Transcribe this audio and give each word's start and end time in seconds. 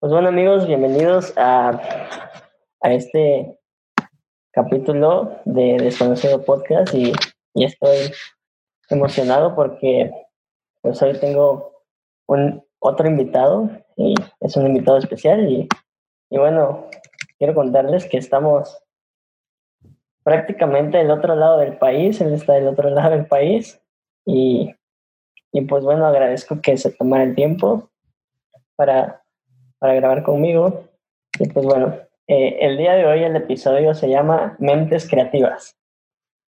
Pues 0.00 0.14
bueno 0.14 0.28
amigos, 0.28 0.66
bienvenidos 0.66 1.34
a, 1.36 1.78
a 2.80 2.92
este 2.94 3.58
capítulo 4.50 5.42
de 5.44 5.76
Desconocido 5.76 6.42
Podcast 6.42 6.94
y, 6.94 7.12
estoy 7.54 8.10
emocionado 8.88 9.54
porque 9.54 10.10
pues 10.80 11.02
hoy 11.02 11.18
tengo 11.20 11.82
un 12.26 12.64
otro 12.78 13.08
invitado 13.08 13.68
y 13.94 14.14
es 14.40 14.56
un 14.56 14.68
invitado 14.68 14.96
especial 14.96 15.46
y, 15.50 15.68
y 16.30 16.38
bueno, 16.38 16.88
quiero 17.36 17.54
contarles 17.54 18.06
que 18.06 18.16
estamos 18.16 18.82
prácticamente 20.22 20.96
del 20.96 21.10
otro 21.10 21.34
lado 21.34 21.58
del 21.58 21.76
país, 21.76 22.22
él 22.22 22.32
está 22.32 22.54
del 22.54 22.68
otro 22.68 22.88
lado 22.88 23.10
del 23.10 23.26
país 23.26 23.78
y, 24.24 24.74
y 25.52 25.60
pues 25.66 25.84
bueno, 25.84 26.06
agradezco 26.06 26.62
que 26.62 26.78
se 26.78 26.90
tomara 26.90 27.24
el 27.24 27.34
tiempo 27.34 27.90
para 28.76 29.19
para 29.80 29.94
grabar 29.94 30.22
conmigo. 30.22 30.84
Y 31.40 31.48
pues 31.48 31.66
bueno, 31.66 31.96
eh, 32.28 32.58
el 32.60 32.78
día 32.78 32.92
de 32.92 33.06
hoy 33.06 33.24
el 33.24 33.34
episodio 33.34 33.94
se 33.94 34.08
llama 34.08 34.56
Mentes 34.60 35.08
Creativas. 35.08 35.76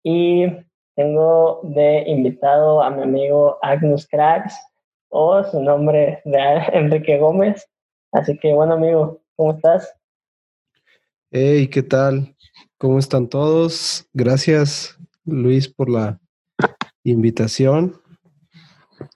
Y 0.01 0.47
tengo 0.95 1.59
de 1.63 2.05
invitado 2.07 2.81
a 2.81 2.89
mi 2.89 3.03
amigo 3.03 3.59
Agnus 3.61 4.07
Cracks, 4.07 4.55
o 5.09 5.43
su 5.43 5.61
nombre 5.61 6.21
real, 6.25 6.63
Enrique 6.73 7.19
Gómez. 7.19 7.69
Así 8.11 8.37
que 8.39 8.53
bueno, 8.53 8.73
amigo, 8.73 9.21
¿cómo 9.35 9.53
estás? 9.53 9.93
Hey, 11.29 11.67
¿qué 11.67 11.83
tal? 11.83 12.35
¿Cómo 12.77 12.99
están 12.99 13.27
todos? 13.27 14.07
Gracias, 14.13 14.97
Luis, 15.25 15.67
por 15.67 15.89
la 15.89 16.19
invitación. 17.03 18.01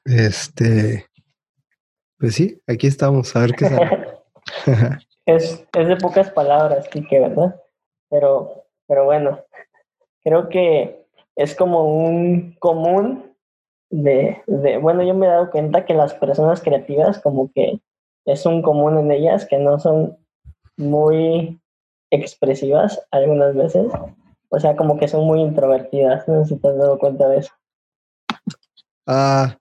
Este, 0.06 1.08
pues 2.22 2.36
sí, 2.36 2.62
aquí 2.68 2.86
estamos, 2.86 3.36
a 3.36 3.40
ver 3.40 3.56
qué 3.56 3.66
sale. 3.66 4.08
es, 5.26 5.66
es 5.74 5.88
de 5.88 5.96
pocas 5.98 6.30
palabras, 6.30 6.88
Kike, 6.88 7.20
¿verdad? 7.20 7.60
Pero, 8.12 8.66
pero 8.88 9.06
bueno, 9.06 9.40
creo 10.24 10.48
que 10.48 11.04
es 11.36 11.56
como 11.56 11.84
un 11.84 12.56
común 12.60 13.36
de, 13.90 14.40
de, 14.46 14.78
bueno, 14.78 15.04
yo 15.04 15.16
me 15.16 15.26
he 15.26 15.30
dado 15.30 15.50
cuenta 15.50 15.84
que 15.84 15.96
las 15.96 16.14
personas 16.14 16.62
creativas 16.62 17.20
como 17.20 17.52
que 17.52 17.82
es 18.26 18.46
un 18.46 18.62
común 18.62 19.00
en 19.00 19.12
ellas 19.12 19.48
que 19.48 19.58
no 19.58 19.80
son 19.80 20.16
muy 20.78 21.60
expresivas 22.12 23.04
algunas 23.10 23.56
veces, 23.56 23.92
o 24.50 24.60
sea, 24.60 24.76
como 24.76 25.00
que 25.00 25.08
son 25.08 25.26
muy 25.26 25.42
introvertidas, 25.42 26.28
no 26.28 26.46
sé 26.46 26.54
si 26.54 26.62
te 26.62 26.68
has 26.68 26.78
dado 26.78 27.00
cuenta 27.00 27.28
de 27.30 27.40
eso. 27.40 27.54
Ah, 29.08 29.58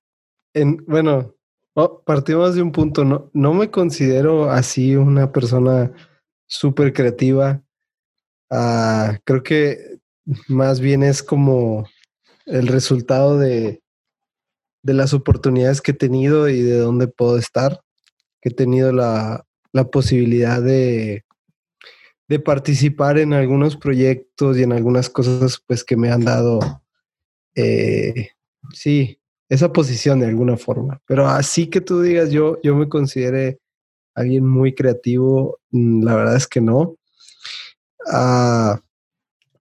en, 0.53 0.85
bueno, 0.87 1.33
Oh, 1.75 2.03
partimos 2.05 2.55
de 2.55 2.63
un 2.63 2.73
punto, 2.73 3.05
no, 3.05 3.31
no 3.33 3.55
me 3.55 3.71
considero 3.71 4.51
así 4.51 4.97
una 4.97 5.31
persona 5.31 5.93
súper 6.47 6.93
creativa. 6.93 7.63
Uh, 8.51 9.17
creo 9.25 9.43
que 9.45 10.01
más 10.49 10.81
bien 10.81 11.05
es 11.05 11.23
como 11.23 11.89
el 12.47 12.67
resultado 12.67 13.39
de, 13.39 13.81
de, 14.83 14.95
las 14.95 15.15
oportunidades 15.15 15.81
que 15.81 15.93
he 15.93 15.95
tenido 15.95 16.49
y 16.49 16.61
de 16.61 16.79
dónde 16.79 17.07
puedo 17.07 17.39
estar, 17.39 17.81
he 18.43 18.51
tenido 18.51 18.93
la, 18.93 19.47
la 19.73 19.85
posibilidad 19.85 20.61
de, 20.61 21.25
de 22.29 22.41
participar 22.41 23.19
en 23.19 23.33
algunos 23.33 23.77
proyectos 23.77 24.59
y 24.59 24.65
en 24.65 24.73
algunas 24.73 25.09
cosas 25.09 25.63
pues 25.65 25.85
que 25.85 25.97
me 25.97 26.11
han 26.11 26.25
dado, 26.25 26.83
eh, 27.55 28.31
sí, 28.73 29.20
esa 29.51 29.73
posición 29.73 30.21
de 30.21 30.27
alguna 30.27 30.57
forma. 30.57 31.03
Pero 31.07 31.27
así 31.27 31.69
que 31.69 31.81
tú 31.81 32.01
digas, 32.01 32.31
yo, 32.31 32.59
yo 32.63 32.75
me 32.77 32.89
considere 32.89 33.59
alguien 34.15 34.47
muy 34.47 34.75
creativo, 34.75 35.59
mm, 35.73 36.05
la 36.05 36.15
verdad 36.15 36.37
es 36.37 36.47
que 36.47 36.61
no. 36.61 36.95
Ah, 38.11 38.81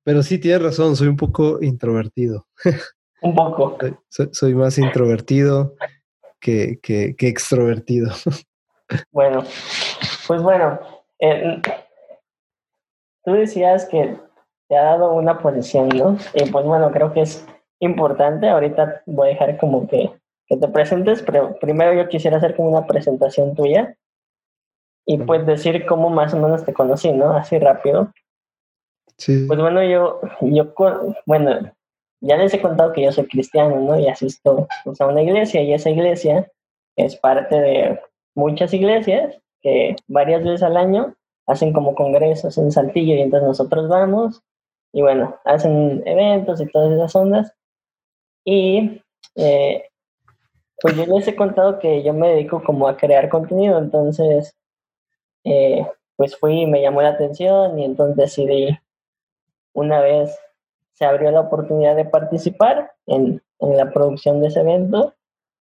pero 0.04 0.24
sí 0.24 0.38
tienes 0.38 0.62
razón, 0.62 0.96
soy 0.96 1.08
un 1.08 1.18
poco 1.18 1.62
introvertido. 1.62 2.48
Un 3.22 3.36
poco. 3.36 3.76
soy, 4.32 4.56
más 4.56 4.78
introvertido 4.78 5.76
que, 6.40 6.80
que, 6.82 7.16
que, 7.18 7.28
extrovertido. 7.28 8.12
Bueno, 9.12 9.44
pues 10.26 10.42
bueno, 10.42 10.80
eh, 11.20 11.62
tú 13.24 13.34
decías 13.34 13.86
que 13.86 14.18
te 14.68 14.76
ha 14.76 14.82
dado 14.82 15.14
una 15.14 15.38
posición, 15.38 15.90
¿no? 15.90 16.18
Y 16.34 16.50
pues 16.50 16.66
bueno, 16.66 16.90
creo 16.92 17.14
que 17.14 17.22
es 17.22 17.46
importante. 17.80 18.50
Ahorita 18.50 19.02
voy 19.06 19.30
a 19.30 19.32
dejar 19.32 19.58
como 19.58 19.88
que, 19.88 20.12
que 20.48 20.58
te 20.58 20.68
presentes, 20.68 21.22
pero 21.22 21.58
primero 21.60 21.94
yo 21.94 22.08
quisiera 22.08 22.38
hacer 22.38 22.56
como 22.56 22.70
una 22.70 22.86
presentación 22.86 23.56
tuya 23.56 23.96
y 25.06 25.18
pues 25.18 25.46
decir 25.46 25.86
cómo 25.86 26.10
más 26.10 26.34
o 26.34 26.40
menos 26.40 26.64
te 26.66 26.74
conocí, 26.74 27.12
¿no? 27.12 27.34
Así 27.34 27.58
rápido. 27.58 28.14
Sí. 29.18 29.46
Pues 29.48 29.60
bueno, 29.60 29.84
yo, 29.84 30.22
yo, 30.42 30.74
bueno, 31.26 31.72
ya 32.22 32.38
les 32.38 32.54
he 32.54 32.62
contado 32.62 32.94
que 32.94 33.04
yo 33.04 33.12
soy 33.12 33.28
cristiano, 33.28 33.80
¿no? 33.80 34.00
Y 34.00 34.08
asisto 34.08 34.68
pues, 34.84 35.02
a 35.02 35.08
una 35.08 35.22
iglesia 35.22 35.62
y 35.62 35.74
esa 35.74 35.90
iglesia 35.90 36.52
es 36.96 37.16
parte 37.16 37.60
de 37.60 38.00
muchas 38.36 38.74
iglesias 38.74 39.38
que 39.62 39.96
varias 40.08 40.44
veces 40.44 40.64
al 40.64 40.78
año 40.78 41.16
hacen 41.48 41.74
como 41.74 41.96
congresos 41.96 42.58
en 42.58 42.72
Saltillo 42.72 43.16
y 43.16 43.22
entonces 43.22 43.48
nosotros 43.48 43.90
vamos 43.90 44.44
y 44.94 45.02
bueno, 45.02 45.38
hacen 45.46 46.04
eventos 46.06 46.62
y 46.62 46.68
todas 46.68 46.92
esas 46.92 47.16
ondas 47.16 47.54
y 48.52 49.04
eh, 49.36 49.84
pues 50.82 50.96
yo 50.96 51.06
les 51.06 51.28
he 51.28 51.36
contado 51.36 51.78
que 51.78 52.02
yo 52.02 52.14
me 52.14 52.30
dedico 52.30 52.64
como 52.64 52.88
a 52.88 52.98
crear 52.98 53.30
contenido, 53.30 53.78
entonces 53.78 54.56
eh, 55.44 55.86
pues 56.16 56.36
fui 56.36 56.62
y 56.62 56.66
me 56.66 56.82
llamó 56.82 57.04
la 57.04 57.10
atención 57.10 57.78
y 57.78 57.86
entonces 57.86 58.18
decidí 58.18 58.76
una 59.74 60.02
vez 60.02 60.36
se 60.94 61.06
abrió 61.06 61.30
la 61.30 61.42
oportunidad 61.42 61.96
de 61.96 62.06
participar 62.06 62.92
en, 63.06 63.40
en 63.60 63.78
la 63.78 63.92
producción 63.92 64.42
de 64.42 64.48
ese 64.48 64.62
evento 64.62 65.14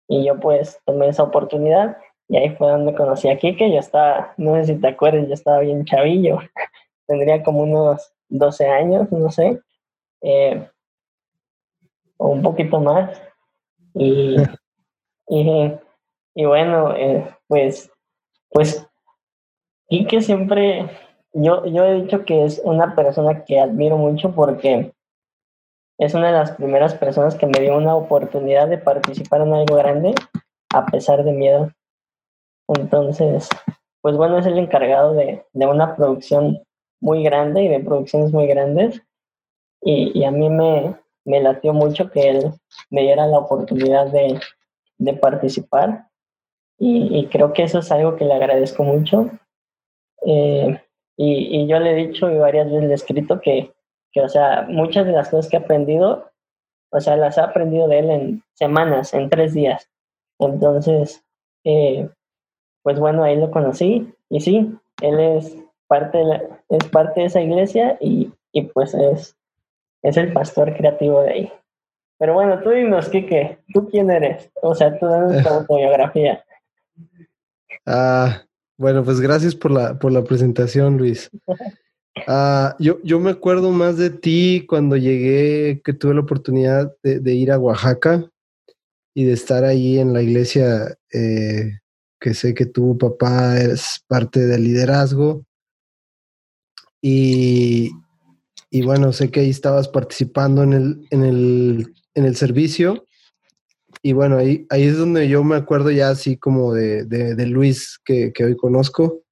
y 0.08 0.26
yo 0.26 0.40
pues 0.40 0.80
tomé 0.86 1.10
esa 1.10 1.24
oportunidad 1.24 1.98
y 2.30 2.38
ahí 2.38 2.52
fue 2.52 2.70
donde 2.70 2.96
conocí 2.96 3.28
a 3.28 3.38
Kike, 3.38 3.72
yo 3.74 3.80
estaba, 3.80 4.34
no 4.38 4.56
sé 4.56 4.66
si 4.66 4.80
te 4.80 4.88
acuerdas, 4.88 5.28
yo 5.28 5.34
estaba 5.34 5.60
bien 5.60 5.84
chavillo, 5.84 6.38
tendría 7.08 7.44
como 7.44 7.64
unos 7.64 8.14
12 8.30 8.68
años, 8.68 9.12
no 9.12 9.32
sé. 9.32 9.60
Eh, 10.22 10.70
o 12.20 12.28
un 12.28 12.42
poquito 12.44 12.80
más. 12.80 13.20
Y, 13.96 14.36
y, 15.28 16.46
bueno, 16.46 16.96
eh, 16.96 17.28
pues, 17.48 17.92
pues, 18.52 18.86
que 19.90 20.22
siempre, 20.22 20.90
yo, 21.34 21.66
yo 21.66 21.86
he 21.86 22.02
dicho 22.02 22.26
que 22.26 22.46
es 22.46 22.62
una 22.64 22.96
persona 22.96 23.44
que 23.46 23.60
admiro 23.60 23.98
mucho 23.98 24.34
porque 24.36 24.94
es 25.98 26.14
una 26.14 26.28
de 26.28 26.34
las 26.34 26.52
primeras 26.52 26.94
personas 26.94 27.36
que 27.36 27.48
me 27.48 27.60
dio 27.60 27.76
una 27.78 27.96
oportunidad 27.96 28.68
de 28.68 28.78
participar 28.78 29.42
en 29.42 29.54
algo 29.54 29.76
grande 29.76 30.14
a 30.72 30.86
pesar 30.86 31.24
de 31.24 31.32
miedo. 31.32 31.72
Entonces, 32.68 33.50
pues 34.02 34.16
bueno, 34.16 34.38
es 34.38 34.46
el 34.46 34.58
encargado 34.58 35.14
de, 35.14 35.44
de 35.54 35.66
una 35.66 35.96
producción 35.96 36.62
muy 37.02 37.24
grande 37.24 37.64
y 37.64 37.68
de 37.68 37.80
producciones 37.80 38.32
muy 38.32 38.46
grandes. 38.48 39.02
Y 39.82 40.24
a 40.26 40.32
mí 40.32 40.50
me, 40.50 40.96
me 41.30 41.42
latió 41.42 41.74
mucho 41.74 42.10
que 42.10 42.28
él 42.28 42.52
me 42.90 43.02
diera 43.02 43.28
la 43.28 43.38
oportunidad 43.38 44.08
de, 44.08 44.40
de 44.98 45.14
participar 45.14 46.08
y, 46.80 47.28
creo 47.28 47.52
que 47.52 47.64
eso 47.64 47.80
es 47.80 47.92
algo 47.92 48.16
que 48.16 48.24
le 48.24 48.34
agradezco 48.34 48.84
mucho. 48.84 49.30
Eh, 50.26 50.82
y, 51.18 51.68
yo 51.68 51.78
le 51.80 51.92
he 51.92 52.08
dicho 52.08 52.32
y 52.32 52.38
varias 52.38 52.68
veces 52.68 52.84
le 52.84 52.92
he 52.92 52.96
escrito 52.96 53.42
que, 53.42 53.74
que, 54.14 54.22
o 54.22 54.30
sea, 54.30 54.66
muchas 54.70 55.06
de 55.06 55.12
las 55.12 55.30
cosas 55.30 55.52
que 55.52 55.58
he 55.58 55.60
aprendido, 55.60 56.32
o 56.92 57.00
sea, 57.02 57.18
las 57.18 57.38
he 57.38 57.42
aprendido 57.42 57.90
de 57.90 58.00
él 58.00 58.10
en 58.10 58.44
semanas, 58.54 59.14
en 59.14 59.30
tres 59.30 59.54
días. 59.54 59.90
Entonces, 60.40 61.24
eh, 61.66 62.10
pues 62.82 62.98
bueno, 62.98 63.24
ahí 63.24 63.36
lo 63.36 63.52
conocí 63.52 64.14
y 64.30 64.40
sí, 64.40 64.74
él 65.02 65.20
es 65.20 65.58
parte 65.88 66.18
de, 66.18 66.50
es 66.70 66.88
parte 66.88 67.20
de 67.20 67.26
esa 67.26 67.42
iglesia 67.42 67.98
y, 68.00 68.32
y 68.54 68.64
pues 68.64 68.94
es 68.94 69.36
es 70.02 70.18
el 70.18 70.34
pastor 70.34 70.76
creativo 70.76 71.22
de 71.22 71.32
ahí. 71.32 71.54
Pero 72.18 72.34
bueno, 72.34 72.60
tú 72.62 72.72
dinos, 72.72 73.10
Kike, 73.10 73.60
¿tú 73.74 73.88
quién 73.90 74.12
eres? 74.12 74.50
O 74.62 74.76
sea, 74.76 74.98
tú 75.00 75.06
danos 75.06 75.42
tu 75.42 75.50
autobiografía. 75.50 76.44
Ah, 77.86 78.44
bueno, 78.78 79.04
pues 79.04 79.22
gracias 79.22 79.56
por 79.56 79.72
la, 79.72 79.98
por 79.98 80.12
la 80.12 80.24
presentación, 80.24 80.98
Luis. 80.98 81.30
Ah, 82.28 82.76
yo, 82.80 83.00
yo 83.04 83.20
me 83.20 83.30
acuerdo 83.30 83.72
más 83.72 83.98
de 83.98 84.10
ti 84.10 84.66
cuando 84.68 84.98
llegué, 84.98 85.82
que 85.86 85.94
tuve 85.94 86.14
la 86.14 86.22
oportunidad 86.22 86.94
de, 87.02 87.34
ir 87.34 87.52
a 87.52 87.60
Oaxaca 87.60 88.30
y 89.14 89.24
de 89.24 89.34
estar 89.34 89.64
ahí 89.64 90.00
en 90.00 90.12
la 90.12 90.22
iglesia, 90.22 90.98
eh, 91.14 91.80
que 92.20 92.34
sé 92.34 92.54
que 92.54 92.66
tu 92.66 92.98
papá 92.98 93.58
es 93.60 94.04
parte 94.08 94.42
del 94.42 94.64
liderazgo. 94.64 95.46
Y, 97.02 97.92
y 98.70 98.84
bueno, 98.84 99.12
sé 99.14 99.32
que 99.32 99.42
ahí 99.42 99.50
estabas 99.50 99.88
participando 99.88 100.64
en 100.64 100.74
el, 100.74 101.08
en 101.10 101.24
el, 101.24 101.94
en 102.14 102.26
el 102.26 102.36
servicio. 102.36 103.06
Y 104.04 104.14
bueno, 104.14 104.38
ahí, 104.38 104.66
ahí 104.70 104.84
es 104.84 104.98
donde 104.98 105.28
yo 105.28 105.44
me 105.44 105.56
acuerdo 105.56 105.92
ya 105.92 106.10
así 106.10 106.38
como 106.38 106.74
de, 106.74 107.06
de, 107.06 107.46
Luis 107.48 108.00
que, 108.06 108.32
que, 108.32 108.46
hoy 108.46 108.56
conozco. 108.56 109.24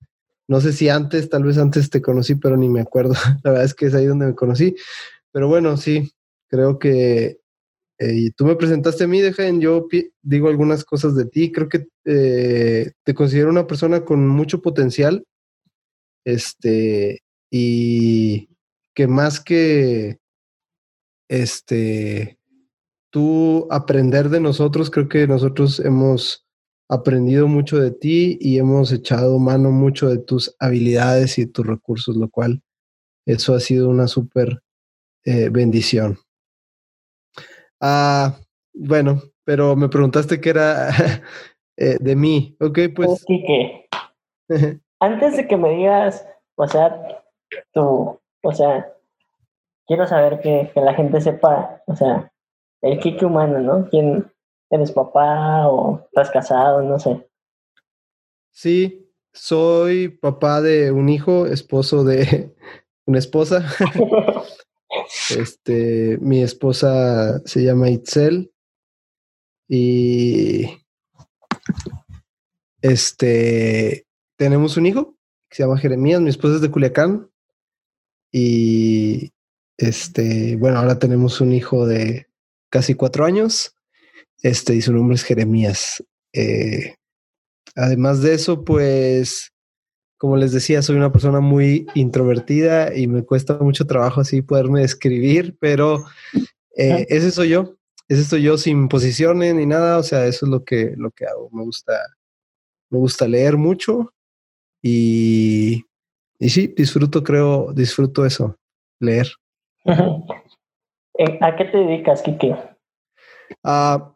No 0.47 0.59
sé 0.59 0.73
si 0.73 0.89
antes, 0.89 1.29
tal 1.29 1.43
vez 1.43 1.57
antes 1.57 1.89
te 1.89 2.01
conocí, 2.01 2.35
pero 2.35 2.57
ni 2.57 2.67
me 2.67 2.81
acuerdo. 2.81 3.13
La 3.43 3.51
verdad 3.51 3.65
es 3.65 3.73
que 3.73 3.85
es 3.85 3.93
ahí 3.93 4.05
donde 4.05 4.27
me 4.27 4.35
conocí. 4.35 4.75
Pero 5.31 5.47
bueno, 5.47 5.77
sí, 5.77 6.11
creo 6.49 6.79
que 6.79 7.39
eh, 7.99 8.31
tú 8.35 8.45
me 8.45 8.55
presentaste 8.55 9.03
a 9.03 9.07
mí, 9.07 9.21
dejen, 9.21 9.61
yo 9.61 9.87
digo 10.21 10.49
algunas 10.49 10.83
cosas 10.83 11.15
de 11.15 11.25
ti. 11.25 11.51
Creo 11.51 11.69
que 11.69 11.87
eh, 12.05 12.91
te 13.03 13.13
considero 13.13 13.49
una 13.49 13.67
persona 13.67 14.03
con 14.03 14.27
mucho 14.27 14.61
potencial. 14.61 15.23
Este, 16.25 17.21
y 17.51 18.49
que 18.97 19.07
más 19.07 19.39
que 19.39 20.17
este, 21.29 22.39
tú 23.11 23.67
aprender 23.69 24.29
de 24.29 24.39
nosotros, 24.39 24.89
creo 24.89 25.07
que 25.07 25.27
nosotros 25.27 25.79
hemos 25.79 26.47
aprendido 26.89 27.47
mucho 27.47 27.77
de 27.77 27.91
ti 27.91 28.39
y 28.41 28.57
hemos 28.57 28.91
echado 28.91 29.37
mano 29.37 29.69
mucho 29.69 30.09
de 30.09 30.17
tus 30.17 30.55
habilidades 30.57 31.37
y 31.37 31.45
tus 31.45 31.67
recursos, 31.67 32.15
lo 32.15 32.27
cual 32.27 32.63
eso 33.27 33.53
ha 33.53 33.59
sido 33.59 33.87
una 33.87 34.07
súper 34.07 34.63
eh, 35.25 35.49
bendición. 35.49 36.17
Ah, 37.79 38.39
bueno, 38.73 39.21
pero 39.43 39.75
me 39.75 39.89
preguntaste 39.89 40.41
qué 40.41 40.49
era 40.49 40.89
eh, 41.77 41.97
de 41.99 42.15
mí. 42.15 42.57
Ok, 42.59 42.79
pues. 42.95 43.23
antes 44.99 45.37
de 45.37 45.47
que 45.47 45.55
me 45.55 45.69
digas, 45.75 46.25
o 46.55 46.67
sea, 46.67 47.23
tú, 47.71 48.19
o 48.43 48.53
sea, 48.53 48.93
quiero 49.85 50.07
saber 50.07 50.39
que, 50.41 50.71
que 50.73 50.81
la 50.81 50.93
gente 50.93 51.21
sepa, 51.21 51.81
o 51.87 51.95
sea, 51.95 52.31
el 52.81 52.99
Kike 52.99 53.25
humano, 53.25 53.59
¿no? 53.59 53.89
¿Quién, 53.89 54.31
¿Eres 54.69 54.91
papá 54.91 55.67
o 55.69 56.05
estás 56.05 56.29
casado? 56.29 56.81
No 56.81 56.99
sé. 56.99 57.25
Sí, 58.51 59.09
soy 59.33 60.09
papá 60.09 60.61
de 60.61 60.91
un 60.91 61.09
hijo, 61.09 61.45
esposo 61.45 62.03
de 62.03 62.53
una 63.05 63.19
esposa. 63.19 63.65
este, 65.29 66.17
mi 66.19 66.41
esposa 66.41 67.39
se 67.45 67.63
llama 67.63 67.89
Itzel 67.89 68.51
y 69.69 70.65
este 72.81 74.05
tenemos 74.37 74.77
un 74.77 74.85
hijo 74.85 75.15
que 75.49 75.57
se 75.57 75.63
llama 75.63 75.77
Jeremías, 75.77 76.21
mi 76.21 76.29
esposa 76.29 76.55
es 76.55 76.61
de 76.61 76.71
Culiacán 76.71 77.29
y 78.31 79.31
este, 79.77 80.55
bueno, 80.57 80.79
ahora 80.79 80.99
tenemos 80.99 81.39
un 81.41 81.53
hijo 81.53 81.85
de 81.85 82.27
casi 82.69 82.95
cuatro 82.95 83.25
años 83.25 83.75
este, 84.41 84.75
y 84.75 84.81
su 84.81 84.93
nombre 84.93 85.15
es 85.15 85.23
Jeremías. 85.23 86.03
Eh, 86.33 86.95
además 87.75 88.21
de 88.21 88.33
eso, 88.33 88.63
pues, 88.63 89.53
como 90.17 90.37
les 90.37 90.51
decía, 90.51 90.81
soy 90.81 90.95
una 90.97 91.11
persona 91.11 91.39
muy 91.39 91.87
introvertida 91.95 92.95
y 92.95 93.07
me 93.07 93.23
cuesta 93.23 93.57
mucho 93.59 93.85
trabajo 93.85 94.21
así 94.21 94.41
poderme 94.41 94.81
describir, 94.81 95.57
pero 95.59 96.05
eh, 96.75 97.05
ese 97.09 97.31
soy 97.31 97.49
yo. 97.49 97.75
Ese 98.09 98.23
soy 98.23 98.43
yo 98.43 98.57
sin 98.57 98.87
posiciones 98.87 99.53
ni 99.55 99.65
nada. 99.65 99.97
O 99.97 100.03
sea, 100.03 100.25
eso 100.25 100.45
es 100.45 100.49
lo 100.49 100.63
que, 100.63 100.93
lo 100.95 101.11
que 101.11 101.25
hago. 101.25 101.49
Me 101.51 101.63
gusta, 101.63 101.93
me 102.89 102.99
gusta 102.99 103.27
leer 103.27 103.57
mucho 103.57 104.13
y, 104.81 105.83
y 106.39 106.49
sí, 106.49 106.73
disfruto, 106.75 107.23
creo, 107.23 107.73
disfruto 107.73 108.25
eso, 108.25 108.55
leer. 108.99 109.27
¿A 109.85 111.55
qué 111.55 111.65
te 111.65 111.77
dedicas, 111.77 112.21
Kike? 112.21 112.55
Ah, 113.63 114.13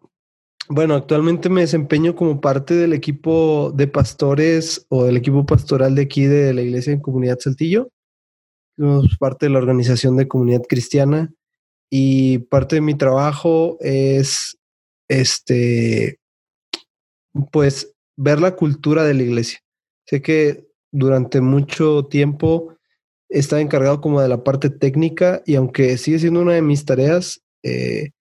bueno, 0.69 0.95
actualmente 0.95 1.49
me 1.49 1.61
desempeño 1.61 2.15
como 2.15 2.39
parte 2.39 2.75
del 2.75 2.93
equipo 2.93 3.71
de 3.75 3.87
pastores 3.87 4.85
o 4.89 5.03
del 5.03 5.17
equipo 5.17 5.45
pastoral 5.45 5.95
de 5.95 6.03
aquí 6.03 6.25
de 6.25 6.53
la 6.53 6.61
Iglesia 6.61 6.93
en 6.93 7.01
Comunidad 7.01 7.39
Saltillo. 7.39 7.89
Somos 8.77 9.17
parte 9.17 9.47
de 9.47 9.51
la 9.51 9.59
organización 9.59 10.15
de 10.17 10.27
comunidad 10.27 10.61
cristiana 10.67 11.31
y 11.89 12.39
parte 12.39 12.75
de 12.75 12.81
mi 12.81 12.95
trabajo 12.95 13.77
es 13.81 14.57
este 15.09 16.19
pues 17.51 17.93
ver 18.15 18.39
la 18.39 18.55
cultura 18.55 19.03
de 19.03 19.13
la 19.13 19.23
iglesia. 19.23 19.59
Sé 20.05 20.21
que 20.21 20.70
durante 20.91 21.41
mucho 21.41 22.05
tiempo 22.05 22.75
he 23.31 23.39
estado 23.39 23.61
encargado 23.61 24.01
como 24.01 24.21
de 24.21 24.27
la 24.27 24.43
parte 24.43 24.69
técnica 24.69 25.41
y 25.45 25.55
aunque 25.55 25.97
sigue 25.97 26.19
siendo 26.19 26.41
una 26.41 26.53
de 26.53 26.61
mis 26.61 26.85
tareas, 26.85 27.41
eh, 27.63 28.11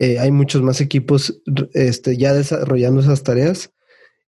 eh, 0.00 0.18
hay 0.18 0.30
muchos 0.32 0.60
más 0.62 0.80
equipos 0.80 1.40
este, 1.72 2.16
ya 2.16 2.34
desarrollando 2.34 3.00
esas 3.00 3.22
tareas. 3.22 3.72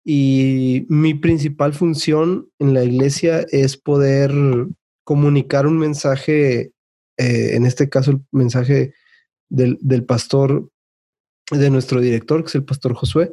Y 0.05 0.87
mi 0.89 1.15
principal 1.15 1.75
función 1.75 2.49
en 2.59 2.75
la 2.75 2.85
iglesia 2.85 3.45
es 3.51 3.77
poder 3.77 4.33
comunicar 5.05 5.67
un 5.67 5.79
mensaje, 5.79 6.73
eh, 7.17 7.55
en 7.55 7.67
este 7.67 7.89
caso 7.89 8.13
el 8.13 8.21
mensaje 8.33 8.95
del, 9.49 9.79
del, 9.81 10.05
pastor, 10.05 10.69
de 11.51 11.71
nuestro 11.71 12.01
director, 12.01 12.43
que 12.43 12.49
es 12.49 12.55
el 12.57 12.65
pastor 12.65 12.95
Josué, 12.95 13.33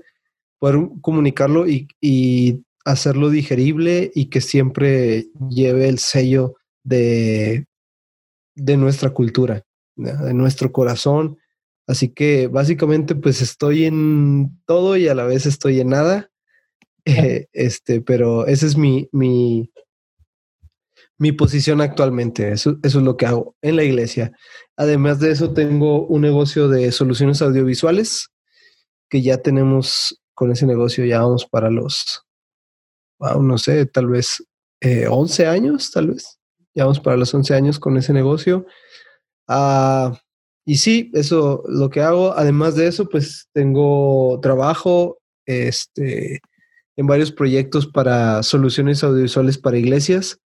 poder 0.59 0.79
comunicarlo 1.01 1.67
y 1.67 1.87
hacerlo 2.85 3.29
digerible 3.29 4.11
y 4.15 4.25
que 4.29 4.41
siempre 4.41 5.27
lleve 5.49 5.87
el 5.89 5.99
sello 5.99 6.55
de, 6.83 7.65
de 8.55 8.77
nuestra 8.77 9.11
cultura, 9.11 9.63
de 9.95 10.33
nuestro 10.33 10.71
corazón 10.71 11.37
Así 11.89 12.09
que 12.09 12.45
básicamente 12.45 13.15
pues 13.15 13.41
estoy 13.41 13.85
en 13.85 14.61
todo 14.67 14.95
y 14.95 15.07
a 15.07 15.15
la 15.15 15.23
vez 15.23 15.47
estoy 15.47 15.81
en 15.81 15.89
nada. 15.89 16.29
Eh, 17.05 17.47
este, 17.53 18.01
pero 18.01 18.45
esa 18.45 18.67
es 18.67 18.77
mi, 18.77 19.09
mi, 19.11 19.71
mi 21.17 21.31
posición 21.31 21.81
actualmente. 21.81 22.51
Eso, 22.51 22.77
eso 22.83 22.99
es 22.99 23.05
lo 23.05 23.17
que 23.17 23.25
hago 23.25 23.55
en 23.63 23.77
la 23.77 23.83
iglesia. 23.83 24.31
Además 24.75 25.19
de 25.19 25.31
eso, 25.31 25.53
tengo 25.53 26.05
un 26.05 26.21
negocio 26.21 26.67
de 26.67 26.91
soluciones 26.91 27.41
audiovisuales 27.41 28.27
que 29.09 29.23
ya 29.23 29.37
tenemos 29.37 30.21
con 30.35 30.51
ese 30.51 30.67
negocio, 30.67 31.03
ya 31.03 31.21
vamos 31.21 31.47
para 31.47 31.71
los, 31.71 32.27
no 33.19 33.57
sé, 33.57 33.85
tal 33.85 34.07
vez 34.07 34.43
eh, 34.81 35.07
11 35.07 35.47
años, 35.47 35.91
tal 35.91 36.07
vez. 36.07 36.39
Ya 36.73 36.83
vamos 36.83 36.99
para 36.99 37.17
los 37.17 37.33
11 37.33 37.53
años 37.53 37.79
con 37.79 37.97
ese 37.97 38.13
negocio. 38.13 38.65
Ah, 39.47 40.17
y 40.65 40.75
sí, 40.77 41.11
eso 41.13 41.63
lo 41.67 41.89
que 41.89 42.01
hago. 42.01 42.33
Además 42.33 42.75
de 42.75 42.87
eso, 42.87 43.09
pues 43.09 43.49
tengo 43.53 44.39
trabajo 44.41 45.19
este, 45.45 46.41
en 46.95 47.07
varios 47.07 47.31
proyectos 47.31 47.87
para 47.87 48.43
soluciones 48.43 49.03
audiovisuales 49.03 49.57
para 49.57 49.77
iglesias 49.77 50.39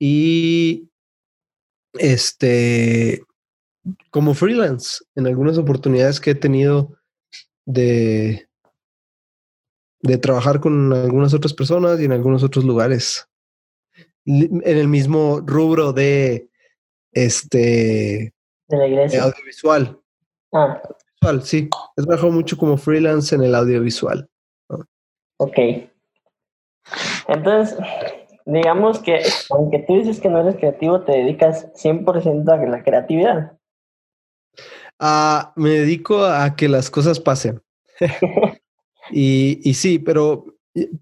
y 0.00 0.88
este 1.94 3.22
como 4.10 4.34
freelance 4.34 5.04
en 5.16 5.26
algunas 5.26 5.58
oportunidades 5.58 6.20
que 6.20 6.30
he 6.30 6.34
tenido 6.34 6.96
de 7.66 8.48
de 10.02 10.18
trabajar 10.18 10.60
con 10.60 10.92
algunas 10.92 11.32
otras 11.32 11.54
personas 11.54 12.00
y 12.00 12.04
en 12.04 12.12
algunos 12.12 12.42
otros 12.42 12.64
lugares 12.64 13.28
en 14.26 14.62
el 14.64 14.88
mismo 14.88 15.40
rubro 15.40 15.92
de 15.92 16.48
este 17.12 18.32
de 18.68 18.76
la 18.76 18.86
iglesia. 18.86 19.24
audiovisual. 19.24 20.00
Ah. 20.52 20.80
Audiovisual, 21.20 21.46
sí. 21.46 21.68
He 21.96 22.02
trabajado 22.02 22.32
mucho 22.32 22.56
como 22.56 22.76
freelance 22.76 23.34
en 23.34 23.42
el 23.42 23.54
audiovisual. 23.54 24.28
Ok. 25.38 25.58
Entonces, 27.28 27.76
digamos 28.44 28.98
que 29.00 29.22
aunque 29.50 29.80
tú 29.80 29.98
dices 29.98 30.20
que 30.20 30.28
no 30.28 30.40
eres 30.40 30.56
creativo, 30.56 31.02
te 31.02 31.12
dedicas 31.12 31.72
100% 31.74 32.52
a 32.52 32.56
la 32.66 32.82
creatividad. 32.82 33.58
Ah, 34.98 35.52
me 35.56 35.70
dedico 35.70 36.24
a 36.24 36.54
que 36.54 36.68
las 36.68 36.90
cosas 36.90 37.18
pasen. 37.18 37.60
y, 39.12 39.60
y, 39.62 39.74
sí, 39.74 39.98
pero... 39.98 40.44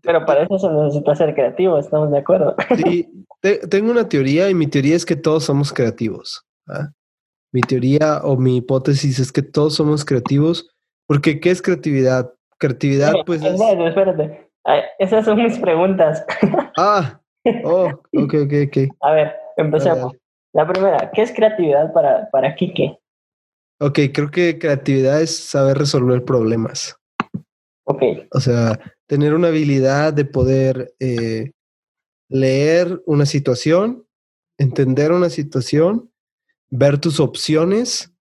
Pero 0.02 0.26
para 0.26 0.42
eso 0.42 0.58
se 0.58 0.68
necesita 0.68 1.14
ser 1.14 1.34
creativo, 1.34 1.78
estamos 1.78 2.10
de 2.10 2.18
acuerdo. 2.18 2.56
sí, 2.84 3.08
tengo 3.70 3.90
una 3.90 4.08
teoría 4.08 4.50
y 4.50 4.54
mi 4.54 4.66
teoría 4.66 4.96
es 4.96 5.06
que 5.06 5.16
todos 5.16 5.44
somos 5.44 5.72
creativos. 5.72 6.44
¿ah? 6.68 6.90
mi 7.52 7.60
teoría 7.62 8.20
o 8.22 8.36
mi 8.36 8.58
hipótesis 8.58 9.18
es 9.18 9.32
que 9.32 9.42
todos 9.42 9.74
somos 9.74 10.04
creativos, 10.04 10.70
porque 11.06 11.40
¿qué 11.40 11.50
es 11.50 11.62
creatividad? 11.62 12.32
Creatividad, 12.58 13.12
pues... 13.26 13.42
Es... 13.42 13.52
Espérate, 13.52 13.88
espérate. 13.88 14.50
esas 14.98 15.24
son 15.24 15.42
mis 15.42 15.58
preguntas. 15.58 16.24
Ah, 16.76 17.20
oh, 17.64 17.88
ok, 18.14 18.34
ok, 18.44 18.52
ok. 18.68 18.76
A 19.00 19.12
ver, 19.12 19.36
empecemos. 19.56 20.14
La 20.54 20.66
primera, 20.66 21.10
¿qué 21.12 21.22
es 21.22 21.32
creatividad 21.32 21.92
para, 21.92 22.28
para 22.30 22.54
Kike? 22.54 22.98
Ok, 23.80 23.98
creo 24.14 24.30
que 24.30 24.58
creatividad 24.58 25.20
es 25.20 25.36
saber 25.36 25.76
resolver 25.76 26.24
problemas. 26.24 26.96
Ok. 27.84 28.02
O 28.32 28.40
sea, 28.40 28.78
tener 29.06 29.34
una 29.34 29.48
habilidad 29.48 30.12
de 30.12 30.24
poder 30.24 30.94
eh, 31.00 31.52
leer 32.28 33.02
una 33.06 33.26
situación, 33.26 34.06
entender 34.58 35.12
una 35.12 35.30
situación 35.30 36.10
ver 36.70 36.98
tus 36.98 37.20
opciones 37.20 38.12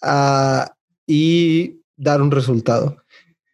ah, 0.00 0.74
y 1.06 1.82
dar 1.96 2.22
un 2.22 2.30
resultado. 2.30 3.02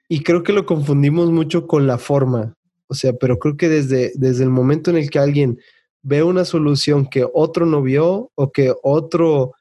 Y 0.08 0.22
creo 0.22 0.42
que 0.42 0.52
lo 0.52 0.66
confundimos 0.66 1.30
mucho 1.30 1.66
con 1.66 1.86
la 1.86 1.98
forma. 1.98 2.54
O 2.86 2.94
sea, 2.94 3.14
pero 3.14 3.38
creo 3.38 3.56
que 3.56 3.68
desde, 3.68 4.12
desde 4.14 4.44
el 4.44 4.50
momento 4.50 4.90
en 4.90 4.98
el 4.98 5.10
que 5.10 5.18
alguien 5.18 5.58
ve 6.02 6.22
una 6.22 6.44
solución 6.44 7.08
que 7.08 7.26
otro 7.32 7.64
no 7.64 7.82
vio 7.82 8.30
o 8.34 8.52
que 8.52 8.74
otro 8.82 9.52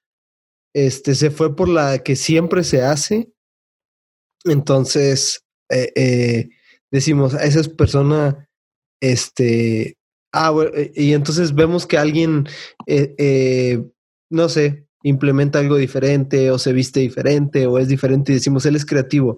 este, 0.74 1.16
se 1.16 1.32
fue 1.32 1.56
por 1.56 1.70
la 1.70 2.00
que 2.00 2.18
siempre 2.18 2.66
se 2.66 2.82
hace, 2.82 3.32
entonces 4.44 5.43
eh, 5.74 5.92
eh, 5.96 6.50
decimos, 6.92 7.34
a 7.34 7.44
esa 7.44 7.62
persona, 7.76 8.48
este, 9.02 9.98
ah, 10.32 10.52
bueno, 10.52 10.72
y 10.96 11.14
entonces 11.14 11.54
vemos 11.54 11.86
que 11.86 11.98
alguien, 11.98 12.48
no 14.30 14.50
sé, 14.50 14.88
implementa 15.04 15.60
algo 15.60 15.76
diferente 15.76 16.50
o 16.50 16.58
se 16.58 16.74
viste 16.74 17.02
diferente 17.02 17.68
o 17.68 17.78
es 17.78 17.90
diferente 17.90 18.32
y 18.32 18.36
decimos, 18.36 18.66
él 18.66 18.76
es 18.76 18.86
creativo. 18.86 19.38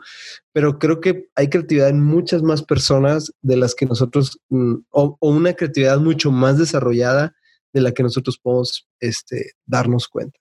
Pero 0.54 0.80
creo 0.80 1.02
que 1.02 1.28
hay 1.36 1.50
creatividad 1.50 1.90
en 1.90 2.02
muchas 2.02 2.44
más 2.44 2.64
personas 2.64 3.34
de 3.42 3.58
las 3.58 3.76
que 3.76 3.88
nosotros, 3.88 4.40
mm, 4.50 4.76
o, 4.92 5.18
una 5.20 5.54
creatividad 5.54 6.00
mucho 6.00 6.32
más 6.32 6.58
desarrollada 6.58 7.34
de 7.74 7.82
la 7.82 7.92
que 7.92 8.04
nosotros 8.04 8.38
podemos 8.38 8.88
este, 9.00 9.52
darnos 9.66 10.08
cuenta. 10.08 10.40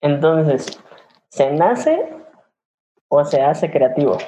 Entonces, 0.00 0.66
¿se 1.30 1.52
nace 1.52 1.98
o 3.14 3.24
se 3.24 3.40
hace 3.40 3.70
creativo? 3.70 4.18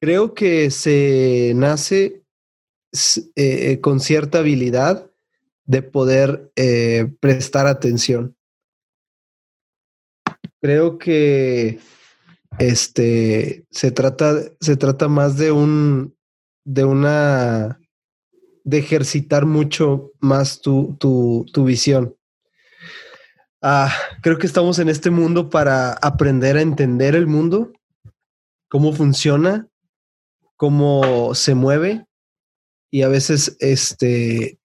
Creo 0.00 0.34
que 0.34 0.70
se 0.70 1.52
nace 1.54 2.22
eh, 3.36 3.80
con 3.80 4.00
cierta 4.00 4.38
habilidad 4.38 5.10
de 5.64 5.82
poder 5.82 6.52
eh, 6.56 7.08
prestar 7.20 7.66
atención. 7.66 8.36
Creo 10.60 10.98
que 10.98 11.78
este 12.58 13.66
se 13.70 13.90
trata, 13.90 14.34
se 14.60 14.76
trata 14.76 15.08
más 15.08 15.36
de 15.36 15.52
un 15.52 16.14
de 16.64 16.84
una 16.84 17.80
de 18.64 18.78
ejercitar 18.78 19.44
mucho 19.44 20.12
más 20.20 20.60
tu, 20.60 20.96
tu, 20.98 21.44
tu 21.52 21.64
visión. 21.64 22.16
Ah, 23.66 23.90
creo 24.20 24.36
que 24.36 24.46
estamos 24.46 24.78
en 24.78 24.90
este 24.90 25.08
mundo 25.08 25.48
para 25.48 25.94
aprender 25.94 26.58
a 26.58 26.60
entender 26.60 27.14
el 27.14 27.26
mundo, 27.26 27.72
cómo 28.68 28.92
funciona, 28.92 29.68
cómo 30.56 31.34
se 31.34 31.54
mueve 31.54 32.04
y 32.90 33.00
a 33.00 33.08
veces 33.08 33.56
este 33.60 34.58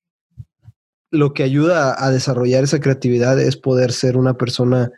lo 1.11 1.33
que 1.33 1.43
ayuda 1.43 1.95
a, 1.97 2.11
desarrollar 2.11 2.65
esa 2.65 2.81
creatividad 2.81 3.39
es 3.39 3.55
poder 3.55 3.93
ser 3.93 4.17
una 4.17 4.33
persona 4.33 4.91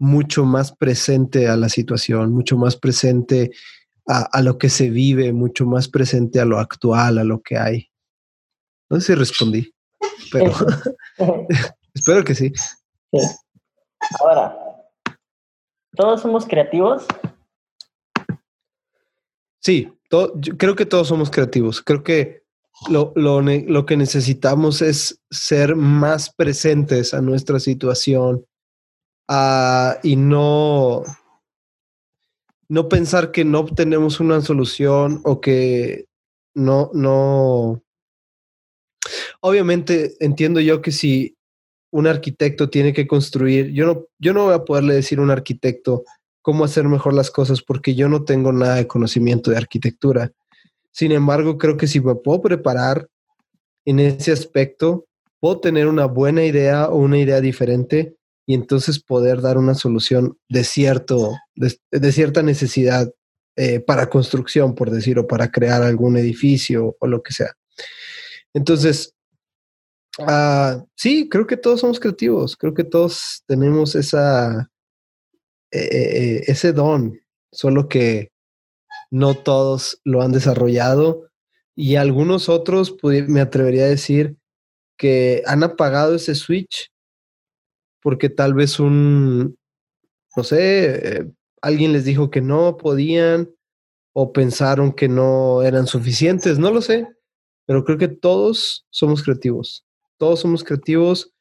mucho 0.00 0.44
más 0.44 0.72
presente 0.72 1.46
a 1.46 1.56
la 1.56 1.68
situación, 1.68 2.32
mucho 2.32 2.56
más 2.56 2.74
presente 2.74 3.52
a, 4.08 4.42
lo 4.42 4.58
que 4.58 4.68
se 4.68 4.90
vive, 4.90 5.32
mucho 5.32 5.64
más 5.64 5.86
presente 5.86 6.40
a 6.40 6.44
lo 6.44 6.58
actual, 6.58 7.18
a 7.18 7.24
lo 7.24 7.40
que 7.40 7.56
hay. 7.56 7.88
No 8.90 8.98
sé 8.98 9.06
si 9.06 9.14
respondí, 9.14 9.72
pero 10.32 10.52
espero 11.94 12.24
que 12.24 12.34
sí. 12.34 12.52
Ahora, 14.20 14.56
¿todos 15.94 16.20
somos 16.20 16.46
creativos? 16.46 17.06
Sí, 19.60 19.92
creo 20.56 20.76
que 20.76 20.86
todos 20.86 21.08
somos 21.08 21.30
creativos. 21.30 21.82
Creo 21.82 22.02
que 22.02 22.42
lo, 22.88 23.12
lo, 23.16 23.40
lo, 23.42 23.86
que 23.86 23.96
necesitamos 23.96 24.82
es 24.82 25.20
ser 25.30 25.74
más 25.74 26.32
presentes 26.32 27.12
a 27.12 27.20
nuestra 27.20 27.58
situación 27.58 28.46
uh, 29.28 29.98
y 30.02 30.16
no, 30.16 31.02
no 32.68 32.88
pensar 32.88 33.32
que 33.32 33.44
no 33.44 33.60
obtenemos 33.60 34.20
una 34.20 34.40
solución 34.40 35.20
o 35.24 35.40
que 35.40 36.06
no, 36.54 36.90
no. 36.94 37.82
Obviamente 39.40 40.16
entiendo 40.20 40.60
yo 40.60 40.80
que 40.82 40.92
si 40.92 41.37
un 41.90 42.06
arquitecto 42.06 42.68
tiene 42.68 42.92
que 42.92 43.06
construir, 43.06 43.72
yo 43.72 43.86
no, 43.86 44.06
yo 44.18 44.32
no 44.32 44.44
voy 44.44 44.54
a 44.54 44.64
poderle 44.64 44.94
decir 44.94 45.18
a 45.18 45.22
un 45.22 45.30
arquitecto 45.30 46.04
cómo 46.42 46.64
hacer 46.64 46.84
mejor 46.84 47.14
las 47.14 47.30
cosas 47.30 47.62
porque 47.62 47.94
yo 47.94 48.08
no 48.08 48.24
tengo 48.24 48.52
nada 48.52 48.76
de 48.76 48.86
conocimiento 48.86 49.50
de 49.50 49.56
arquitectura. 49.56 50.32
Sin 50.92 51.12
embargo, 51.12 51.58
creo 51.58 51.76
que 51.76 51.86
si 51.86 52.00
me 52.00 52.14
puedo 52.14 52.40
preparar 52.42 53.08
en 53.84 54.00
ese 54.00 54.32
aspecto, 54.32 55.06
puedo 55.40 55.60
tener 55.60 55.86
una 55.86 56.06
buena 56.06 56.44
idea 56.44 56.88
o 56.88 56.96
una 56.96 57.18
idea 57.18 57.40
diferente 57.40 58.16
y 58.46 58.54
entonces 58.54 59.02
poder 59.02 59.40
dar 59.42 59.58
una 59.58 59.74
solución 59.74 60.38
de, 60.48 60.64
cierto, 60.64 61.36
de, 61.54 62.12
cierta 62.12 62.42
necesidad 62.42 63.12
eh, 63.56 63.80
para 63.80 64.08
construcción, 64.08 64.74
por 64.74 64.90
decir, 64.90 65.18
o 65.18 65.26
para 65.26 65.50
crear 65.50 65.82
algún 65.82 66.16
edificio 66.16 66.96
o 66.98 67.06
lo 67.06 67.22
que 67.22 67.34
sea. 67.34 67.52
Entonces, 68.54 69.14
uh, 70.18 70.86
sí, 70.94 71.28
creo 71.28 71.46
que 71.46 71.56
todos 71.56 71.80
somos 71.80 72.00
creativos, 72.00 72.56
creo 72.56 72.74
que 72.74 72.84
todos 72.84 73.42
tenemos 73.46 73.94
esa, 73.94 74.70
eh, 75.70 75.80
eh, 75.80 76.44
ese 76.46 76.72
don, 76.72 77.20
solo 77.52 77.88
que 77.88 78.30
no 79.10 79.34
todos 79.34 80.00
lo 80.04 80.22
han 80.22 80.32
desarrollado 80.32 81.28
y 81.74 81.96
algunos 81.96 82.48
otros 82.48 82.96
me 83.02 83.40
atrevería 83.40 83.84
a 83.84 83.88
decir 83.88 84.36
que 84.96 85.42
han 85.46 85.62
apagado 85.62 86.14
ese 86.14 86.34
switch 86.34 86.90
porque 88.02 88.28
tal 88.28 88.54
vez 88.54 88.80
un, 88.80 89.58
no 90.36 90.44
sé, 90.44 91.18
eh, 91.18 91.30
alguien 91.60 91.92
les 91.92 92.04
dijo 92.04 92.30
que 92.30 92.40
no 92.40 92.76
podían 92.76 93.50
o 94.12 94.32
pensaron 94.32 94.92
que 94.92 95.08
no 95.08 95.62
eran 95.62 95.86
suficientes, 95.86 96.58
no 96.58 96.70
lo 96.70 96.80
sé, 96.80 97.06
pero 97.66 97.84
creo 97.84 97.98
que 97.98 98.08
todos 98.08 98.86
somos 98.90 99.22
creativos, 99.22 99.84
todos 100.18 100.40
somos 100.40 100.64
creativos, 100.64 101.32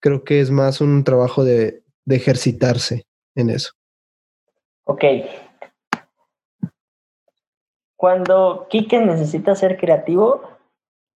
creo 0.00 0.24
que 0.24 0.40
es 0.40 0.50
más 0.50 0.80
un 0.80 1.04
trabajo 1.04 1.44
de, 1.44 1.82
de 2.04 2.16
ejercitarse 2.16 3.06
en 3.34 3.50
eso. 3.50 3.72
Ok, 4.84 5.04
cuando 8.04 8.66
Quique 8.68 9.00
necesita 9.00 9.54
ser 9.54 9.78
creativo, 9.78 10.42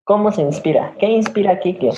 ¿cómo 0.05 0.31
se 0.33 0.43
inspira? 0.43 0.95
¿Qué 1.01 1.07
inspira 1.07 1.53
a 1.53 1.59
Quique? 1.59 1.89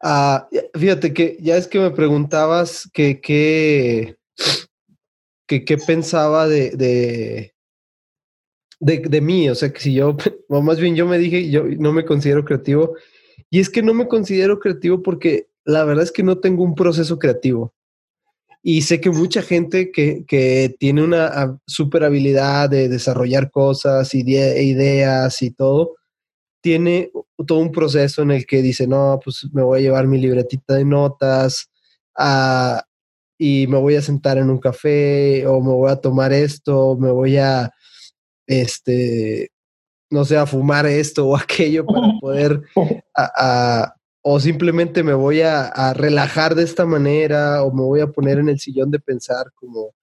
Ah, 0.00 0.48
fíjate 0.74 1.12
que 1.12 1.36
ya 1.40 1.56
es 1.56 1.66
que 1.66 1.80
me 1.80 1.90
preguntabas 1.90 2.88
que 2.92 3.20
qué 3.20 4.18
que, 5.48 5.78
pensaba 5.84 6.46
de, 6.46 6.70
de, 6.76 7.49
de, 8.80 9.20
mí, 9.20 9.48
o 9.48 9.54
sea, 9.54 9.72
que 9.72 9.80
si 9.80 9.94
yo, 9.94 10.16
o 10.48 10.62
más 10.62 10.80
bien 10.80 10.96
yo 10.96 11.06
me 11.06 11.18
dije, 11.18 11.50
yo 11.50 11.64
no 11.64 11.92
me 11.92 12.04
considero 12.04 12.44
creativo, 12.44 12.96
y 13.50 13.60
es 13.60 13.68
que 13.68 13.82
no 13.82 13.94
me 13.94 14.08
considero 14.08 14.58
creativo 14.58 15.02
porque 15.02 15.48
la 15.64 15.84
verdad 15.84 16.04
es 16.04 16.12
que 16.12 16.22
no 16.22 16.38
tengo 16.38 16.64
un 16.64 16.74
proceso 16.74 17.18
creativo. 17.18 17.74
Y 18.62 18.82
sé 18.82 19.00
que 19.00 19.10
mucha 19.10 19.42
gente 19.42 19.90
que, 19.90 20.24
que 20.26 20.74
tiene 20.78 21.02
una 21.02 21.26
ah, 21.26 21.58
super 21.66 22.04
habilidad 22.04 22.68
de 22.68 22.88
desarrollar 22.88 23.50
cosas 23.50 24.14
y 24.14 24.20
e 24.36 24.62
ideas 24.62 25.40
y 25.42 25.50
todo, 25.50 25.96
tiene 26.60 27.10
todo 27.46 27.58
un 27.58 27.72
proceso 27.72 28.22
en 28.22 28.32
el 28.32 28.46
que 28.46 28.60
dice, 28.62 28.86
no, 28.86 29.18
pues 29.24 29.48
me 29.52 29.62
voy 29.62 29.78
a 29.80 29.82
llevar 29.82 30.06
mi 30.06 30.18
libretita 30.18 30.74
de 30.74 30.84
notas 30.84 31.70
ah, 32.16 32.84
y 33.38 33.66
me 33.66 33.78
voy 33.78 33.96
a 33.96 34.02
sentar 34.02 34.36
en 34.38 34.50
un 34.50 34.58
café 34.58 35.46
o 35.46 35.60
me 35.60 35.72
voy 35.72 35.90
a 35.90 35.96
tomar 35.96 36.32
esto, 36.32 36.96
me 37.00 37.10
voy 37.10 37.38
a, 37.38 37.72
este, 38.50 39.52
no 40.10 40.24
sé, 40.24 40.36
a 40.36 40.44
fumar 40.44 40.84
esto 40.84 41.28
o 41.28 41.36
aquello 41.36 41.86
para 41.86 42.08
poder 42.20 42.62
a, 43.16 43.94
o 44.22 44.40
simplemente 44.40 45.02
me 45.04 45.14
voy 45.14 45.40
a, 45.40 45.94
relajar 45.94 46.54
de 46.54 46.64
esta 46.64 46.84
manera 46.84 47.62
o 47.62 47.72
me 47.72 47.82
voy 47.82 48.00
a 48.00 48.08
poner 48.08 48.38
en 48.38 48.48
el 48.48 48.58
sillón 48.58 48.90
de 48.90 48.98
pensar 48.98 49.46
como, 49.54 49.94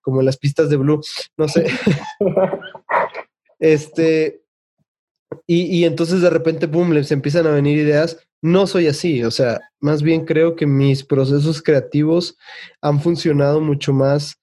como 0.00 0.20
en 0.20 0.26
las 0.26 0.38
pistas 0.38 0.70
de 0.70 0.76
Blue, 0.76 1.00
no 1.36 1.46
sé. 1.46 1.66
este, 3.60 4.42
y, 5.46 5.84
entonces 5.84 6.22
de 6.22 6.30
repente, 6.30 6.66
boom, 6.66 6.92
les 6.92 7.12
empiezan 7.12 7.46
a 7.46 7.50
venir 7.50 7.78
ideas. 7.78 8.18
No 8.40 8.66
soy 8.66 8.86
así, 8.86 9.22
o 9.24 9.30
sea, 9.30 9.60
más 9.80 10.02
bien 10.02 10.24
creo 10.24 10.56
que 10.56 10.66
mis 10.66 11.04
procesos 11.04 11.60
creativos 11.60 12.36
han 12.80 13.00
funcionado 13.00 13.60
mucho 13.60 13.92
más 13.92 14.37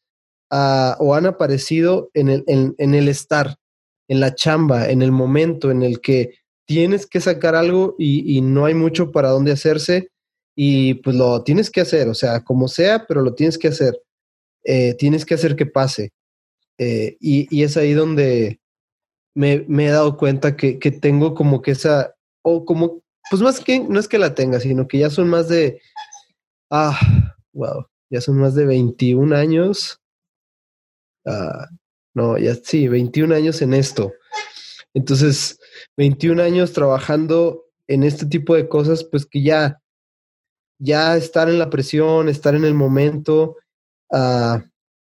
o 1.00 1.16
han 1.16 1.26
aparecido 1.26 2.10
en 2.14 2.30
el, 2.30 2.44
en 2.48 2.94
el 2.96 3.08
estar, 3.08 3.58
en 4.08 4.20
la 4.20 4.36
chamba, 4.36 4.90
en 4.90 5.02
el 5.02 5.12
momento 5.12 5.72
en 5.72 5.84
el 5.84 6.02
que 6.02 6.36
tienes 6.66 7.06
que 7.06 7.22
sacar 7.22 7.56
algo 7.56 7.96
y, 7.98 8.42
no 8.42 8.66
hay 8.66 8.74
mucho 8.74 9.12
para 9.12 9.30
dónde 9.30 9.52
hacerse 9.52 10.10
y 10.56 10.96
pues 10.96 11.16
lo 11.16 11.44
tienes 11.44 11.70
que 11.70 11.82
hacer, 11.82 12.08
o 12.08 12.14
sea, 12.14 12.44
como 12.44 12.68
sea, 12.68 13.06
pero 13.08 13.22
lo 13.22 13.34
tienes 13.34 13.58
que 13.58 13.68
hacer. 13.68 14.02
Eh, 14.64 14.96
tienes 14.96 15.26
que 15.26 15.36
hacer 15.36 15.56
que 15.56 15.66
pase. 15.66 16.12
Eh, 16.78 17.18
y, 17.20 17.64
es 17.64 17.78
ahí 17.78 17.94
donde 17.94 18.60
me, 19.36 19.66
he 19.68 19.90
dado 19.90 20.18
cuenta 20.18 20.56
que, 20.56 20.76
tengo 21.02 21.36
como 21.36 21.62
que 21.62 21.72
esa, 21.72 22.16
o 22.42 22.66
como, 22.66 23.02
pues 23.30 23.42
más 23.42 23.60
que, 23.60 23.80
no 23.80 24.00
es 24.00 24.08
que 24.08 24.18
la 24.18 24.34
tenga, 24.34 24.60
sino 24.60 24.88
que 24.88 25.00
ya 25.00 25.10
son 25.10 25.30
más 25.30 25.50
de, 25.50 25.82
ah, 26.72 27.00
wow, 27.54 27.86
ya 28.10 28.22
son 28.22 28.38
más 28.38 28.56
de 28.56 28.66
21 28.66 29.36
años. 29.36 30.02
No, 32.16 32.38
ya 32.38 32.56
sí, 32.56 32.88
21 32.88 33.36
años 33.36 33.62
en 33.62 33.74
esto. 33.74 34.14
Entonces, 34.94 35.60
21 35.98 36.42
años 36.42 36.72
trabajando 36.72 37.66
en 37.88 38.04
este 38.04 38.26
tipo 38.26 38.56
de 38.56 38.70
cosas, 38.70 39.04
pues 39.04 39.26
que 39.26 39.44
ya, 39.44 39.82
ya 40.80 41.18
estar 41.18 41.50
en 41.50 41.60
la 41.60 41.70
presión, 41.70 42.30
estar 42.30 42.56
en 42.56 42.64
el 42.64 42.74
momento, 42.74 43.58
uh, 44.12 44.60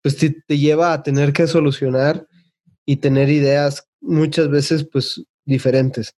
pues 0.03 0.17
te, 0.17 0.35
te, 0.45 0.57
lleva 0.57 0.91
a 0.91 1.01
tener 1.01 1.31
que 1.31 1.47
solucionar 1.47 2.27
y 2.85 2.97
tener 2.97 3.29
ideas 3.29 3.87
muchas 4.01 4.49
veces 4.49 4.85
pues 4.91 5.23
diferentes. 5.45 6.13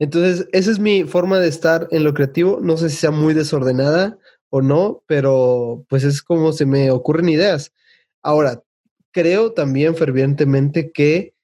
Entonces, 0.00 0.48
esa 0.52 0.70
es 0.70 0.78
mi 0.80 1.04
forma 1.04 1.38
de 1.38 1.48
estar 1.48 1.86
en 1.92 2.02
lo 2.02 2.14
creativo. 2.14 2.58
No 2.60 2.76
sé 2.76 2.90
si 2.90 2.96
sea 2.96 3.10
muy 3.12 3.34
desordenada 3.34 4.18
o 4.48 4.60
no, 4.60 5.04
pero 5.06 5.84
pues 5.88 6.02
es 6.02 6.22
como 6.22 6.52
se 6.52 6.66
me 6.66 6.90
ocurren 6.90 7.28
ideas. 7.28 7.72
Ahora, 8.22 8.62
creo 9.12 9.52
también 9.52 9.96
fervientemente 9.96 10.90
que 10.92 11.34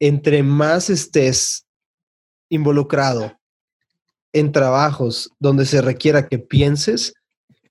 entre 0.00 0.42
más 0.42 0.90
estés 0.90 1.66
involucrado 2.48 3.38
en 4.32 4.52
trabajos 4.52 5.30
donde 5.38 5.64
se 5.64 5.80
requiera 5.80 6.28
que 6.28 6.38
pienses, 6.38 7.14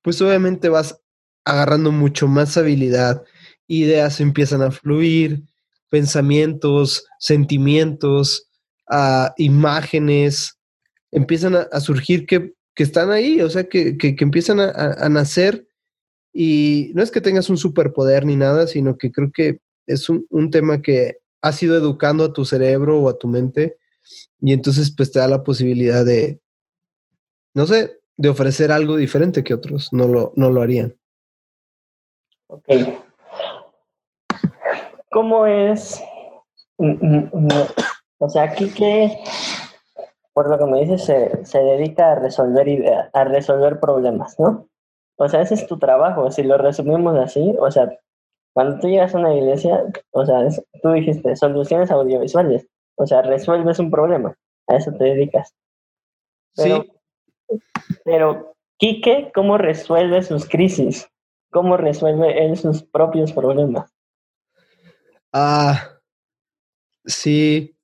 pues 0.02 0.22
obviamente 0.22 0.70
vas 0.70 1.00
agarrando 1.44 1.92
mucho 1.92 2.28
más 2.28 2.58
habilidad, 2.58 3.24
ideas 3.68 4.20
empiezan 4.20 4.62
a 4.64 4.72
fluir, 4.72 5.44
pensamientos, 5.90 7.06
sentimientos, 7.20 8.48
uh, 8.90 9.30
imágenes, 9.38 10.58
empiezan 11.12 11.56
a, 11.56 11.68
a 11.72 11.80
surgir 11.80 12.26
que, 12.26 12.54
que, 12.74 12.84
están 12.84 13.12
ahí, 13.12 13.42
o 13.42 13.50
sea, 13.50 13.66
que, 13.66 13.98
que, 13.98 14.16
que 14.16 14.24
empiezan 14.24 14.60
a, 14.60 14.72
a, 14.72 15.10
nacer. 15.10 15.68
Y 16.38 16.92
no 16.94 17.02
es 17.02 17.12
que 17.12 17.22
tengas 17.22 17.50
un 17.50 17.58
superpoder 17.58 18.26
ni 18.26 18.36
nada, 18.36 18.68
sino 18.68 18.98
que 18.98 19.10
creo 19.10 19.32
que 19.34 19.62
es 19.88 20.10
un, 20.10 20.28
un 20.30 20.52
tema 20.52 20.82
que 20.82 21.20
has 21.42 21.64
ido 21.64 21.78
educando 21.78 22.26
a 22.26 22.34
tu 22.34 22.44
cerebro 22.44 23.00
o 23.00 23.08
a 23.08 23.18
tu 23.18 23.30
mente 23.30 23.78
y 24.42 24.52
entonces 24.52 24.94
pues 24.96 25.12
te 25.12 25.20
da 25.20 25.28
la 25.30 25.44
posibilidad 25.44 26.04
de, 26.04 26.42
no 27.54 27.66
sé, 27.66 28.00
de 28.18 28.30
ofrecer 28.30 28.72
algo 28.72 28.98
diferente 28.98 29.44
que 29.44 29.54
otros 29.54 29.94
no 29.94 30.08
lo, 30.08 30.34
no 30.36 30.50
lo 30.50 30.62
harían. 30.62 30.96
Ok. 32.48 32.68
¿Cómo 35.10 35.46
es? 35.46 36.02
O 38.18 38.30
sea, 38.30 38.44
aquí 38.44 38.70
que, 38.70 39.18
por 40.34 40.50
lo 40.50 40.58
que 40.58 40.66
me 40.66 40.82
dices, 40.82 41.06
se, 41.06 41.46
se 41.46 41.60
dedica 41.60 42.12
a 42.12 42.16
resolver 42.16 42.68
ideas, 42.68 43.10
a 43.14 43.24
resolver 43.24 43.80
problemas, 43.80 44.38
¿no? 44.40 44.68
O 45.18 45.30
sea, 45.30 45.42
ese 45.42 45.54
es 45.54 45.68
tu 45.68 45.78
trabajo. 45.78 46.30
Si 46.32 46.44
lo 46.44 46.58
resumimos 46.58 47.18
así, 47.18 47.56
o 47.60 47.72
sea, 47.72 47.90
cuando 48.54 48.80
tú 48.80 48.88
llegas 48.88 49.14
a 49.14 49.20
una 49.20 49.34
iglesia, 49.34 49.84
o 50.12 50.26
sea, 50.26 50.46
es, 50.46 50.64
tú 50.82 50.92
dijiste 50.92 51.36
soluciones 51.36 51.92
audiovisuales, 51.92 52.68
o 52.96 53.06
sea, 53.06 53.22
resuelves 53.22 53.80
un 53.80 53.92
problema, 53.92 54.36
a 54.68 54.76
eso 54.76 54.92
te 54.94 55.04
dedicas. 55.04 55.54
Pero, 56.56 56.86
sí. 57.50 57.62
Pero, 58.04 58.56
Quique, 58.78 59.32
¿cómo 59.34 59.58
resuelve 59.58 60.22
sus 60.24 60.48
crisis? 60.48 61.10
¿Cómo 61.52 61.78
resuelve 61.78 62.46
él 62.46 62.58
sus 62.58 62.84
propios 62.84 63.32
problemas? 63.32 63.92
Ah, 65.32 66.00
sí. 67.06 67.78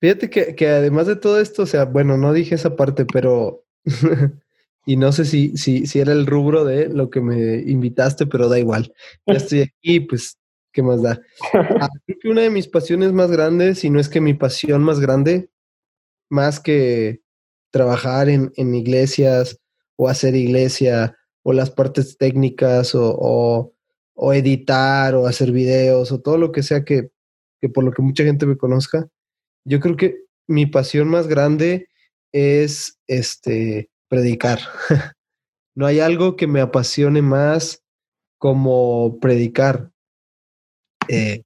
Fíjate 0.00 0.30
que, 0.30 0.54
que 0.54 0.68
además 0.68 1.06
de 1.06 1.16
todo 1.16 1.40
esto, 1.40 1.62
o 1.62 1.66
sea, 1.66 1.84
bueno, 1.84 2.16
no 2.16 2.32
dije 2.32 2.54
esa 2.54 2.76
parte, 2.76 3.04
pero 3.04 3.64
y 4.88 4.96
no 4.96 5.12
sé 5.12 5.26
si, 5.26 5.54
si, 5.54 5.86
si 5.86 6.00
era 6.00 6.14
el 6.14 6.24
rubro 6.24 6.64
de 6.64 6.88
lo 6.88 7.10
que 7.10 7.20
me 7.20 7.56
invitaste, 7.56 8.26
pero 8.26 8.48
da 8.48 8.58
igual. 8.58 8.94
Ya 9.26 9.34
estoy 9.36 9.60
aquí, 9.60 10.00
pues, 10.00 10.38
¿qué 10.72 10.82
más 10.82 11.02
da? 11.02 11.20
Ah, 11.52 11.90
creo 12.06 12.18
que 12.18 12.28
una 12.30 12.40
de 12.40 12.48
mis 12.48 12.68
pasiones 12.68 13.12
más 13.12 13.30
grandes, 13.30 13.84
y 13.84 13.90
no 13.90 14.00
es 14.00 14.08
que 14.08 14.22
mi 14.22 14.32
pasión 14.32 14.82
más 14.82 14.98
grande, 14.98 15.50
más 16.30 16.58
que 16.58 17.20
trabajar 17.70 18.30
en, 18.30 18.50
en 18.56 18.74
iglesias 18.74 19.60
o 19.96 20.08
hacer 20.08 20.34
iglesia 20.34 21.18
o 21.42 21.52
las 21.52 21.70
partes 21.70 22.16
técnicas 22.16 22.94
o, 22.94 23.14
o, 23.14 23.74
o, 24.14 24.32
editar 24.32 25.14
o 25.16 25.26
hacer 25.26 25.52
videos 25.52 26.12
o 26.12 26.20
todo 26.22 26.38
lo 26.38 26.50
que 26.50 26.62
sea 26.62 26.82
que, 26.82 27.10
que 27.60 27.68
por 27.68 27.84
lo 27.84 27.92
que 27.92 28.00
mucha 28.00 28.24
gente 28.24 28.46
me 28.46 28.56
conozca, 28.56 29.06
yo 29.66 29.80
creo 29.80 29.98
que 29.98 30.16
mi 30.46 30.64
pasión 30.64 31.08
más 31.08 31.26
grande 31.28 31.90
es 32.32 32.98
este 33.06 33.90
predicar. 34.08 34.60
no 35.74 35.86
hay 35.86 36.00
algo 36.00 36.36
que 36.36 36.46
me 36.46 36.60
apasione 36.60 37.22
más 37.22 37.82
como 38.38 39.18
predicar. 39.20 39.90
Eh, 41.08 41.42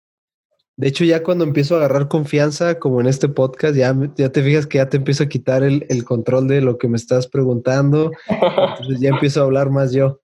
de 0.76 0.88
hecho, 0.88 1.04
ya 1.04 1.22
cuando 1.22 1.44
empiezo 1.44 1.74
a 1.74 1.78
agarrar 1.78 2.08
confianza, 2.08 2.78
como 2.78 3.00
en 3.00 3.06
este 3.06 3.28
podcast, 3.28 3.76
ya, 3.76 3.94
ya 4.16 4.32
te 4.32 4.42
fijas 4.42 4.66
que 4.66 4.78
ya 4.78 4.88
te 4.88 4.96
empiezo 4.96 5.24
a 5.24 5.28
quitar 5.28 5.62
el, 5.62 5.86
el 5.88 6.04
control 6.04 6.48
de 6.48 6.60
lo 6.60 6.78
que 6.78 6.88
me 6.88 6.96
estás 6.96 7.26
preguntando. 7.26 8.10
Entonces 8.28 9.00
ya 9.00 9.10
empiezo 9.10 9.40
a 9.40 9.44
hablar 9.44 9.70
más 9.70 9.92
yo. 9.92 10.20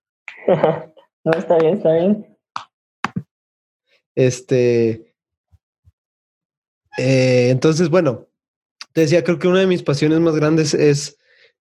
No, 1.24 1.33
está 1.33 1.59
bien, 1.59 1.74
está 1.74 1.92
bien. 1.92 2.38
Este. 4.14 5.14
Eh, 6.96 7.51
entonces, 7.51 7.90
bueno, 7.90 8.29
te 8.92 9.03
decía, 9.03 9.22
creo 9.22 9.38
que 9.38 9.48
una 9.48 9.61
de 9.61 9.66
mis 9.66 9.83
pasiones 9.83 10.20
más 10.20 10.35
grandes 10.37 10.72
es 10.72 11.18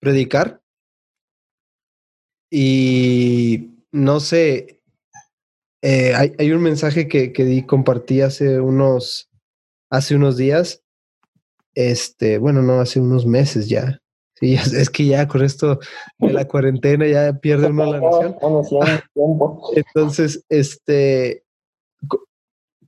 predicar. 0.00 0.60
Y 2.50 3.70
no 3.92 4.18
sé, 4.18 4.82
eh, 5.82 6.14
hay, 6.14 6.32
hay, 6.38 6.50
un 6.52 6.62
mensaje 6.62 7.06
que, 7.06 7.32
que 7.32 7.44
di, 7.44 7.64
compartí 7.64 8.20
hace 8.22 8.60
unos, 8.60 9.30
hace 9.88 10.16
unos 10.16 10.36
días. 10.36 10.82
Este, 11.74 12.38
bueno, 12.38 12.62
no, 12.62 12.80
hace 12.80 13.00
unos 13.00 13.24
meses 13.24 13.68
ya. 13.68 14.00
Sí, 14.34 14.54
es 14.76 14.90
que 14.90 15.06
ya 15.06 15.28
con 15.28 15.42
esto 15.42 15.78
de 16.18 16.32
la 16.32 16.48
cuarentena 16.48 17.06
ya 17.06 17.32
pierde 17.34 17.68
uno 17.68 17.92
la 17.92 18.00
noción. 18.00 18.36
Entonces, 19.76 20.44
este, 20.48 21.44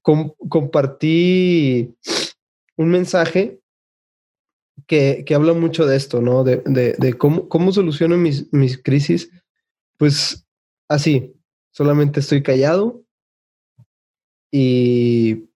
com 0.01 0.33
compartí 0.48 1.94
un 2.77 2.88
mensaje 2.88 3.62
que, 4.87 5.24
que, 5.26 5.35
habla 5.35 5.52
mucho 5.52 5.87
de 5.87 5.96
esto, 5.96 6.20
¿no? 6.20 6.44
De, 6.44 6.62
de, 6.66 6.94
de 6.98 7.14
cómo, 7.14 7.48
cómo 7.48 7.72
soluciono 7.72 8.16
mis, 8.16 8.52
mis 8.52 8.82
crisis 8.82 9.30
pues 10.02 10.44
así, 10.88 11.32
solamente 11.70 12.18
estoy 12.18 12.42
callado 12.42 13.04
y 14.50 15.48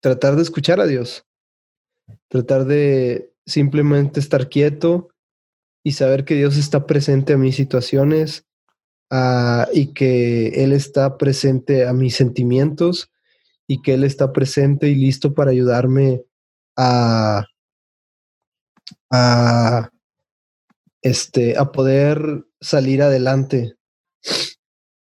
tratar 0.00 0.36
de 0.36 0.42
escuchar 0.42 0.78
a 0.78 0.86
Dios, 0.86 1.26
tratar 2.28 2.64
de 2.64 3.32
simplemente 3.44 4.20
estar 4.20 4.48
quieto 4.48 5.08
y 5.82 5.94
saber 5.94 6.24
que 6.24 6.36
Dios 6.36 6.56
está 6.56 6.86
presente 6.86 7.32
a 7.32 7.36
mis 7.36 7.56
situaciones 7.56 8.46
uh, 9.10 9.68
y 9.72 9.92
que 9.94 10.62
Él 10.62 10.72
está 10.72 11.18
presente 11.18 11.88
a 11.88 11.92
mis 11.92 12.14
sentimientos 12.14 13.10
y 13.66 13.82
que 13.82 13.94
Él 13.94 14.04
está 14.04 14.32
presente 14.32 14.88
y 14.90 14.94
listo 14.94 15.34
para 15.34 15.50
ayudarme 15.50 16.22
a, 16.76 17.44
a, 19.10 19.90
este, 21.02 21.58
a 21.58 21.72
poder 21.72 22.44
salir 22.60 23.02
adelante 23.02 23.74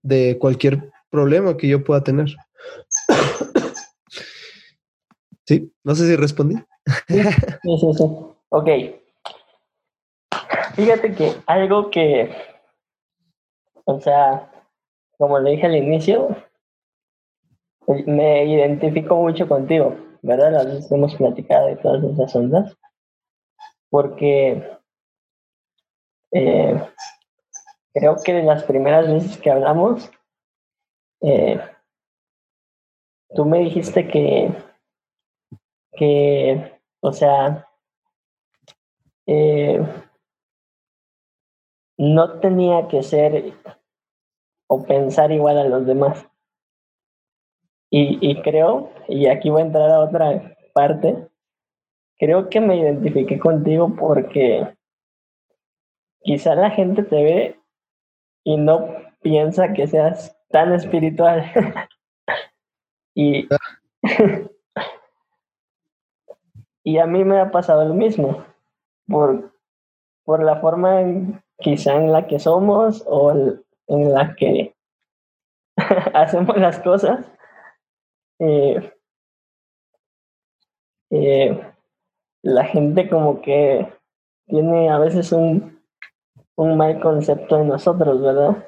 de 0.03 0.39
cualquier 0.39 0.91
problema 1.11 1.57
que 1.57 1.69
yo 1.69 1.85
pueda 1.85 2.03
tener. 2.03 2.29
Sí, 5.49 5.73
no 5.83 5.95
sé 5.95 6.07
si 6.07 6.15
respondí. 6.15 6.57
Sí, 7.09 7.23
sí, 7.81 7.93
sí. 7.97 8.05
Ok. 8.51 8.69
Fíjate 10.75 11.15
que 11.15 11.33
algo 11.47 11.91
que, 11.91 12.31
o 13.87 13.99
sea, 13.99 14.53
como 15.17 15.39
le 15.39 15.53
dije 15.53 15.65
al 15.65 15.77
inicio, 15.77 16.37
me 18.07 18.45
identifico 18.45 19.17
mucho 19.17 19.49
contigo, 19.49 19.97
¿verdad? 20.23 20.53
Las 20.53 20.67
veces 20.67 20.93
hemos 20.93 21.15
platicado 21.15 21.67
de 21.69 21.77
todas 21.77 22.05
esas 22.05 22.37
ondas, 22.37 22.77
porque 23.91 24.79
eh, 26.33 26.93
creo 27.95 28.17
que 28.23 28.33
de 28.33 28.43
las 28.43 28.65
primeras 28.65 29.07
veces 29.13 29.39
que 29.39 29.51
hablamos, 29.51 30.11
eh, 31.23 31.61
tú 33.35 33.45
me 33.45 33.59
dijiste 33.59 34.07
que, 34.09 34.53
que 35.93 36.81
o 37.01 37.13
sea, 37.13 37.67
eh, 39.27 39.81
no 41.99 42.41
tenía 42.41 42.89
que 42.89 43.03
ser 43.03 43.55
o 44.69 44.85
pensar 44.85 45.33
igual 45.33 45.59
a 45.59 45.65
los 45.65 45.87
demás. 45.87 46.27
Y, 47.91 48.19
y 48.21 48.43
creo, 48.43 48.93
y 49.09 49.27
aquí 49.27 49.51
voy 49.51 49.63
a 49.63 49.67
entrar 49.67 49.91
a 49.91 50.01
otra 50.01 50.57
parte, 50.75 51.29
creo 52.19 52.49
que 52.49 52.61
me 52.61 52.77
identifiqué 52.77 53.39
contigo 53.39 53.95
porque 53.97 54.67
quizá 56.23 56.55
la 56.55 56.71
gente 56.71 57.03
te 57.03 57.23
ve 57.23 57.61
y 58.45 58.57
no 58.57 58.89
piensa 59.21 59.73
que 59.73 59.87
seas 59.87 60.37
tan 60.51 60.73
espiritual. 60.73 61.45
Y, 63.15 63.49
y 66.85 66.99
a 66.99 67.07
mí 67.07 67.25
me 67.25 67.41
ha 67.41 67.51
pasado 67.51 67.85
lo 67.85 67.95
mismo, 67.95 68.45
por, 69.09 69.53
por 70.23 70.45
la 70.45 70.61
forma 70.61 71.03
quizá 71.59 71.97
en 71.97 72.13
la 72.13 72.29
que 72.29 72.39
somos 72.39 73.03
o 73.09 73.33
en 73.89 74.13
la 74.13 74.37
que 74.37 74.77
hacemos 76.15 76.57
las 76.59 76.79
cosas. 76.79 77.29
Eh, 78.39 78.93
eh, 81.11 81.73
la 82.43 82.65
gente 82.65 83.09
como 83.09 83.41
que 83.43 83.87
tiene 84.47 84.91
a 84.91 84.99
veces 84.99 85.33
un, 85.33 85.83
un 86.57 86.77
mal 86.77 87.01
concepto 87.01 87.57
de 87.59 87.65
nosotros, 87.65 88.21
¿verdad? 88.21 88.67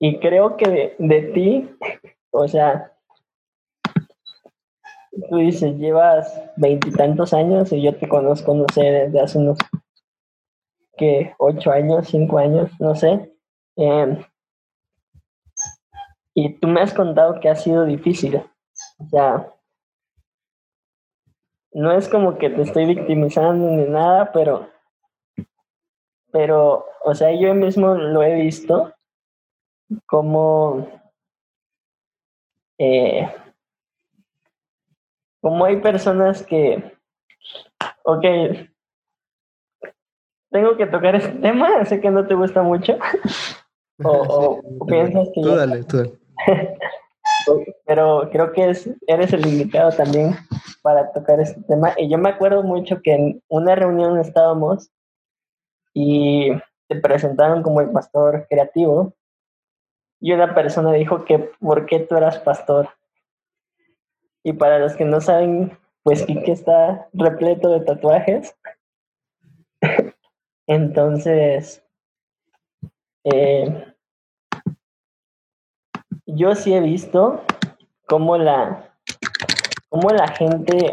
Y 0.00 0.18
creo 0.18 0.56
que 0.56 0.96
de, 0.98 1.22
ti, 1.32 1.70
o 2.30 2.48
sea, 2.48 2.92
tú 5.30 5.36
dices, 5.36 5.76
llevas 5.78 6.42
veintitantos 6.56 7.32
años 7.32 7.72
y 7.72 7.80
yo 7.80 7.96
te 7.96 8.08
conozco, 8.08 8.54
no 8.54 8.66
sé, 8.72 8.82
desde 8.82 9.20
hace 9.20 9.38
unos, 9.38 9.58
que 10.96 11.34
ocho 11.38 11.70
años, 11.70 12.08
cinco 12.08 12.38
años, 12.38 12.70
no 12.80 12.94
sé. 12.94 13.32
Em, 13.76 14.18
y 16.34 16.58
tú 16.58 16.68
me 16.68 16.80
has 16.80 16.92
contado 16.92 17.40
que 17.40 17.48
ha 17.48 17.54
sido 17.54 17.84
difícil. 17.84 18.42
O 18.98 19.08
sea, 19.08 19.53
no 21.74 21.92
es 21.92 22.08
como 22.08 22.38
que 22.38 22.50
te 22.50 22.62
estoy 22.62 22.86
victimizando 22.86 23.68
ni 23.68 23.84
nada, 23.84 24.30
pero, 24.32 24.70
pero, 26.30 26.86
o 27.04 27.14
sea, 27.14 27.32
yo 27.32 27.52
mismo 27.54 27.94
lo 27.94 28.22
he 28.22 28.34
visto 28.36 28.94
como, 30.06 30.88
eh, 32.78 33.28
como 35.40 35.64
hay 35.64 35.80
personas 35.80 36.44
que, 36.44 36.96
ok, 38.04 38.24
tengo 40.50 40.76
que 40.76 40.86
tocar 40.86 41.16
este 41.16 41.32
tema, 41.32 41.84
sé 41.84 42.00
que 42.00 42.10
no 42.10 42.24
te 42.24 42.34
gusta 42.34 42.62
mucho, 42.62 42.96
o, 44.04 44.62
piensas 44.86 45.28
que... 45.34 45.42
Tú 45.42 45.56
dale, 45.56 45.82
tú 45.82 45.96
dale. 45.96 46.18
pero 47.84 48.28
creo 48.30 48.52
que 48.52 48.70
es, 48.70 48.88
eres 49.08 49.32
el 49.32 49.44
indicado 49.46 49.90
también 49.90 50.36
para 50.84 51.12
tocar 51.12 51.40
este 51.40 51.62
tema. 51.62 51.94
Y 51.96 52.10
yo 52.10 52.18
me 52.18 52.28
acuerdo 52.28 52.62
mucho 52.62 53.00
que 53.00 53.14
en 53.14 53.42
una 53.48 53.74
reunión 53.74 54.18
estábamos 54.18 54.90
y 55.94 56.50
te 56.88 56.96
presentaron 57.00 57.62
como 57.62 57.80
el 57.80 57.90
pastor 57.90 58.46
creativo 58.50 59.14
y 60.20 60.32
una 60.32 60.54
persona 60.54 60.92
dijo 60.92 61.24
que 61.24 61.38
por 61.38 61.86
qué 61.86 62.00
tú 62.00 62.16
eras 62.16 62.38
pastor. 62.38 62.90
Y 64.42 64.52
para 64.52 64.78
los 64.78 64.94
que 64.94 65.06
no 65.06 65.22
saben, 65.22 65.78
pues 66.02 66.22
Kike 66.26 66.52
está 66.52 67.08
repleto 67.14 67.70
de 67.70 67.80
tatuajes. 67.80 68.54
Entonces, 70.66 71.82
eh, 73.24 73.94
yo 76.26 76.54
sí 76.54 76.74
he 76.74 76.80
visto 76.80 77.42
cómo 78.06 78.36
la, 78.36 78.93
cómo 79.94 80.10
la 80.10 80.26
gente, 80.26 80.92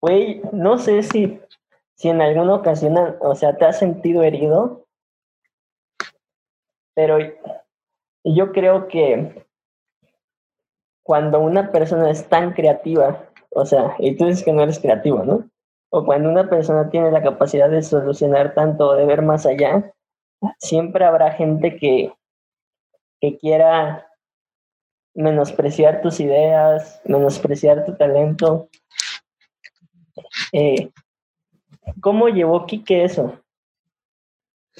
güey, 0.00 0.40
no 0.52 0.78
sé 0.78 1.02
si, 1.02 1.40
si 1.96 2.08
en 2.08 2.22
alguna 2.22 2.54
ocasión, 2.54 3.16
o 3.20 3.34
sea, 3.34 3.56
te 3.56 3.64
has 3.64 3.80
sentido 3.80 4.22
herido, 4.22 4.86
pero 6.94 7.18
yo 8.22 8.52
creo 8.52 8.86
que 8.86 9.44
cuando 11.04 11.40
una 11.40 11.72
persona 11.72 12.08
es 12.08 12.28
tan 12.28 12.52
creativa, 12.52 13.28
o 13.50 13.66
sea, 13.66 13.96
y 13.98 14.16
tú 14.16 14.26
dices 14.26 14.44
que 14.44 14.52
no 14.52 14.62
eres 14.62 14.78
creativo, 14.78 15.24
¿no? 15.24 15.50
O 15.90 16.04
cuando 16.04 16.28
una 16.28 16.48
persona 16.48 16.88
tiene 16.90 17.10
la 17.10 17.24
capacidad 17.24 17.68
de 17.68 17.82
solucionar 17.82 18.54
tanto, 18.54 18.94
de 18.94 19.04
ver 19.04 19.22
más 19.22 19.46
allá, 19.46 19.92
siempre 20.60 21.04
habrá 21.04 21.32
gente 21.32 21.76
que, 21.76 22.12
que 23.20 23.36
quiera 23.36 24.06
menospreciar 25.16 26.02
tus 26.02 26.20
ideas, 26.20 27.00
menospreciar 27.04 27.84
tu 27.84 27.96
talento. 27.96 28.68
Eh, 30.52 30.90
¿Cómo 32.00 32.28
llevó 32.28 32.66
Quique 32.66 33.04
eso? 33.04 33.40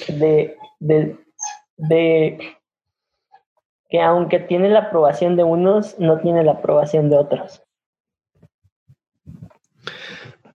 De, 0.08 0.56
de, 0.78 1.16
de 1.76 2.56
que 3.88 4.00
aunque 4.02 4.40
tiene 4.40 4.68
la 4.68 4.80
aprobación 4.80 5.36
de 5.36 5.44
unos, 5.44 5.98
no 5.98 6.18
tiene 6.20 6.44
la 6.44 6.52
aprobación 6.52 7.08
de 7.08 7.16
otros. 7.16 7.62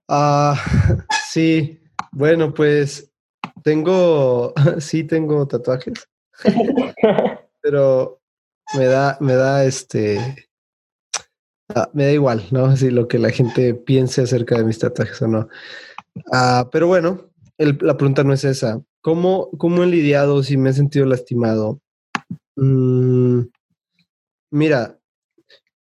Ah, 0.08 0.54
sí, 1.28 1.80
bueno, 2.12 2.54
pues 2.54 3.12
tengo, 3.64 4.52
sí 4.78 5.04
tengo 5.04 5.46
tatuajes, 5.48 6.08
pero 7.60 8.21
me 8.76 8.86
da, 8.86 9.16
me 9.20 9.34
da 9.34 9.64
este, 9.64 10.48
ah, 11.74 11.90
me 11.92 12.04
da 12.04 12.12
igual, 12.12 12.46
¿no? 12.50 12.76
Si 12.76 12.90
lo 12.90 13.08
que 13.08 13.18
la 13.18 13.30
gente 13.30 13.74
piense 13.74 14.22
acerca 14.22 14.56
de 14.56 14.64
mis 14.64 14.78
tatuajes 14.78 15.20
o 15.22 15.28
no. 15.28 15.48
Ah, 16.32 16.68
pero 16.70 16.86
bueno, 16.86 17.30
la 17.58 17.96
pregunta 17.96 18.24
no 18.24 18.32
es 18.32 18.44
esa. 18.44 18.82
¿Cómo, 19.00 19.50
¿Cómo 19.58 19.82
he 19.82 19.86
lidiado 19.86 20.42
si 20.42 20.56
me 20.56 20.70
he 20.70 20.72
sentido 20.72 21.06
lastimado? 21.06 21.80
Mm, 22.56 23.42
mira, 24.50 24.98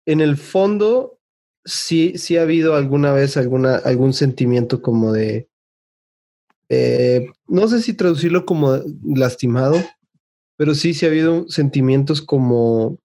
en 0.06 0.21
el 0.21 0.38
fondo 0.38 1.19
sí, 1.63 2.17
sí 2.17 2.38
ha 2.38 2.43
habido 2.43 2.75
alguna 2.75 3.13
vez 3.13 3.38
alguna, 3.38 3.75
algún 3.75 4.13
sentimiento 4.13 4.82
como 4.82 5.12
de, 5.12 5.47
eh, 6.69 7.27
no 7.47 7.67
sé 7.67 7.82
si 7.82 7.93
traducirlo 7.93 8.45
como 8.45 8.80
lastimado, 9.04 9.77
pero 10.62 10.76
sí, 10.76 10.93
sí 10.93 11.08
ha 11.08 11.10
habido 11.10 11.50
sentimientos 11.50 12.21
como 12.21 13.00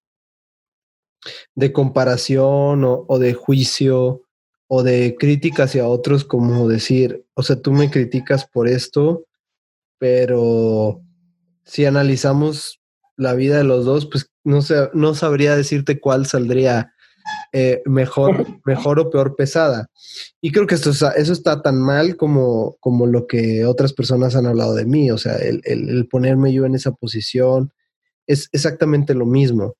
de 1.55 1.73
comparación 1.73 2.83
o, 2.85 3.17
de 3.17 3.33
juicio 3.33 4.21
o 4.67 4.83
de 4.83 5.15
crítica 5.19 5.63
hacia 5.63 5.87
otros, 5.87 6.23
como 6.23 6.67
decir, 6.67 7.25
o 7.33 7.41
sea, 7.41 7.59
tú 7.59 7.71
me 7.71 7.89
criticas 7.89 8.45
por 8.45 8.67
esto, 8.67 9.25
pero 9.97 11.01
si 11.65 11.85
analizamos 11.85 12.79
la 13.15 13.33
vida 13.33 13.57
de 13.57 13.63
los 13.63 13.85
dos, 13.85 14.05
pues 14.05 14.29
no, 14.43 14.61
sé, 14.61 14.91
no 14.93 15.15
sabría 15.15 15.55
decirte 15.55 15.99
cuál 15.99 16.27
saldría 16.27 16.93
eh, 17.53 17.81
mejor, 17.85 18.45
mejor 18.65 18.99
o 18.99 19.09
peor 19.09 19.35
pesada. 19.35 19.87
Y 20.41 20.51
creo 20.51 20.67
que 20.67 20.75
esto, 20.75 20.91
eso 20.91 21.33
está 21.33 21.61
tan 21.61 21.81
mal 21.81 22.17
como, 22.17 22.77
como 22.79 23.07
lo 23.07 23.27
que 23.27 23.65
otras 23.65 23.93
personas 23.93 24.35
han 24.35 24.45
hablado 24.45 24.75
de 24.75 24.85
mí. 24.85 25.11
O 25.11 25.17
sea, 25.17 25.37
el, 25.37 26.07
ponerme 26.09 26.53
yo 26.53 26.65
en 26.65 26.75
esa 26.75 26.91
posición 26.91 27.71
es 28.25 28.49
exactamente 28.51 29.13
lo 29.13 29.25
mismo. 29.25 29.75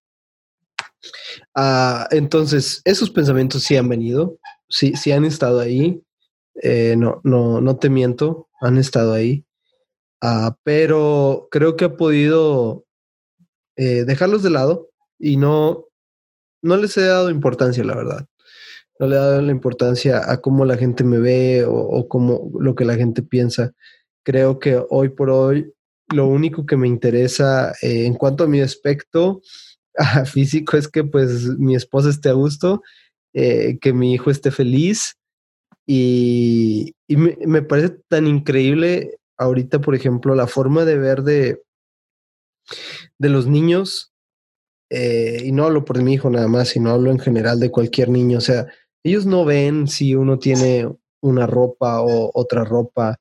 Ah, 1.54 2.08
entonces, 2.12 2.82
esos 2.86 3.10
pensamientos 3.10 3.64
sí 3.64 3.76
han 3.76 3.90
venido, 3.90 4.38
sí, 4.70 4.94
sí 4.96 5.12
han 5.12 5.26
estado 5.26 5.60
ahí. 5.60 6.02
Eh, 6.64 6.96
no, 6.98 7.22
no, 7.24 7.62
no 7.62 7.78
te 7.78 7.90
miento, 7.90 8.50
han 8.62 8.78
estado 8.78 9.14
ahí. 9.14 9.46
Ah, 10.22 10.58
pero 10.64 11.48
creo 11.52 11.76
que 11.76 11.86
he 11.86 11.90
podido 11.90 12.86
eh, 13.76 14.06
dejarlos 14.06 14.42
de 14.42 14.50
lado 14.50 14.90
y 15.20 15.38
no, 15.38 15.87
no 16.62 16.78
les 16.78 16.98
he 16.98 17.02
dado 17.02 17.30
importancia, 17.30 17.84
la 17.84 17.96
verdad. 17.96 18.28
No 19.00 19.08
le 19.08 19.16
he 19.16 19.20
dado 19.20 19.42
la 19.42 19.52
importancia 19.52 20.32
a 20.32 20.42
cómo 20.42 20.66
la 20.66 20.78
gente 20.78 21.04
me 21.04 21.20
ve 21.20 21.66
o, 21.68 22.08
cómo 22.08 22.52
lo 22.60 22.76
que 22.76 22.86
la 22.86 22.96
gente 22.96 23.22
piensa. 23.22 23.74
Creo 24.24 24.60
que 24.60 24.82
hoy 24.90 25.10
por 25.10 25.30
hoy 25.30 25.72
lo 26.10 26.28
único 26.28 26.66
que 26.66 26.78
me 26.78 26.88
interesa 26.88 27.74
eh, 27.82 28.06
en 28.06 28.16
cuanto 28.16 28.46
a 28.46 28.48
mi 28.48 28.62
aspecto 28.62 29.42
físico 30.26 30.78
es 30.78 30.88
que 30.88 31.04
pues 31.04 31.58
mi 31.58 31.76
esposa 31.76 32.10
esté 32.10 32.30
a 32.30 32.34
gusto, 32.34 32.82
eh, 33.34 33.78
que 33.80 33.94
mi 33.94 34.14
hijo 34.14 34.32
esté 34.32 34.52
feliz 34.52 35.18
y, 35.86 36.94
me, 37.08 37.38
me, 37.46 37.62
parece 37.62 37.98
tan 38.10 38.28
increíble 38.28 39.20
ahorita, 39.38 39.80
por 39.80 39.96
ejemplo, 39.96 40.36
la 40.36 40.48
forma 40.48 40.84
de 40.84 40.98
ver 40.98 41.24
de, 41.24 41.62
de 43.18 43.30
los 43.30 43.48
niños 43.48 44.12
eh, 44.90 45.42
y 45.46 45.52
no 45.52 45.66
hablo 45.66 45.84
por 45.86 46.02
mi 46.02 46.14
hijo 46.14 46.30
nada 46.30 46.48
más, 46.48 46.70
sino 46.70 46.92
hablo 46.92 47.12
en 47.12 47.20
general 47.20 47.60
de 47.60 47.72
cualquier 47.72 48.10
niño. 48.10 48.38
O 48.38 48.42
sea, 48.42 48.68
ellos 49.04 49.26
no 49.26 49.46
ven 49.46 49.88
si 49.88 50.16
uno 50.16 50.40
tiene 50.40 50.88
una 51.22 51.48
ropa 51.48 52.02
o 52.02 52.32
otra 52.34 52.64
ropa. 52.64 53.18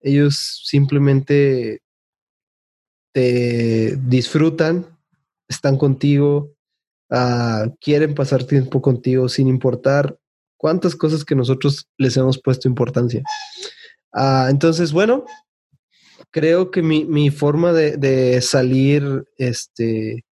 Ellos 0.00 0.62
simplemente 0.64 1.80
te 3.12 3.96
disfrutan, 3.96 4.86
están 5.48 5.76
contigo, 5.76 6.54
ah, 7.10 7.66
quieren 7.80 8.14
pasar 8.14 8.44
tiempo 8.44 8.80
contigo 8.80 9.28
sin 9.28 9.48
importar 9.48 10.18
cuántas 10.56 10.94
cosas 10.94 11.24
que 11.24 11.34
nosotros 11.34 11.88
les 11.96 12.16
hemos 12.16 12.40
puesto 12.40 12.68
importancia. 12.68 13.22
Ah, 14.12 14.48
entonces, 14.50 14.92
bueno, 14.92 15.24
creo 16.30 16.70
que 16.70 16.82
mi, 16.82 17.04
mi 17.04 17.30
forma 17.30 17.72
de, 17.72 17.96
de, 17.96 18.40
salir 18.40 19.24
este, 19.36 20.24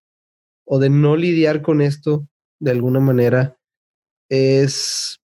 o 0.67 0.79
de 0.79 0.89
no 0.89 1.15
lidiar 1.15 1.61
con 1.61 1.81
esto 1.81 2.27
de 2.59 2.71
alguna 2.71 2.99
manera, 2.99 3.57
es 4.29 5.19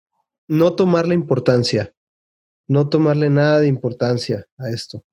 no 0.47 0.75
tomarle 0.75 1.15
importancia, 1.15 1.93
no 2.67 2.89
tomarle 2.89 3.29
nada 3.29 3.59
de 3.59 3.67
importancia 3.67 4.45
a 4.57 4.69
esto. 4.69 5.03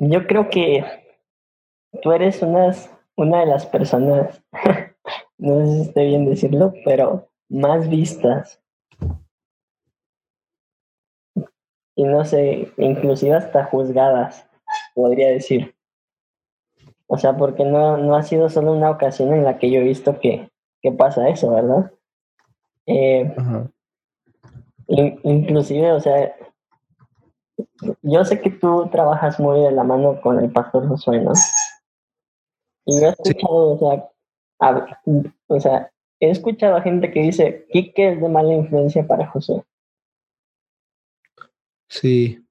Yo 0.00 0.26
creo 0.26 0.48
que 0.48 0.84
tú 2.00 2.12
eres 2.12 2.40
unas, 2.42 2.90
una 3.16 3.40
de 3.40 3.46
las 3.46 3.66
personas, 3.66 4.42
no 5.38 5.66
sé 5.66 5.74
si 5.74 5.80
esté 5.88 6.04
bien 6.04 6.26
decirlo, 6.26 6.72
pero 6.84 7.28
más 7.48 7.88
vistas. 7.88 8.62
Y 11.96 12.04
no 12.04 12.24
sé, 12.24 12.72
inclusive 12.78 13.34
hasta 13.34 13.64
juzgadas, 13.64 14.46
podría 14.94 15.28
decir. 15.30 15.74
O 17.12 17.18
sea, 17.18 17.36
porque 17.36 17.64
no, 17.64 17.96
no 17.96 18.14
ha 18.14 18.22
sido 18.22 18.48
solo 18.48 18.72
una 18.72 18.88
ocasión 18.88 19.34
en 19.34 19.42
la 19.42 19.58
que 19.58 19.68
yo 19.68 19.80
he 19.80 19.82
visto 19.82 20.20
que, 20.20 20.48
que 20.80 20.92
pasa 20.92 21.28
eso, 21.28 21.50
¿verdad? 21.50 21.90
Eh, 22.86 23.34
inclusive, 25.24 25.90
o 25.90 25.98
sea, 25.98 26.36
yo 28.02 28.24
sé 28.24 28.40
que 28.40 28.50
tú 28.50 28.88
trabajas 28.92 29.40
muy 29.40 29.60
de 29.60 29.72
la 29.72 29.82
mano 29.82 30.20
con 30.20 30.38
el 30.38 30.52
pastor 30.52 30.86
Josué, 30.86 31.20
¿no? 31.20 31.32
Y 32.86 33.00
yo 33.00 33.08
he 33.08 33.10
escuchado, 33.10 33.72
o, 33.72 33.78
sea, 33.78 34.08
o 35.48 35.58
sea, 35.60 35.90
he 36.20 36.30
escuchado 36.30 36.76
a 36.76 36.82
gente 36.82 37.10
que 37.10 37.22
dice, 37.22 37.66
que 37.72 37.92
es 37.96 38.20
de 38.20 38.28
mala 38.28 38.54
influencia 38.54 39.04
para 39.04 39.26
Josué. 39.26 39.64
Sí. 41.88 42.46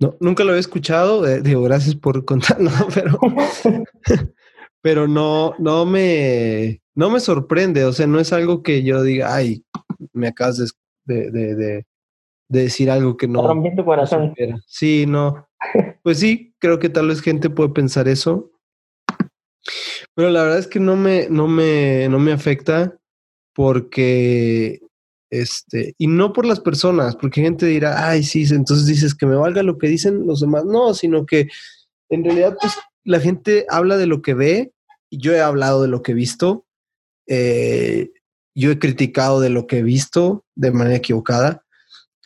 No, 0.00 0.16
nunca 0.18 0.44
lo 0.44 0.54
he 0.54 0.58
escuchado, 0.58 1.26
eh, 1.26 1.42
digo, 1.42 1.62
gracias 1.62 1.94
por 1.94 2.24
contarlo, 2.24 2.70
pero, 2.94 3.18
pero 4.82 5.06
no, 5.06 5.54
no 5.58 5.84
me, 5.84 6.80
no 6.94 7.10
me 7.10 7.20
sorprende, 7.20 7.84
o 7.84 7.92
sea, 7.92 8.06
no 8.06 8.18
es 8.18 8.32
algo 8.32 8.62
que 8.62 8.82
yo 8.82 9.02
diga, 9.02 9.34
ay, 9.34 9.62
me 10.14 10.28
acabas 10.28 10.74
de, 11.04 11.30
de, 11.30 11.54
de, 11.54 11.86
decir 12.48 12.90
algo 12.90 13.16
que 13.18 13.28
no. 13.28 13.46
Rompió 13.46 13.72
tu 13.76 13.84
corazón. 13.84 14.34
sí, 14.66 15.04
no. 15.06 15.46
Pues 16.02 16.18
sí, 16.18 16.54
creo 16.58 16.78
que 16.78 16.88
tal 16.88 17.08
vez 17.08 17.20
gente 17.20 17.50
puede 17.50 17.68
pensar 17.68 18.08
eso. 18.08 18.50
Pero 20.14 20.30
la 20.30 20.42
verdad 20.42 20.58
es 20.58 20.66
que 20.66 20.80
no 20.80 20.96
me, 20.96 21.28
no 21.28 21.46
me, 21.46 22.08
no 22.08 22.18
me 22.18 22.32
afecta 22.32 22.98
porque 23.54 24.80
este, 25.30 25.94
y 25.96 26.08
no 26.08 26.32
por 26.32 26.44
las 26.44 26.60
personas, 26.60 27.16
porque 27.16 27.40
gente 27.40 27.66
dirá, 27.66 28.08
ay, 28.08 28.24
sí, 28.24 28.44
entonces 28.50 28.86
dices 28.86 29.14
que 29.14 29.26
me 29.26 29.36
valga 29.36 29.62
lo 29.62 29.78
que 29.78 29.88
dicen 29.88 30.26
los 30.26 30.40
demás. 30.40 30.64
No, 30.64 30.92
sino 30.92 31.24
que 31.24 31.48
en 32.08 32.24
realidad, 32.24 32.56
pues 32.60 32.74
la 33.04 33.20
gente 33.20 33.64
habla 33.68 33.96
de 33.96 34.06
lo 34.06 34.20
que 34.22 34.34
ve, 34.34 34.72
y 35.08 35.18
yo 35.18 35.32
he 35.32 35.40
hablado 35.40 35.82
de 35.82 35.88
lo 35.88 36.02
que 36.02 36.12
he 36.12 36.14
visto, 36.14 36.66
eh, 37.26 38.10
yo 38.54 38.72
he 38.72 38.78
criticado 38.78 39.40
de 39.40 39.50
lo 39.50 39.66
que 39.66 39.78
he 39.78 39.82
visto 39.82 40.44
de 40.56 40.72
manera 40.72 40.96
equivocada, 40.96 41.64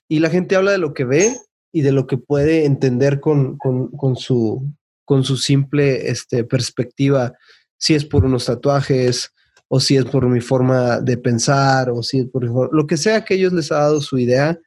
y 0.09 0.21
la 0.21 0.31
gente 0.31 0.57
habla 0.57 0.73
de 0.73 0.79
lo 0.79 0.95
que 0.95 1.05
ve 1.05 1.37
y 1.73 1.83
de 1.83 1.93
lo 1.93 2.07
que 2.07 2.17
puede 2.17 2.64
entender 2.64 3.21
con, 3.21 3.59
con, 3.59 4.17
su, 4.17 4.73
con 5.05 5.25
su 5.25 5.37
simple 5.37 6.09
este, 6.09 6.45
perspectiva, 6.45 7.35
si 7.77 7.95
es 7.95 8.05
por 8.05 8.25
unos 8.25 8.47
tatuajes, 8.47 9.33
o 9.68 9.81
si 9.81 9.96
es 9.96 10.05
por 10.05 10.29
mi 10.29 10.40
forma 10.40 11.00
de 11.00 11.16
pensar, 11.16 11.90
o 11.90 12.03
si 12.03 12.20
es 12.20 12.27
por 12.27 12.44
lo 12.74 12.87
que 12.87 12.96
sea 12.96 13.24
que 13.24 13.35
ellos 13.35 13.53
les 13.53 13.72
ha 13.72 13.77
dado 13.77 14.00
su 14.00 14.18
idea, 14.18 14.59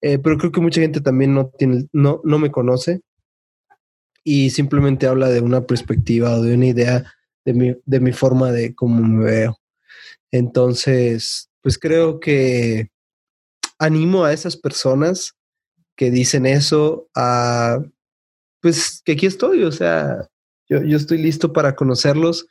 eh, 0.00 0.18
pero 0.18 0.36
creo 0.36 0.52
que 0.52 0.60
mucha 0.60 0.80
gente 0.80 1.00
también 1.00 1.34
no, 1.34 1.50
tiene, 1.58 1.88
no, 1.92 2.20
no 2.24 2.38
me 2.38 2.50
conoce 2.50 3.00
y 4.22 4.50
simplemente 4.50 5.06
habla 5.06 5.28
de 5.28 5.40
una 5.40 5.66
perspectiva 5.66 6.36
o 6.36 6.42
de 6.42 6.54
una 6.54 6.66
idea 6.66 7.12
de 7.44 7.54
mi, 7.54 7.76
de 7.84 8.00
mi 8.00 8.12
forma 8.12 8.52
de 8.52 8.74
cómo 8.74 9.02
me 9.02 9.24
veo. 9.24 9.58
Entonces, 10.30 11.50
pues 11.60 11.78
creo 11.78 12.20
que 12.20 12.88
animo 13.78 14.24
a 14.24 14.32
esas 14.32 14.56
personas 14.56 15.34
que 15.96 16.10
dicen 16.10 16.46
eso 16.46 17.08
a, 17.14 17.82
pues 18.60 19.02
que 19.04 19.12
aquí 19.12 19.26
estoy, 19.26 19.62
o 19.62 19.72
sea, 19.72 20.28
yo, 20.68 20.82
yo 20.82 20.96
estoy 20.96 21.18
listo 21.18 21.52
para 21.52 21.76
conocerlos. 21.76 22.46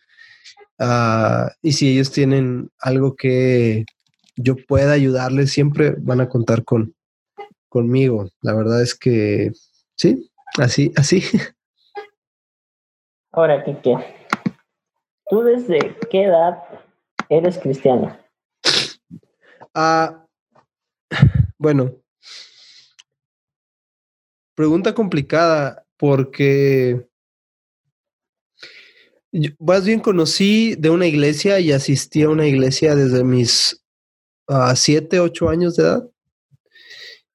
Uh, 0.84 1.48
y 1.62 1.72
si 1.72 1.94
ellos 1.94 2.12
tienen 2.12 2.70
algo 2.82 3.16
que 3.16 3.86
yo 4.36 4.58
pueda 4.68 4.92
ayudarles, 4.92 5.52
siempre 5.52 5.96
van 5.98 6.20
a 6.20 6.28
contar 6.28 6.66
con 6.66 6.94
conmigo. 7.70 8.28
La 8.42 8.54
verdad 8.54 8.82
es 8.82 8.94
que 8.94 9.52
sí, 9.96 10.30
así, 10.60 10.92
así. 10.98 11.24
Ahora, 13.32 13.64
Kike, 13.64 13.96
¿tú 15.30 15.42
desde 15.42 15.98
qué 16.12 16.26
edad 16.26 16.62
eres 17.30 17.58
cristiano? 17.60 18.18
Ah, 19.74 20.26
bueno, 21.58 21.94
pregunta 24.54 24.94
complicada 24.94 25.86
porque 25.96 27.08
más 29.60 29.86
bien 29.86 30.00
conocí 30.00 30.76
de 30.76 30.90
una 30.90 31.08
iglesia 31.08 31.60
y 31.60 31.72
asistí 31.72 32.22
a 32.22 32.30
una 32.30 32.48
iglesia 32.48 32.96
desde 32.96 33.24
mis 33.24 33.82
uh, 34.48 34.76
siete, 34.76 35.20
ocho 35.20 35.50
años 35.50 35.76
de 35.76 35.84
edad. 35.84 36.10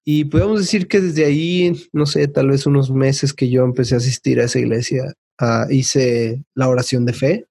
Y 0.04 0.24
podemos 0.24 0.60
decir 0.60 0.88
que 0.88 1.00
desde 1.00 1.24
ahí, 1.24 1.88
no 1.92 2.06
sé, 2.06 2.28
tal 2.28 2.48
vez 2.48 2.64
unos 2.66 2.90
meses 2.90 3.34
que 3.34 3.50
yo 3.50 3.64
empecé 3.64 3.94
a 3.94 3.98
asistir 3.98 4.40
a 4.40 4.44
esa 4.44 4.58
iglesia, 4.58 5.12
Ah, 5.40 5.68
hice 5.70 6.44
la 6.54 6.68
oración 6.68 7.06
de 7.06 7.12
fe. 7.12 7.46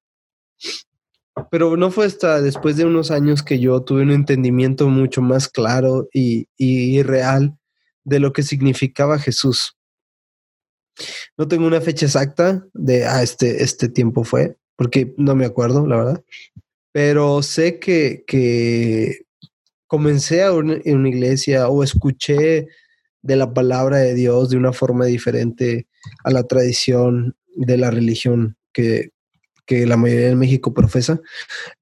Pero 1.49 1.77
no 1.77 1.89
fue 1.89 2.05
hasta 2.05 2.41
después 2.41 2.75
de 2.75 2.83
unos 2.83 3.11
años 3.11 3.43
que 3.43 3.59
yo 3.59 3.81
tuve 3.81 4.01
un 4.01 4.11
entendimiento 4.11 4.89
mucho 4.89 5.21
más 5.21 5.47
claro 5.47 6.09
y, 6.11 6.47
y 6.57 7.01
real 7.03 7.57
de 8.03 8.19
lo 8.19 8.33
que 8.33 8.43
significaba 8.43 9.19
Jesús. 9.19 9.76
No 11.37 11.47
tengo 11.47 11.67
una 11.67 11.81
fecha 11.81 12.05
exacta 12.05 12.65
de 12.73 13.05
ah, 13.05 13.23
este, 13.23 13.63
este 13.63 13.89
tiempo 13.89 14.23
fue, 14.23 14.57
porque 14.75 15.13
no 15.17 15.35
me 15.35 15.45
acuerdo, 15.45 15.85
la 15.87 15.97
verdad. 15.97 16.23
Pero 16.91 17.43
sé 17.43 17.79
que, 17.79 18.23
que 18.25 19.25
comencé 19.87 20.43
a 20.43 20.53
una, 20.53 20.77
en 20.83 20.97
una 20.97 21.09
iglesia 21.09 21.69
o 21.69 21.83
escuché 21.83 22.67
de 23.21 23.35
la 23.35 23.53
palabra 23.53 23.97
de 23.97 24.13
Dios 24.13 24.49
de 24.49 24.57
una 24.57 24.73
forma 24.73 25.05
diferente 25.05 25.87
a 26.23 26.31
la 26.31 26.43
tradición 26.43 27.35
de 27.55 27.77
la 27.77 27.91
religión 27.91 28.57
que, 28.71 29.11
la 29.69 29.97
mayoría 29.97 30.29
de 30.29 30.35
México 30.35 30.73
profesa. 30.73 31.19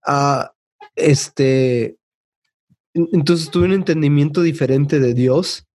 Ah, 0.04 0.54
este, 0.96 1.98
entonces 2.94 3.52
tuve 3.52 3.66
un 3.66 3.74
entendimiento 3.74 4.42
diferente 4.42 5.00
de 5.00 5.14
Dios 5.14 5.68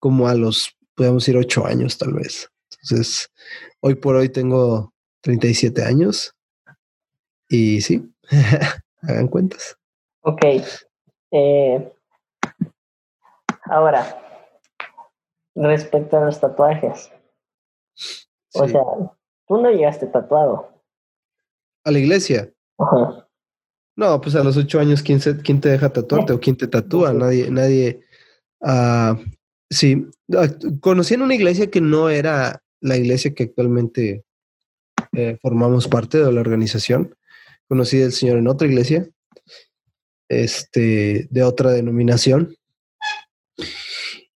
como 0.00 0.26
a 0.26 0.34
los, 0.34 0.76
podemos 0.94 1.22
decir, 1.22 1.36
ocho 1.36 1.66
años 1.66 1.98
tal 1.98 2.14
vez. 2.14 2.50
Entonces, 2.82 3.30
hoy 3.80 3.94
por 3.94 4.16
hoy 4.16 4.28
tengo 4.28 4.92
37 5.22 5.84
años 5.84 6.34
y 7.48 7.80
sí, 7.80 8.12
hagan 9.02 9.28
cuentas. 9.28 9.76
Ok. 10.22 10.44
Eh, 11.32 11.92
ahora, 13.64 14.22
respecto 15.54 16.16
a 16.16 16.24
los 16.24 16.40
tatuajes. 16.40 17.10
O 18.54 18.68
sea, 18.68 18.82
Tú 19.46 19.58
no 19.58 19.70
llegaste 19.70 20.06
tatuado. 20.06 20.68
¿A 21.84 21.90
la 21.90 21.98
iglesia? 21.98 22.52
Ajá. 22.78 23.28
No, 23.94 24.20
pues 24.20 24.34
a 24.34 24.42
los 24.42 24.56
ocho 24.56 24.80
años, 24.80 25.02
¿quién, 25.02 25.20
quién 25.20 25.60
te 25.60 25.70
deja 25.70 25.90
tatuarte 25.90 26.32
o 26.32 26.40
quién 26.40 26.56
te 26.56 26.66
tatúa? 26.66 27.12
Nadie, 27.12 27.50
nadie. 27.50 28.00
Uh, 28.60 29.16
sí, 29.70 30.06
conocí 30.80 31.14
en 31.14 31.22
una 31.22 31.34
iglesia 31.34 31.70
que 31.70 31.80
no 31.80 32.10
era 32.10 32.62
la 32.80 32.96
iglesia 32.96 33.34
que 33.34 33.44
actualmente 33.44 34.24
eh, 35.12 35.38
formamos 35.40 35.88
parte 35.88 36.18
de 36.18 36.32
la 36.32 36.40
organización. 36.40 37.14
Conocí 37.68 38.02
al 38.02 38.12
Señor 38.12 38.38
en 38.38 38.48
otra 38.48 38.68
iglesia, 38.68 39.08
este, 40.28 41.26
de 41.30 41.42
otra 41.42 41.70
denominación. 41.72 42.56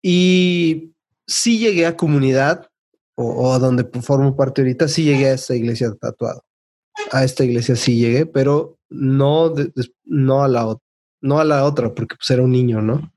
Y 0.02 0.94
sí 1.26 1.58
llegué 1.58 1.86
a 1.86 1.96
comunidad, 1.96 2.68
o, 3.14 3.58
donde 3.58 3.84
formo 4.00 4.34
parte 4.36 4.62
ahorita, 4.62 4.88
sí 4.88 5.04
llegué 5.04 5.26
a 5.26 5.34
esta 5.34 5.54
iglesia 5.54 5.92
tatuado. 6.00 6.44
A 7.12 7.24
esta 7.24 7.44
iglesia 7.44 7.76
sí 7.76 7.98
llegué, 7.98 8.26
pero 8.26 8.78
no, 8.88 9.54
no, 10.04 10.42
a, 10.42 10.48
la, 10.48 10.76
no 11.20 11.38
a 11.38 11.44
la 11.44 11.64
otra, 11.64 11.94
porque 11.94 12.16
pues 12.16 12.30
era 12.30 12.42
un 12.42 12.50
niño, 12.50 12.80
¿no? 12.80 13.12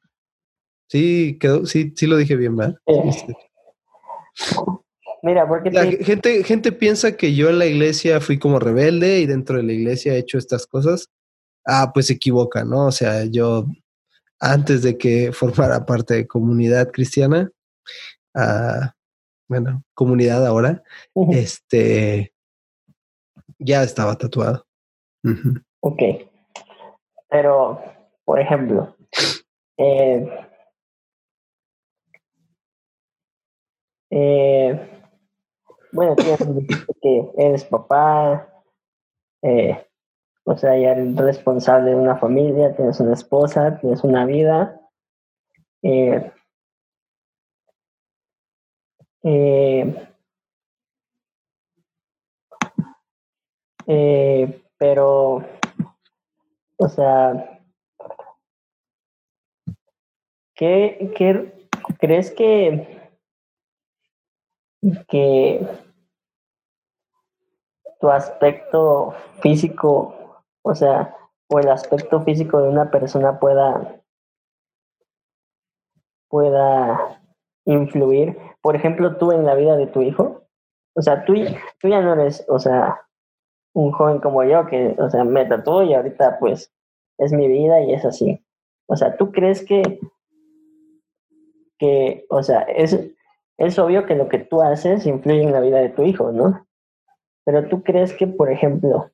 Sí, 0.94 1.40
quedó, 1.40 1.66
sí, 1.66 1.92
sí 1.96 2.06
lo 2.06 2.18
dije 2.18 2.36
bien, 2.36 2.56
¿verdad? 2.56 2.76
Este. 2.86 3.36
Mira, 5.24 5.48
porque 5.48 5.72
la 5.72 5.86
gente, 5.86 6.44
gente 6.44 6.72
piensa 6.72 7.18
que 7.18 7.34
yo 7.34 7.50
en 7.50 7.58
la 7.58 7.66
iglesia 7.66 8.22
fui 8.22 8.38
como 8.38 8.60
rebelde 8.60 9.20
y 9.20 9.26
dentro 9.26 9.58
de 9.58 9.64
la 9.64 9.74
iglesia 9.74 10.14
he 10.14 10.20
hecho 10.20 10.38
estas 10.38 10.68
cosas. 10.68 11.10
Ah, 11.66 11.90
pues 11.92 12.06
se 12.06 12.14
equivoca, 12.14 12.64
¿no? 12.64 12.86
O 12.86 12.92
sea, 12.92 13.26
yo 13.26 13.66
antes 14.40 14.84
de 14.84 14.96
que 14.96 15.32
formara 15.34 15.84
parte 15.84 16.14
de 16.14 16.28
comunidad 16.28 16.92
cristiana, 16.92 17.50
ah, 18.36 18.94
bueno, 19.50 19.84
comunidad 19.96 20.46
ahora, 20.46 20.84
este, 21.32 22.36
ya 23.58 23.82
estaba 23.82 24.16
tatuado. 24.16 24.68
Ok. 25.80 26.04
Pero, 27.30 27.82
por 28.26 28.40
ejemplo, 28.40 28.96
eh, 29.78 30.30
eh, 34.16 34.80
bueno, 35.92 36.16
que 36.16 37.32
eres 37.36 37.66
papá, 37.66 38.48
eh, 39.42 39.88
o 40.44 40.56
sea, 40.56 40.78
ya 40.78 40.92
eres 40.92 41.16
responsable 41.16 41.92
de 41.92 41.96
una 41.96 42.18
familia, 42.18 42.76
tienes 42.76 43.00
una 43.00 43.14
esposa, 43.14 43.80
tienes 43.80 44.04
una 44.04 44.26
vida. 44.26 44.80
Eh, 45.82 46.32
eh, 49.24 50.08
eh, 53.88 54.64
pero, 54.78 55.44
o 56.78 56.88
sea, 56.90 57.62
¿qué, 60.54 61.12
qué 61.16 61.68
crees 62.00 62.32
que, 62.32 63.03
que 65.08 65.66
tu 68.00 68.10
aspecto 68.10 69.14
físico, 69.42 70.44
o 70.62 70.76
sea, 70.76 71.16
o 71.50 71.60
el 71.60 71.70
aspecto 71.70 72.22
físico 72.22 72.62
de 72.62 72.70
una 72.70 72.92
persona 72.92 73.40
pueda 73.40 74.04
pueda 76.34 77.22
influir, 77.66 78.36
por 78.62 78.76
ejemplo, 78.76 79.18
tú 79.18 79.32
en 79.32 79.46
la 79.46 79.54
vida 79.54 79.78
de 79.78 79.86
tu 79.86 80.02
hijo. 80.02 80.42
O 80.96 81.02
sea, 81.04 81.26
tú, 81.26 81.36
tú 81.80 81.88
ya 81.88 82.02
no 82.02 82.14
eres, 82.14 82.44
o 82.48 82.58
sea, 82.58 83.02
un 83.76 83.92
joven 83.92 84.20
como 84.20 84.44
yo 84.44 84.66
que, 84.66 84.96
o 84.98 85.10
sea, 85.12 85.24
me 85.24 85.46
tatuó 85.46 85.84
y 85.84 85.94
ahorita 85.94 86.40
pues 86.40 86.74
es 87.20 87.32
mi 87.34 87.48
vida 87.48 87.82
y 87.82 87.94
es 87.94 88.04
así. 88.04 88.44
O 88.88 88.96
sea, 88.96 89.16
¿tú 89.16 89.32
crees 89.32 89.64
que, 89.64 90.00
que 91.78 92.26
o 92.30 92.42
sea, 92.42 92.62
es, 92.62 93.00
es 93.58 93.78
obvio 93.80 94.06
que 94.06 94.16
lo 94.16 94.30
que 94.30 94.40
tú 94.40 94.62
haces 94.62 95.06
influye 95.06 95.44
en 95.44 95.52
la 95.52 95.60
vida 95.60 95.80
de 95.80 95.90
tu 95.90 96.04
hijo, 96.04 96.32
¿no? 96.32 96.68
Pero 97.46 97.68
tú 97.68 97.84
crees 97.84 98.14
que, 98.14 98.28
por 98.28 98.52
ejemplo, 98.52 99.12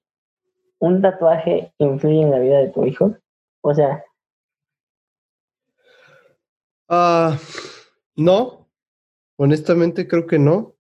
un 0.80 1.02
tatuaje 1.02 1.74
influye 1.78 2.22
en 2.22 2.32
la 2.32 2.40
vida 2.40 2.60
de 2.60 2.70
tu 2.70 2.86
hijo? 2.86 3.16
O 3.62 3.74
sea... 3.74 4.04
Ah, 6.88 7.38
no, 8.16 8.68
honestamente 9.38 10.08
creo 10.08 10.26
que 10.26 10.40
no. 10.40 10.76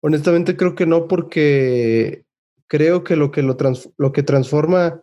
Honestamente 0.00 0.56
creo 0.56 0.74
que 0.74 0.86
no 0.86 1.08
porque 1.08 2.24
creo 2.68 3.04
que 3.04 3.16
lo 3.16 3.30
que, 3.30 3.42
lo, 3.42 3.56
lo 3.98 4.12
que 4.12 4.22
transforma 4.22 5.02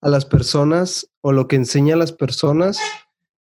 a 0.00 0.08
las 0.08 0.24
personas 0.24 1.10
o 1.20 1.32
lo 1.32 1.46
que 1.46 1.56
enseña 1.56 1.94
a 1.94 1.98
las 1.98 2.12
personas 2.12 2.80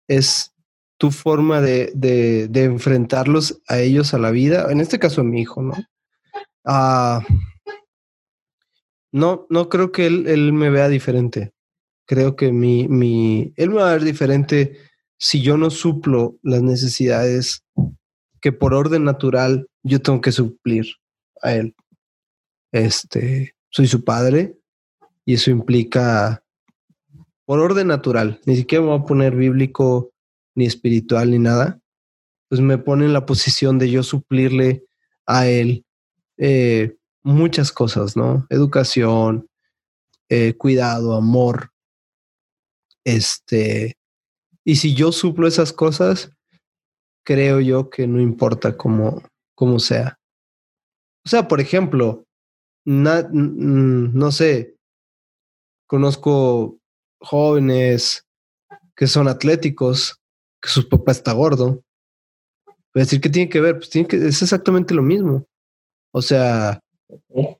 es 0.07 0.53
tu 0.97 1.11
forma 1.11 1.61
de, 1.61 1.91
de, 1.93 2.63
enfrentarlos 2.63 3.61
a 3.67 3.79
ellos 3.79 4.13
a 4.13 4.17
la 4.17 4.31
vida, 4.31 4.71
en 4.71 4.81
este 4.81 4.97
caso 4.97 5.21
a 5.21 5.23
mi 5.23 5.41
hijo, 5.41 5.61
¿no? 5.61 5.73
Ah, 6.65 7.23
no, 9.11 9.45
no 9.49 9.69
creo 9.69 9.91
que 9.91 10.07
él, 10.07 10.27
él, 10.27 10.53
me 10.53 10.69
vea 10.69 10.89
diferente. 10.89 11.53
Creo 12.05 12.35
que 12.35 12.51
mi, 12.51 12.87
mi, 12.87 13.53
él 13.57 13.69
me 13.69 13.77
va 13.77 13.89
a 13.89 13.93
ver 13.93 14.03
diferente 14.03 14.77
si 15.19 15.41
yo 15.41 15.57
no 15.57 15.69
suplo 15.69 16.37
las 16.41 16.61
necesidades 16.61 17.63
que 18.41 18.51
por 18.51 18.73
orden 18.73 19.03
natural 19.03 19.67
yo 19.83 20.01
tengo 20.01 20.21
que 20.21 20.31
suplir 20.31 20.87
a 21.41 21.53
él. 21.53 21.75
Este, 22.71 23.55
soy 23.69 23.87
su 23.87 24.03
padre 24.03 24.57
y 25.25 25.35
eso 25.35 25.51
implica 25.51 26.43
por 27.47 27.61
orden 27.61 27.87
natural, 27.87 28.41
ni 28.45 28.57
siquiera 28.57 28.83
me 28.83 28.89
voy 28.89 28.99
a 28.99 29.05
poner 29.05 29.33
bíblico 29.33 30.11
ni 30.53 30.65
espiritual 30.65 31.31
ni 31.31 31.39
nada, 31.39 31.79
pues 32.49 32.59
me 32.59 32.77
pone 32.77 33.05
en 33.05 33.13
la 33.13 33.25
posición 33.25 33.79
de 33.79 33.89
yo 33.89 34.03
suplirle 34.03 34.83
a 35.25 35.47
él 35.47 35.85
eh, 36.35 36.97
muchas 37.23 37.71
cosas, 37.71 38.17
¿no? 38.17 38.45
Educación, 38.49 39.49
eh, 40.27 40.55
cuidado, 40.57 41.15
amor. 41.15 41.71
Este, 43.05 43.95
y 44.65 44.75
si 44.75 44.93
yo 44.93 45.13
suplo 45.13 45.47
esas 45.47 45.71
cosas, 45.71 46.29
creo 47.23 47.61
yo 47.61 47.89
que 47.89 48.07
no 48.07 48.19
importa 48.19 48.75
cómo, 48.75 49.23
cómo 49.55 49.79
sea. 49.79 50.19
O 51.25 51.29
sea, 51.29 51.47
por 51.47 51.61
ejemplo, 51.61 52.25
no 52.83 54.31
sé, 54.33 54.75
conozco 55.85 56.77
jóvenes 57.19 58.25
que 58.95 59.07
son 59.07 59.27
atléticos, 59.27 60.19
que 60.61 60.69
su 60.69 60.87
papá 60.89 61.11
está 61.11 61.33
gordo. 61.33 61.83
Voy 62.65 63.01
a 63.01 63.05
decir, 63.05 63.21
¿qué 63.21 63.29
tiene 63.29 63.49
que 63.49 63.61
ver? 63.61 63.77
Pues 63.77 63.89
tiene 63.89 64.07
que, 64.07 64.17
es 64.17 64.41
exactamente 64.41 64.93
lo 64.93 65.03
mismo. 65.03 65.45
O 66.11 66.21
sea, 66.21 66.81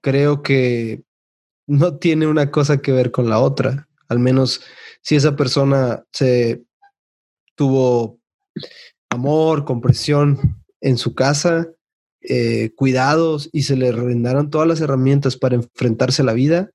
creo 0.02 0.42
que 0.42 1.04
no 1.68 1.98
tiene 1.98 2.28
una 2.28 2.50
cosa 2.50 2.78
que 2.78 2.92
ver 2.92 3.12
con 3.12 3.30
la 3.30 3.40
otra. 3.40 3.88
Al 4.08 4.20
menos 4.20 4.62
si 5.02 5.16
esa 5.16 5.36
persona 5.36 6.04
se 6.12 6.64
tuvo 7.56 8.20
amor, 9.10 9.66
compresión 9.66 10.64
en 10.82 10.98
su 10.98 11.14
casa, 11.14 11.70
eh, 12.22 12.72
cuidados 12.76 13.50
y 13.52 13.64
se 13.64 13.76
le 13.76 13.92
rendaron 13.92 14.50
todas 14.50 14.68
las 14.68 14.82
herramientas 14.82 15.38
para 15.38 15.56
enfrentarse 15.56 16.22
a 16.22 16.26
la 16.26 16.34
vida, 16.34 16.72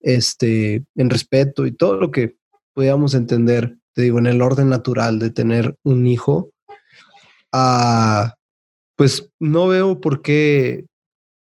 este, 0.00 0.84
en 0.94 1.10
respeto 1.10 1.66
y 1.66 1.72
todo 1.72 1.96
lo 1.96 2.10
que 2.10 2.36
podíamos 2.74 3.14
entender, 3.14 3.76
te 3.92 4.02
digo, 4.02 4.18
en 4.18 4.26
el 4.26 4.42
orden 4.42 4.68
natural 4.68 5.18
de 5.18 5.30
tener 5.30 5.76
un 5.82 6.06
hijo, 6.06 6.50
ah, 7.52 8.34
pues 8.96 9.30
no 9.38 9.68
veo 9.68 10.00
por 10.00 10.22
qué 10.22 10.86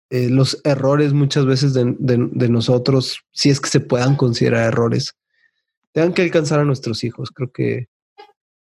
eh, 0.10 0.30
los 0.30 0.62
errores 0.64 1.14
muchas 1.14 1.46
veces 1.46 1.74
de, 1.74 1.96
de, 1.98 2.50
nosotros, 2.50 3.22
si 3.32 3.50
es 3.50 3.60
que 3.60 3.70
se 3.70 3.80
puedan 3.80 4.16
considerar 4.16 4.68
errores, 4.68 5.16
tengan 5.92 6.14
que 6.14 6.22
alcanzar 6.22 6.60
a 6.60 6.66
nuestros 6.66 7.04
hijos. 7.04 7.32
Creo 7.32 7.52
que 7.52 7.88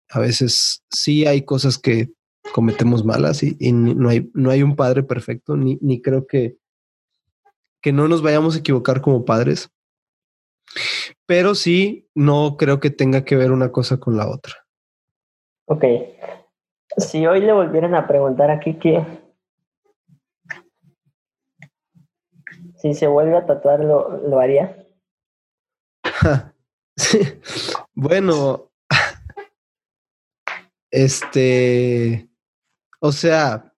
a 0.10 0.20
veces 0.20 0.84
sí 0.92 1.26
hay 1.26 1.44
cosas 1.44 1.78
que 1.78 2.10
cometemos 2.54 3.04
malas 3.04 3.44
y, 3.44 3.58
y 3.60 3.72
no, 3.72 4.10
hay, 4.10 4.30
no 4.34 4.52
hay 4.52 4.64
un 4.64 4.76
padre 4.76 5.04
perfecto, 5.04 5.58
ni, 5.58 5.78
ni 5.82 6.02
creo 6.02 6.28
que 6.28 6.56
que 7.84 7.92
no 7.92 8.08
nos 8.08 8.24
vayamos 8.24 8.56
a 8.56 8.60
equivocar 8.60 9.02
como 9.02 9.26
padres, 9.26 9.70
pero 11.28 11.54
sí 11.54 12.10
no 12.16 12.56
creo 12.58 12.80
que 12.80 12.90
tenga 12.90 13.26
que 13.26 13.36
ver 13.36 13.52
una 13.52 13.72
cosa 13.72 14.00
con 14.00 14.16
la 14.16 14.28
otra. 14.28 14.54
Ok. 15.66 15.84
Si 16.98 17.28
hoy 17.28 17.42
le 17.42 17.52
volvieran 17.52 17.94
a 17.94 18.08
preguntar 18.08 18.50
aquí 18.50 18.80
que 18.80 19.06
si 22.78 22.94
se 22.94 23.08
vuelve 23.08 23.38
a 23.38 23.46
tatuar, 23.46 23.82
¿lo, 23.82 24.40
haría? 24.40 24.88
sí. 26.96 27.20
Bueno, 27.94 28.72
este, 30.92 32.30
o 33.02 33.12
sea, 33.12 33.74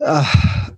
ah, 0.00 0.69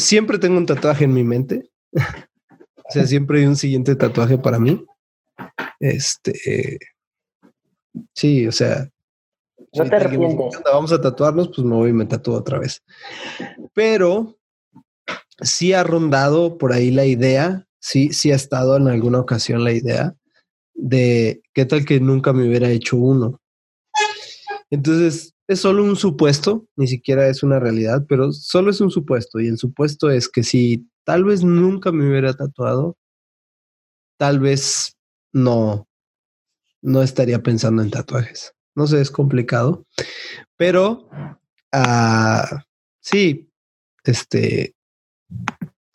siempre 0.00 0.38
tengo 0.38 0.56
un 0.56 0.66
tatuaje 0.66 1.04
en 1.04 1.14
mi 1.14 1.24
mente. 1.24 1.70
o 1.92 2.90
sea, 2.90 3.06
siempre 3.06 3.40
hay 3.40 3.46
un 3.46 3.56
siguiente 3.56 3.94
tatuaje 3.96 4.38
para 4.38 4.58
mí. 4.58 4.84
Este. 5.78 6.78
Sí, 8.14 8.46
o 8.46 8.52
sea. 8.52 8.88
No 9.72 9.84
te 9.84 9.96
arrepientes. 9.96 10.60
Vamos 10.64 10.92
a 10.92 11.00
tatuarnos, 11.00 11.48
pues 11.48 11.64
me 11.64 11.76
voy 11.76 11.90
y 11.90 11.94
me 11.94 12.06
tatúo 12.06 12.36
otra 12.36 12.58
vez. 12.58 12.82
Pero 13.72 14.36
sí 15.40 15.72
ha 15.72 15.84
rondado 15.84 16.58
por 16.58 16.72
ahí 16.72 16.90
la 16.90 17.06
idea, 17.06 17.66
sí, 17.78 18.12
sí 18.12 18.32
ha 18.32 18.36
estado 18.36 18.76
en 18.76 18.88
alguna 18.88 19.20
ocasión 19.20 19.62
la 19.62 19.72
idea 19.72 20.14
de 20.74 21.42
qué 21.54 21.66
tal 21.66 21.84
que 21.84 22.00
nunca 22.00 22.32
me 22.32 22.48
hubiera 22.48 22.68
hecho 22.68 22.96
uno. 22.96 23.40
Entonces, 24.70 25.34
es 25.50 25.62
solo 25.62 25.82
un 25.82 25.96
supuesto, 25.96 26.68
ni 26.76 26.86
siquiera 26.86 27.26
es 27.26 27.42
una 27.42 27.58
realidad, 27.58 28.06
pero 28.08 28.30
solo 28.30 28.70
es 28.70 28.80
un 28.80 28.92
supuesto. 28.92 29.40
Y 29.40 29.48
el 29.48 29.58
supuesto 29.58 30.08
es 30.08 30.28
que 30.28 30.44
si 30.44 30.88
tal 31.02 31.24
vez 31.24 31.42
nunca 31.42 31.90
me 31.90 32.08
hubiera 32.08 32.34
tatuado, 32.34 32.96
tal 34.16 34.38
vez 34.38 34.96
no, 35.32 35.88
no 36.82 37.02
estaría 37.02 37.42
pensando 37.42 37.82
en 37.82 37.90
tatuajes. 37.90 38.54
No 38.76 38.86
sé, 38.86 39.00
es 39.00 39.10
complicado, 39.10 39.84
pero 40.56 41.08
uh, 41.74 42.56
sí, 43.00 43.50
este, 44.04 44.76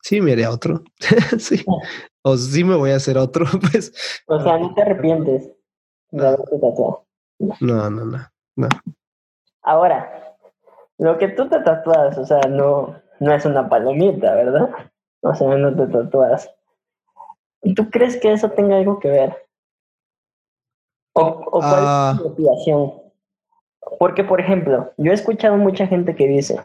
sí 0.01 0.19
me 0.19 0.33
haría 0.33 0.51
otro. 0.51 0.83
sí. 1.39 1.63
O 2.23 2.35
sí 2.35 2.65
me 2.65 2.75
voy 2.75 2.91
a 2.91 2.97
hacer 2.97 3.17
otro, 3.17 3.45
pues. 3.71 4.21
O 4.27 4.37
sea, 4.43 4.57
no 4.57 4.73
te 4.73 4.81
arrepientes 4.81 5.49
de 6.11 6.27
haberte 6.27 6.59
tatuado. 6.59 7.07
No, 7.61 7.89
no, 7.89 8.03
no, 8.03 8.29
no. 8.57 8.67
Ahora, 9.65 10.35
lo 10.99 11.17
que 11.17 11.27
tú 11.29 11.49
te 11.49 11.59
tatuas, 11.59 12.17
o 12.19 12.25
sea, 12.25 12.39
no, 12.47 13.01
no 13.19 13.33
es 13.33 13.45
una 13.45 13.67
palomita, 13.67 14.35
¿verdad? 14.35 14.69
O 15.21 15.33
sea, 15.33 15.55
no 15.57 15.75
te 15.75 15.91
tatuas. 15.91 16.49
¿Tú 17.75 17.89
crees 17.89 18.15
que 18.17 18.31
eso 18.31 18.51
tenga 18.51 18.77
algo 18.77 18.99
que 18.99 19.09
ver? 19.09 19.35
¿O, 21.13 21.21
o 21.23 21.59
cuál 21.59 21.83
es 21.83 21.89
Ah. 21.89 22.15
tu 22.17 22.29
motivación? 22.29 22.93
Porque, 23.99 24.23
por 24.23 24.39
ejemplo, 24.39 24.93
yo 24.97 25.11
he 25.11 25.15
escuchado 25.15 25.57
mucha 25.57 25.87
gente 25.87 26.15
que 26.15 26.27
dice, 26.27 26.59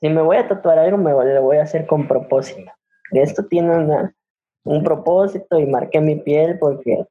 si 0.00 0.08
me 0.10 0.20
voy 0.20 0.36
a 0.36 0.46
tatuar 0.46 0.78
algo, 0.78 0.98
me 0.98 1.12
lo 1.12 1.42
voy 1.42 1.56
a 1.56 1.62
hacer 1.62 1.86
con 1.86 2.06
propósito. 2.06 2.70
Esto 3.12 3.46
tiene 3.46 3.76
una, 3.76 4.14
un 4.64 4.82
propósito 4.82 5.58
y 5.58 5.66
marqué 5.66 6.00
mi 6.00 6.16
piel 6.16 6.58
porque, 6.58 7.06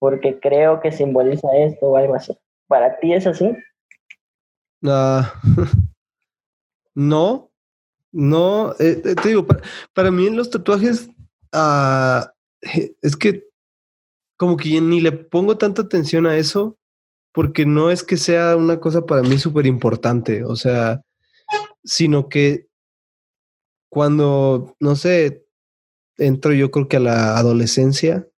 porque 0.00 0.40
creo 0.40 0.80
que 0.80 0.90
simboliza 0.90 1.48
esto 1.56 1.90
o 1.90 1.96
algo 1.96 2.14
así. 2.16 2.36
¿Para 2.66 2.98
ti 2.98 3.12
es 3.12 3.26
así? 3.26 3.56
Ah, 4.84 5.34
no, 6.94 7.50
no, 8.12 8.72
eh, 8.78 9.02
eh, 9.04 9.14
te 9.14 9.28
digo, 9.28 9.46
para, 9.46 9.62
para 9.92 10.10
mí 10.10 10.30
los 10.30 10.50
tatuajes, 10.50 11.10
ah, 11.52 12.32
es 13.02 13.16
que 13.16 13.44
como 14.36 14.56
que 14.56 14.80
ni 14.80 15.00
le 15.00 15.12
pongo 15.12 15.58
tanta 15.58 15.82
atención 15.82 16.26
a 16.26 16.36
eso, 16.36 16.78
porque 17.32 17.66
no 17.66 17.90
es 17.90 18.02
que 18.02 18.16
sea 18.16 18.56
una 18.56 18.80
cosa 18.80 19.04
para 19.04 19.22
mí 19.22 19.38
súper 19.38 19.66
importante, 19.66 20.44
o 20.44 20.56
sea, 20.56 21.02
sino 21.84 22.28
que 22.28 22.68
cuando, 23.90 24.76
no 24.80 24.96
sé, 24.96 25.44
entro 26.16 26.54
yo 26.54 26.70
creo 26.70 26.88
que 26.88 26.96
a 26.96 27.00
la 27.00 27.36
adolescencia, 27.36 28.29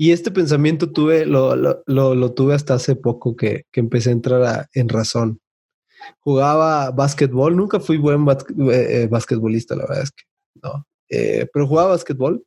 y 0.00 0.12
este 0.12 0.30
pensamiento 0.30 0.90
tuve, 0.92 1.26
lo, 1.26 1.54
lo, 1.54 2.32
tuve 2.32 2.54
hasta 2.54 2.72
hace 2.72 2.96
poco 2.96 3.36
que, 3.36 3.66
que 3.70 3.80
empecé 3.80 4.08
a 4.08 4.12
entrar 4.12 4.68
en 4.72 4.88
razón 4.88 5.40
jugaba 6.20 6.90
básquetbol, 6.90 7.54
nunca 7.54 7.80
fui 7.80 7.98
buen 7.98 8.24
bas- 8.24 8.46
eh, 8.72 9.06
basquetbolista, 9.10 9.76
la 9.76 9.82
verdad 9.82 10.04
es 10.04 10.10
que 10.10 10.24
no, 10.62 10.86
Eh, 11.10 11.46
pero 11.52 11.66
jugaba 11.66 11.90
básquetbol 11.90 12.42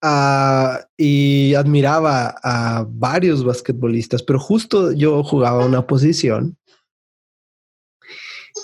Ah, 0.00 0.88
y 0.96 1.54
admiraba 1.54 2.34
a 2.42 2.86
varios 2.88 3.44
basquetbolistas, 3.44 4.22
pero 4.22 4.38
justo 4.40 4.92
yo 4.92 5.22
jugaba 5.22 5.66
una 5.66 5.86
posición 5.86 6.56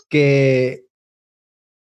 que 0.08 0.86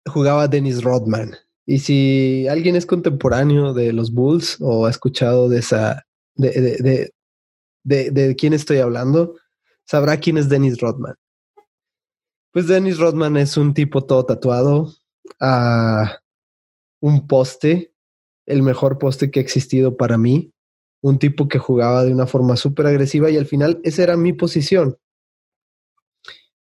jugaba 0.07 0.47
Dennis 0.47 0.83
Rodman. 0.83 1.35
Y 1.69 1.79
si 1.79 2.47
alguien 2.47 2.77
es 2.77 2.85
contemporáneo 2.85 3.73
de 3.73 3.91
los 3.91 4.13
Bulls 4.13 4.57
o 4.61 4.85
ha 4.85 4.89
escuchado 4.89 5.49
de 5.49 5.59
esa, 5.59 6.07
de, 6.35 6.49
de, 6.81 7.11
de, 7.83 8.11
de, 8.11 8.35
quién 8.37 8.53
estoy 8.53 8.77
hablando, 8.77 9.35
sabrá 9.85 10.17
quién 10.17 10.37
es 10.37 10.47
Dennis 10.47 10.79
Rodman. 10.79 11.15
Pues 12.53 12.67
Dennis 12.67 12.97
Rodman 12.97 13.35
es 13.35 13.57
un 13.57 13.73
tipo 13.73 14.05
todo 14.05 14.25
tatuado, 14.25 14.93
a 15.41 16.19
un 17.01 17.27
poste, 17.27 17.93
el 18.45 18.63
mejor 18.63 18.97
poste 18.97 19.29
que 19.29 19.41
ha 19.41 19.43
existido 19.43 19.97
para 19.97 20.17
mí, 20.17 20.53
un 21.01 21.19
tipo 21.19 21.49
que 21.49 21.59
jugaba 21.59 22.05
de 22.05 22.13
una 22.13 22.27
forma 22.27 22.55
súper 22.55 22.87
agresiva 22.87 23.29
y 23.29 23.35
al 23.35 23.45
final 23.45 23.81
esa 23.83 24.03
era 24.03 24.15
mi 24.15 24.31
posición. 24.31 24.97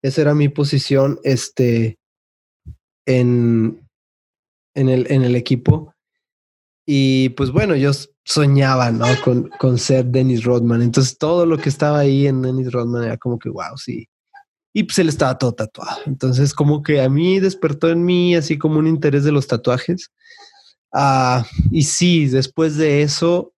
Esa 0.01 0.21
era 0.21 0.33
mi 0.33 0.49
posición 0.49 1.19
este, 1.23 1.99
en, 3.05 3.86
en, 4.77 4.89
el, 4.89 5.11
en 5.11 5.23
el 5.23 5.35
equipo. 5.35 5.93
Y 6.85 7.29
pues 7.29 7.51
bueno, 7.51 7.75
yo 7.75 7.91
soñaba 8.23 8.91
¿no? 8.91 9.07
con, 9.23 9.49
con 9.59 9.77
ser 9.77 10.05
Dennis 10.05 10.43
Rodman. 10.45 10.81
Entonces 10.81 11.17
todo 11.17 11.45
lo 11.45 11.57
que 11.57 11.69
estaba 11.69 11.99
ahí 11.99 12.27
en 12.27 12.41
Dennis 12.41 12.71
Rodman 12.71 13.03
era 13.03 13.17
como 13.17 13.37
que, 13.37 13.49
wow, 13.49 13.77
sí, 13.77 14.07
y 14.77 14.83
pues 14.83 14.99
él 14.99 15.09
estaba 15.09 15.35
todo 15.39 15.53
tatuado. 15.53 16.01
Entonces, 16.05 16.53
como 16.53 16.83
que 16.83 17.01
a 17.01 17.09
mí 17.09 17.39
despertó 17.39 17.89
en 17.89 18.05
mí 18.05 18.35
así 18.35 18.59
como 18.59 18.77
un 18.77 18.85
interés 18.85 19.23
de 19.23 19.31
los 19.31 19.47
tatuajes. 19.47 20.11
Uh, 20.93 21.41
y 21.71 21.81
sí, 21.81 22.27
después 22.27 22.77
de 22.77 23.01
eso, 23.01 23.53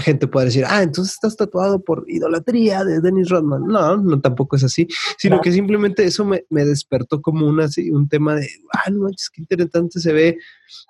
gente 0.00 0.26
puede 0.26 0.46
decir, 0.46 0.64
ah, 0.66 0.82
entonces 0.82 1.14
estás 1.14 1.36
tatuado 1.36 1.82
por 1.82 2.04
idolatría 2.08 2.84
de 2.84 3.00
Dennis 3.00 3.28
Rodman. 3.28 3.66
No, 3.66 3.96
no 3.96 4.20
tampoco 4.20 4.56
es 4.56 4.64
así, 4.64 4.86
sino 5.18 5.36
no. 5.36 5.42
que 5.42 5.52
simplemente 5.52 6.04
eso 6.04 6.24
me, 6.24 6.44
me 6.50 6.64
despertó 6.64 7.22
como 7.22 7.46
una, 7.46 7.68
un 7.92 8.08
tema 8.08 8.36
de, 8.36 8.48
ah, 8.72 8.90
no 8.90 9.00
manches, 9.00 9.30
qué 9.30 9.42
interesante 9.42 10.00
se 10.00 10.12
ve 10.12 10.38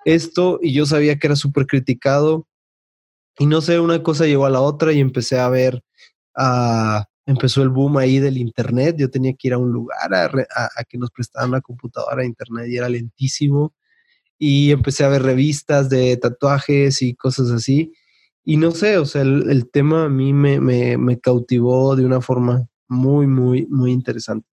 esto. 0.05 0.59
Y 0.61 0.73
yo 0.73 0.85
sabía 0.85 1.17
que 1.17 1.27
era 1.27 1.35
súper 1.35 1.65
criticado. 1.65 2.47
Y 3.39 3.45
no 3.45 3.61
sé, 3.61 3.79
una 3.79 4.03
cosa 4.03 4.25
llegó 4.25 4.45
a 4.45 4.49
la 4.49 4.61
otra 4.61 4.91
y 4.93 4.99
empecé 4.99 5.39
a 5.39 5.49
ver 5.49 5.83
a. 6.35 7.05
Uh, 7.07 7.13
empezó 7.25 7.63
el 7.63 7.69
boom 7.69 7.97
ahí 7.97 8.19
del 8.19 8.37
internet. 8.37 8.95
Yo 8.99 9.09
tenía 9.09 9.33
que 9.33 9.47
ir 9.47 9.53
a 9.53 9.57
un 9.57 9.71
lugar 9.71 10.13
a, 10.13 10.25
a, 10.25 10.69
a, 10.75 10.83
que 10.83 10.97
nos 10.97 11.09
prestaran 11.09 11.49
una 11.49 11.61
computadora 11.61 12.21
a 12.21 12.25
internet 12.25 12.67
y 12.67 12.77
era 12.77 12.89
lentísimo. 12.89 13.73
Y 14.37 14.71
empecé 14.71 15.05
a 15.05 15.09
ver 15.09 15.23
revistas 15.23 15.89
de 15.89 16.17
tatuajes 16.17 17.01
y 17.01 17.15
cosas 17.15 17.49
así. 17.51 17.93
Y 18.45 18.57
no 18.57 18.71
sé, 18.71 18.97
o 18.97 19.05
sea, 19.05 19.21
el, 19.21 19.69
tema 19.71 20.05
a 20.05 20.09
mí 20.09 20.33
me, 20.33 20.59
me, 20.59 21.19
cautivó 21.19 21.95
de 21.95 22.05
una 22.05 22.19
forma 22.19 22.67
muy, 22.89 23.25
muy, 23.25 23.65
muy 23.67 23.91
interesante. 23.91 24.47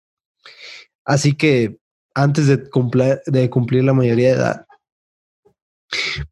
Así 1.05 1.35
que 1.35 1.79
antes 2.15 2.49
de 2.49 2.69
cumplir, 2.69 3.21
de 3.27 3.49
cumplir 3.49 3.85
la 3.85 3.95
mayoría 3.95 4.29
de 4.29 4.35
edad, 4.35 4.67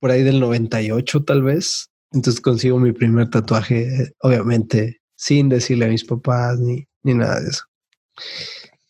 por 0.00 0.10
ahí 0.10 0.22
del 0.22 0.38
98 0.38 1.24
tal 1.24 1.42
vez, 1.42 1.90
entonces 2.12 2.42
consigo 2.42 2.78
mi 2.78 2.92
primer 2.92 3.30
tatuaje, 3.30 4.12
obviamente 4.20 5.00
sin 5.16 5.48
decirle 5.48 5.86
a 5.86 5.88
mis 5.88 6.04
papás 6.04 6.60
ni, 6.60 6.86
ni 7.02 7.14
nada 7.14 7.40
de 7.40 7.48
eso. 7.48 7.64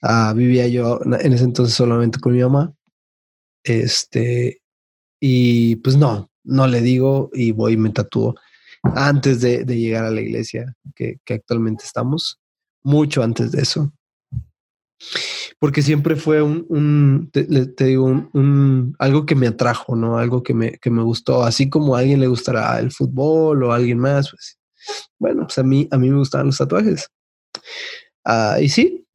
Uh, 0.02 0.34
vivía 0.34 0.66
yo 0.66 1.00
en 1.04 1.32
ese 1.32 1.44
entonces 1.44 1.74
solamente 1.74 2.18
con 2.18 2.32
mi 2.32 2.42
mamá. 2.42 2.74
Este, 3.62 4.60
y 5.20 5.76
pues 5.76 5.96
no, 5.96 6.30
no 6.44 6.66
le 6.66 6.80
digo 6.80 7.30
y 7.32 7.52
voy 7.52 7.74
y 7.74 7.76
me 7.76 7.90
tatúo 7.90 8.34
antes 8.94 9.40
de, 9.40 9.64
llegar 9.64 10.04
a 10.04 10.10
la 10.10 10.20
iglesia 10.20 10.74
que, 10.94 11.18
actualmente 11.28 11.84
estamos, 11.84 12.40
mucho 12.82 13.22
antes 13.22 13.52
de 13.52 13.62
eso. 13.62 13.92
Porque 15.58 15.82
siempre 15.82 16.16
fue 16.16 16.42
un, 16.42 17.30
te, 17.32 17.44
digo, 17.84 18.04
un, 18.04 18.94
algo 18.98 19.26
que 19.26 19.34
me 19.34 19.46
atrajo, 19.46 19.96
¿no? 19.96 20.18
Algo 20.18 20.42
que 20.42 20.54
me, 20.54 20.72
que 20.72 20.90
me 20.90 21.02
gustó, 21.02 21.42
así 21.42 21.68
como 21.68 21.96
a 21.96 22.00
alguien 22.00 22.20
le 22.20 22.26
gustará 22.26 22.78
el 22.78 22.92
fútbol 22.92 23.62
o 23.64 23.72
a 23.72 23.76
alguien 23.76 23.98
más, 23.98 24.30
pues 24.30 24.58
bueno, 25.18 25.42
pues 25.42 25.58
a 25.58 25.62
mí, 25.62 25.88
a 25.90 25.98
mí 25.98 26.10
me 26.10 26.18
gustaban 26.18 26.46
los 26.46 26.58
tatuajes. 26.58 27.08
Uh, 28.24 28.60
y 28.60 28.68
sí, 28.68 29.06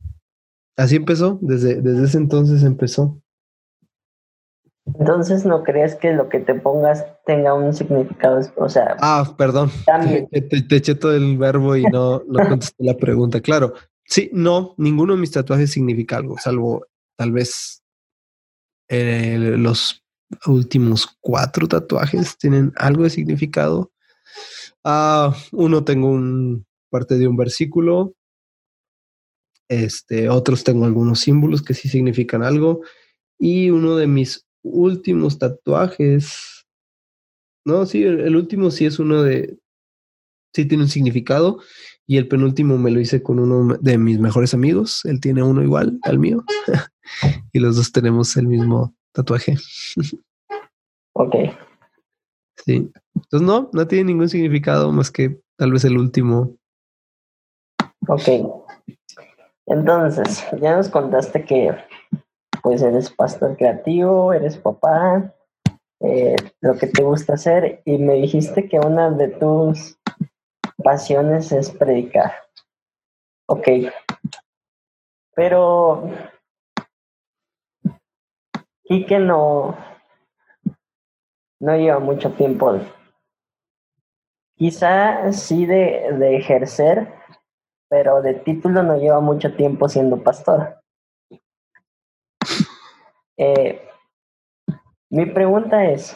así 0.78 0.96
empezó, 0.96 1.40
desde, 1.42 1.82
desde 1.82 2.06
ese 2.06 2.18
entonces 2.18 2.64
empezó. 2.64 3.21
Entonces, 5.00 5.46
¿no 5.46 5.64
crees 5.64 5.96
que 5.96 6.12
lo 6.14 6.30
que 6.30 6.40
te 6.40 6.56
pongas 6.56 7.06
tenga 7.26 7.54
un 7.54 7.74
significado? 7.74 8.42
O 8.56 8.70
sea, 8.70 8.98
ah, 9.00 9.36
perdón, 9.38 9.72
te, 10.32 10.42
te, 10.42 10.62
te, 10.62 10.76
eché 10.76 10.96
todo 10.96 11.16
el 11.16 11.38
verbo 11.38 11.76
y 11.76 11.84
no, 11.84 12.24
no 12.28 12.40
contesté 12.50 12.84
la 12.84 12.98
pregunta. 12.98 13.42
Claro, 13.42 13.74
sí, 14.06 14.30
no, 14.34 14.74
ninguno 14.78 15.14
de 15.14 15.20
mis 15.20 15.32
tatuajes 15.32 15.72
significa 15.72 16.18
algo, 16.18 16.38
salvo 16.38 16.86
tal 17.18 17.32
vez 17.32 17.84
eh, 18.90 19.56
los 19.58 20.04
últimos 20.48 21.08
cuatro 21.20 21.68
tatuajes 21.68 22.38
tienen 22.38 22.74
algo 22.76 23.04
de 23.04 23.10
significado. 23.10 23.92
Uh, 24.84 25.32
uno 25.52 25.84
tengo 25.84 26.10
un 26.10 26.66
parte 26.90 27.18
de 27.18 27.28
un 27.28 27.38
versículo. 27.38 28.16
Este, 29.70 30.30
otros 30.30 30.64
tengo 30.64 30.86
algunos 30.86 31.22
símbolos 31.22 31.62
que 31.62 31.74
sí 31.74 31.88
significan 31.88 32.44
algo. 32.44 32.82
Y 33.40 33.70
uno 33.70 33.96
de 33.96 34.08
mis 34.08 34.46
últimos 34.64 35.38
tatuajes. 35.38 36.66
No, 37.66 37.86
sí, 37.86 38.04
el, 38.04 38.22
el 38.22 38.36
último 38.36 38.72
sí 38.72 38.86
es 38.86 39.00
uno 39.00 39.24
de. 39.24 39.58
Sí 40.54 40.66
tiene 40.66 40.84
un 40.84 40.90
significado. 40.90 41.60
Y 42.08 42.18
el 42.18 42.28
penúltimo 42.28 42.78
me 42.78 42.92
lo 42.92 43.00
hice 43.00 43.24
con 43.24 43.40
uno 43.40 43.78
de 43.80 43.98
mis 43.98 44.20
mejores 44.20 44.54
amigos. 44.54 45.06
Él 45.06 45.22
tiene 45.22 45.44
uno 45.44 45.64
igual 45.64 45.98
al 46.04 46.20
mío. 46.20 46.44
y 47.54 47.60
los 47.60 47.78
dos 47.78 47.92
tenemos 47.92 48.36
el 48.36 48.48
mismo 48.48 48.94
tatuaje. 49.14 49.56
ok. 51.14 51.36
Sí. 52.66 52.92
Entonces 53.16 53.48
no, 53.48 53.70
no 53.74 53.88
tiene 53.88 54.06
ningún 54.06 54.30
significado 54.30 54.92
más 54.92 55.10
que 55.10 55.40
tal 55.58 55.72
vez 55.72 55.86
el 55.86 55.98
último. 55.98 56.58
Ok. 58.08 58.28
Entonces, 59.68 60.46
ya 60.60 60.76
nos 60.76 60.90
contaste 60.90 61.46
que 61.46 61.72
pues 62.62 62.82
eres 62.82 63.10
pastor 63.10 63.58
creativo, 63.58 64.34
eres 64.34 64.58
papá, 64.58 65.34
eh, 66.00 66.36
lo 66.62 66.78
que 66.78 66.88
te 66.88 67.04
gusta 67.04 67.34
hacer 67.34 67.82
y 67.86 67.98
me 67.98 68.14
dijiste 68.16 68.68
que 68.68 68.80
una 68.80 69.12
de 69.12 69.28
tus 69.28 70.00
pasiones 70.84 71.52
es 71.52 71.70
predicar. 71.70 72.34
Ok. 73.48 73.68
Pero 75.36 76.10
y 78.84 79.06
que 79.06 79.20
no 79.20 79.78
no 81.60 81.78
lleva 81.78 82.00
mucho 82.00 82.32
tiempo. 82.34 82.80
Quizá 84.58 85.32
sí 85.32 85.66
de, 85.66 86.14
de 86.18 86.38
ejercer, 86.38 87.14
pero 87.88 88.22
de 88.22 88.34
título 88.34 88.82
no 88.84 88.98
lleva 88.98 89.20
mucho 89.20 89.56
tiempo 89.56 89.88
siendo 89.88 90.24
pastor. 90.24 90.81
Eh, 93.44 93.82
mi 95.10 95.26
pregunta 95.26 95.84
es, 95.86 96.16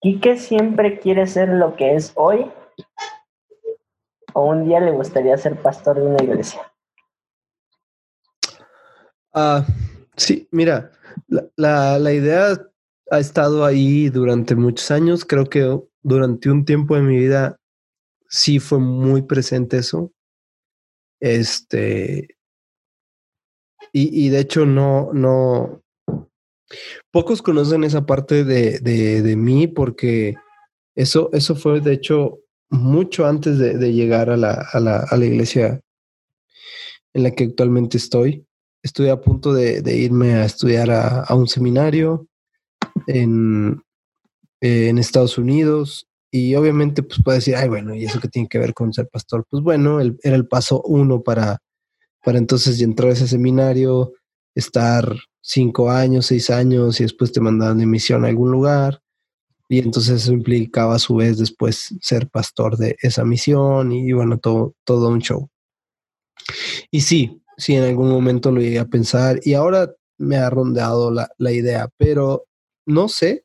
¿Quique 0.00 0.36
siempre 0.36 0.98
quiere 0.98 1.26
ser 1.28 1.48
lo 1.50 1.76
que 1.76 1.94
es 1.94 2.12
hoy? 2.16 2.50
¿O 4.32 4.46
un 4.46 4.64
día 4.64 4.80
le 4.80 4.90
gustaría 4.90 5.36
ser 5.36 5.62
pastor 5.62 5.96
de 5.96 6.02
una 6.02 6.22
iglesia? 6.22 6.60
Ah, 9.32 9.64
sí, 10.16 10.48
mira, 10.50 10.90
la, 11.56 11.98
la, 11.98 12.12
idea 12.12 12.58
ha 13.12 13.18
estado 13.20 13.64
ahí 13.64 14.08
durante 14.08 14.56
muchos 14.56 14.90
años. 14.90 15.24
Creo 15.24 15.44
que 15.44 15.80
durante 16.02 16.50
un 16.50 16.64
tiempo 16.64 16.96
de 16.96 17.02
mi 17.02 17.18
vida 17.18 17.60
sí 18.28 18.58
fue 18.58 18.78
muy 18.78 19.22
presente 19.22 19.78
eso. 19.78 20.12
Este. 21.20 22.37
Y, 23.98 24.26
y 24.26 24.28
de 24.28 24.38
hecho, 24.38 24.64
no, 24.64 25.10
no. 25.12 25.82
Pocos 27.10 27.42
conocen 27.42 27.82
esa 27.82 28.06
parte 28.06 28.44
de, 28.44 28.78
de, 28.78 29.22
de 29.22 29.34
mí 29.34 29.66
porque 29.66 30.36
eso, 30.94 31.30
eso 31.32 31.56
fue, 31.56 31.80
de 31.80 31.94
hecho, 31.94 32.38
mucho 32.70 33.26
antes 33.26 33.58
de, 33.58 33.76
de 33.76 33.92
llegar 33.92 34.30
a 34.30 34.36
la, 34.36 34.68
a, 34.72 34.78
la, 34.78 34.98
a 34.98 35.16
la 35.16 35.26
iglesia 35.26 35.80
en 37.12 37.24
la 37.24 37.32
que 37.32 37.42
actualmente 37.42 37.96
estoy. 37.96 38.46
Estoy 38.84 39.08
a 39.08 39.20
punto 39.20 39.52
de, 39.52 39.82
irme 39.96 40.34
a 40.34 40.44
estudiar 40.44 40.92
a, 40.92 41.22
a 41.22 41.34
un 41.34 41.48
seminario 41.48 42.28
en, 43.08 43.82
en, 44.60 44.98
Estados 44.98 45.38
Unidos 45.38 46.06
y 46.30 46.54
obviamente 46.54 47.02
pues 47.02 47.20
puede 47.20 47.38
decir, 47.38 47.56
ay 47.56 47.68
bueno, 47.68 47.96
¿y 47.96 48.04
eso 48.04 48.20
qué 48.20 48.28
tiene 48.28 48.48
que 48.48 48.60
ver 48.60 48.74
con 48.74 48.92
ser 48.92 49.08
pastor? 49.08 49.44
Pues 49.50 49.60
bueno, 49.60 49.98
era 50.00 50.36
el 50.36 50.46
paso 50.46 50.82
uno 50.82 51.20
para, 51.20 51.58
para 52.24 52.38
entonces 52.38 52.80
entrar 52.80 53.10
a 53.10 53.12
ese 53.12 53.28
seminario, 53.28 54.12
estar 54.54 55.16
cinco 55.40 55.90
años, 55.90 56.26
seis 56.26 56.50
años 56.50 57.00
y 57.00 57.04
después 57.04 57.32
te 57.32 57.40
mandaban 57.40 57.78
de 57.78 57.86
misión 57.86 58.24
a 58.24 58.28
algún 58.28 58.50
lugar. 58.50 59.00
Y 59.68 59.78
entonces 59.80 60.22
eso 60.22 60.32
implicaba 60.32 60.94
a 60.94 60.98
su 60.98 61.16
vez 61.16 61.38
después 61.38 61.94
ser 62.00 62.28
pastor 62.28 62.76
de 62.76 62.96
esa 63.02 63.24
misión 63.24 63.92
y 63.92 64.12
bueno, 64.12 64.38
todo, 64.38 64.74
todo 64.84 65.08
un 65.08 65.20
show. 65.20 65.48
Y 66.90 67.02
sí, 67.02 67.42
sí, 67.56 67.74
en 67.74 67.84
algún 67.84 68.10
momento 68.10 68.50
lo 68.50 68.60
llegué 68.60 68.78
a 68.78 68.86
pensar 68.86 69.40
y 69.42 69.54
ahora 69.54 69.92
me 70.16 70.36
ha 70.36 70.48
rondeado 70.48 71.10
la, 71.10 71.30
la 71.36 71.52
idea, 71.52 71.88
pero 71.98 72.46
no 72.86 73.08
sé, 73.08 73.44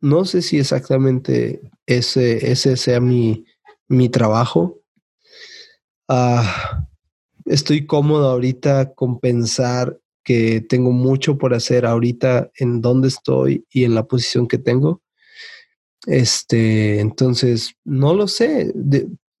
no 0.00 0.24
sé 0.24 0.42
si 0.42 0.58
exactamente 0.58 1.60
ese, 1.86 2.50
ese 2.50 2.76
sea 2.76 3.00
mi, 3.00 3.44
mi 3.88 4.08
trabajo. 4.08 4.80
Uh, 6.08 6.42
estoy 7.48 7.86
cómodo 7.86 8.28
ahorita 8.30 8.94
con 8.94 9.20
pensar 9.20 9.98
que 10.24 10.60
tengo 10.60 10.92
mucho 10.92 11.38
por 11.38 11.54
hacer 11.54 11.86
ahorita 11.86 12.50
en 12.56 12.80
donde 12.80 13.08
estoy 13.08 13.64
y 13.70 13.84
en 13.84 13.94
la 13.94 14.06
posición 14.06 14.46
que 14.46 14.58
tengo. 14.58 15.02
Este, 16.06 17.00
entonces, 17.00 17.74
no 17.84 18.14
lo 18.14 18.28
sé. 18.28 18.72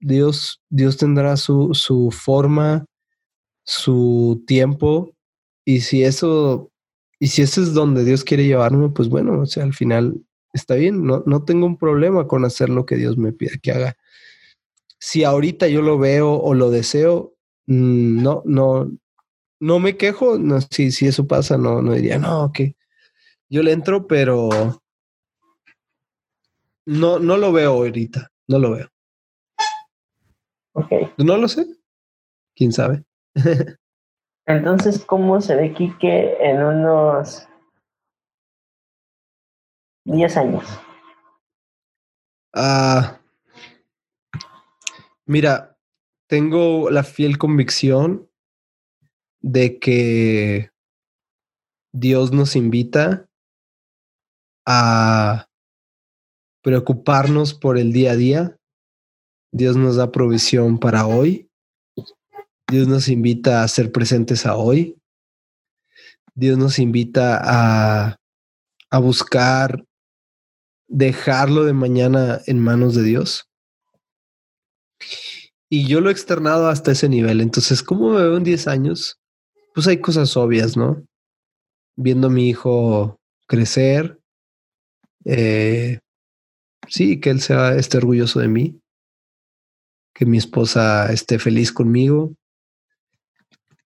Dios, 0.00 0.60
Dios 0.70 0.96
tendrá 0.96 1.36
su, 1.36 1.74
su 1.74 2.10
forma, 2.10 2.86
su 3.64 4.42
tiempo, 4.46 5.14
y 5.64 5.82
si 5.82 6.02
eso, 6.02 6.70
y 7.20 7.26
si 7.26 7.42
eso 7.42 7.62
es 7.62 7.74
donde 7.74 8.02
Dios 8.02 8.24
quiere 8.24 8.46
llevarme, 8.46 8.88
pues 8.88 9.10
bueno, 9.10 9.40
o 9.42 9.46
sea, 9.46 9.64
al 9.64 9.74
final 9.74 10.22
está 10.54 10.76
bien, 10.76 11.04
no, 11.04 11.22
no 11.26 11.44
tengo 11.44 11.66
un 11.66 11.76
problema 11.76 12.26
con 12.26 12.46
hacer 12.46 12.70
lo 12.70 12.86
que 12.86 12.96
Dios 12.96 13.18
me 13.18 13.32
pide 13.32 13.58
que 13.60 13.72
haga. 13.72 13.96
Si 14.98 15.24
ahorita 15.24 15.68
yo 15.68 15.82
lo 15.82 15.98
veo 15.98 16.32
o 16.32 16.54
lo 16.54 16.70
deseo, 16.70 17.34
no, 17.68 18.42
no, 18.46 18.90
no 19.60 19.78
me 19.78 19.96
quejo, 19.96 20.38
no, 20.38 20.58
si, 20.60 20.90
si 20.90 21.06
eso 21.06 21.26
pasa, 21.26 21.58
no, 21.58 21.82
no 21.82 21.92
diría, 21.92 22.18
no, 22.18 22.50
que 22.50 22.76
yo 23.50 23.62
le 23.62 23.72
entro, 23.72 24.06
pero 24.06 24.48
no, 26.86 27.18
no 27.18 27.36
lo 27.36 27.52
veo 27.52 27.72
ahorita, 27.72 28.30
no 28.48 28.58
lo 28.58 28.72
veo. 28.72 28.88
Ok. 30.72 30.92
No 31.18 31.36
lo 31.36 31.48
sé. 31.48 31.66
¿Quién 32.54 32.72
sabe? 32.72 33.04
Entonces, 34.46 35.04
¿cómo 35.04 35.42
se 35.42 35.54
ve 35.54 35.74
Quique 35.74 36.36
en 36.40 36.62
unos 36.62 37.46
10 40.04 40.36
años? 40.38 40.64
Ah, 42.54 43.20
mira, 45.26 45.67
tengo 46.28 46.90
la 46.90 47.04
fiel 47.04 47.38
convicción 47.38 48.30
de 49.40 49.78
que 49.78 50.70
Dios 51.92 52.32
nos 52.32 52.54
invita 52.54 53.28
a 54.66 55.48
preocuparnos 56.62 57.54
por 57.54 57.78
el 57.78 57.92
día 57.92 58.12
a 58.12 58.16
día. 58.16 58.58
Dios 59.52 59.76
nos 59.76 59.96
da 59.96 60.12
provisión 60.12 60.78
para 60.78 61.06
hoy. 61.06 61.50
Dios 62.70 62.86
nos 62.86 63.08
invita 63.08 63.62
a 63.62 63.68
ser 63.68 63.90
presentes 63.90 64.44
a 64.44 64.54
hoy. 64.54 65.00
Dios 66.34 66.58
nos 66.58 66.78
invita 66.78 67.40
a, 67.42 68.20
a 68.90 68.98
buscar 68.98 69.82
dejarlo 70.88 71.64
de 71.64 71.72
mañana 71.72 72.40
en 72.46 72.58
manos 72.58 72.94
de 72.94 73.02
Dios. 73.02 73.48
Y 75.70 75.86
yo 75.86 76.00
lo 76.00 76.08
he 76.08 76.12
externado 76.12 76.68
hasta 76.68 76.92
ese 76.92 77.08
nivel. 77.08 77.40
Entonces, 77.40 77.82
¿cómo 77.82 78.10
me 78.10 78.22
veo 78.22 78.36
en 78.36 78.44
10 78.44 78.68
años? 78.68 79.18
pues 79.78 79.86
hay 79.86 80.00
cosas 80.00 80.36
obvias, 80.36 80.76
¿no? 80.76 81.06
Viendo 81.94 82.26
a 82.26 82.30
mi 82.30 82.48
hijo 82.48 83.20
crecer, 83.46 84.20
eh, 85.24 86.00
sí, 86.88 87.20
que 87.20 87.30
él 87.30 87.40
sea, 87.40 87.76
esté 87.76 87.98
orgulloso 87.98 88.40
de 88.40 88.48
mí, 88.48 88.80
que 90.12 90.26
mi 90.26 90.36
esposa 90.36 91.12
esté 91.12 91.38
feliz 91.38 91.70
conmigo 91.70 92.34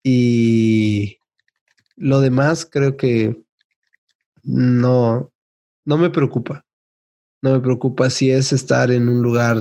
y 0.02 1.18
lo 1.96 2.22
demás 2.22 2.64
creo 2.64 2.96
que 2.96 3.44
no, 4.42 5.30
no 5.84 5.98
me 5.98 6.08
preocupa. 6.08 6.64
No 7.42 7.52
me 7.52 7.60
preocupa 7.60 8.08
si 8.08 8.30
es 8.30 8.54
estar 8.54 8.90
en 8.90 9.10
un 9.10 9.22
lugar 9.22 9.58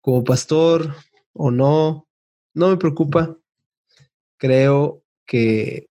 como 0.00 0.24
pastor 0.24 0.96
o 1.34 1.50
no. 1.50 2.06
No 2.54 2.68
me 2.70 2.76
preocupa. 2.76 3.36
Creo 4.38 5.02
que 5.26 5.88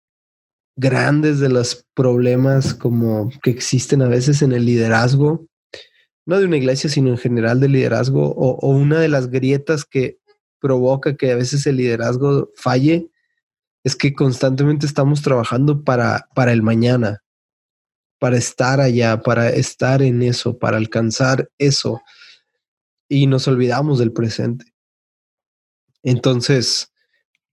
grandes 0.76 1.40
de 1.40 1.50
los 1.50 1.86
problemas 1.94 2.74
como 2.74 3.30
que 3.44 3.52
existen 3.52 4.02
a 4.02 4.08
veces 4.08 4.42
en 4.42 4.54
el 4.54 4.66
liderazgo, 4.66 5.46
no 6.26 6.40
de 6.40 6.46
una 6.46 6.58
iglesia, 6.58 6.90
sino 6.90 7.10
en 7.10 7.18
general 7.18 7.60
del 7.60 7.74
liderazgo, 7.74 8.32
o, 8.32 8.70
una 8.70 9.00
de 9.00 9.10
las 9.10 9.30
grietas 9.30 9.84
que 9.84 10.20
provoca 10.62 11.18
que 11.18 11.32
a 11.32 11.36
veces 11.36 11.66
el 11.68 11.78
liderazgo 11.78 12.50
falle, 12.56 13.10
es 13.84 13.96
que 13.96 14.14
constantemente 14.14 14.86
estamos 14.86 15.22
trabajando 15.22 15.84
para, 15.84 16.30
para 16.34 16.54
el 16.54 16.62
mañana, 16.62 17.24
para 18.18 18.38
estar 18.38 18.80
allá, 18.80 19.22
para 19.22 19.50
estar 19.50 20.02
en 20.02 20.22
eso, 20.22 20.58
para 20.58 20.78
alcanzar 20.78 21.50
eso, 21.58 22.02
y 23.10 23.28
nos 23.28 23.48
olvidamos 23.50 24.00
del 24.00 24.14
presente. 24.14 24.66
Entonces, 26.04 26.92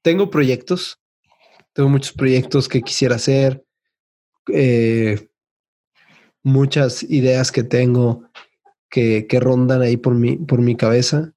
tengo 0.02 0.30
proyectos, 0.30 1.00
tengo 1.72 1.88
muchos 1.88 2.12
proyectos 2.12 2.68
que 2.68 2.82
quisiera 2.82 3.16
hacer, 3.16 3.64
eh, 4.52 5.28
muchas 6.42 7.02
ideas 7.02 7.50
que 7.50 7.64
tengo 7.64 8.30
que, 8.88 9.26
que, 9.26 9.40
rondan 9.40 9.82
ahí 9.82 9.96
por 9.96 10.14
mi, 10.14 10.36
por 10.36 10.60
mi 10.60 10.76
cabeza. 10.76 11.32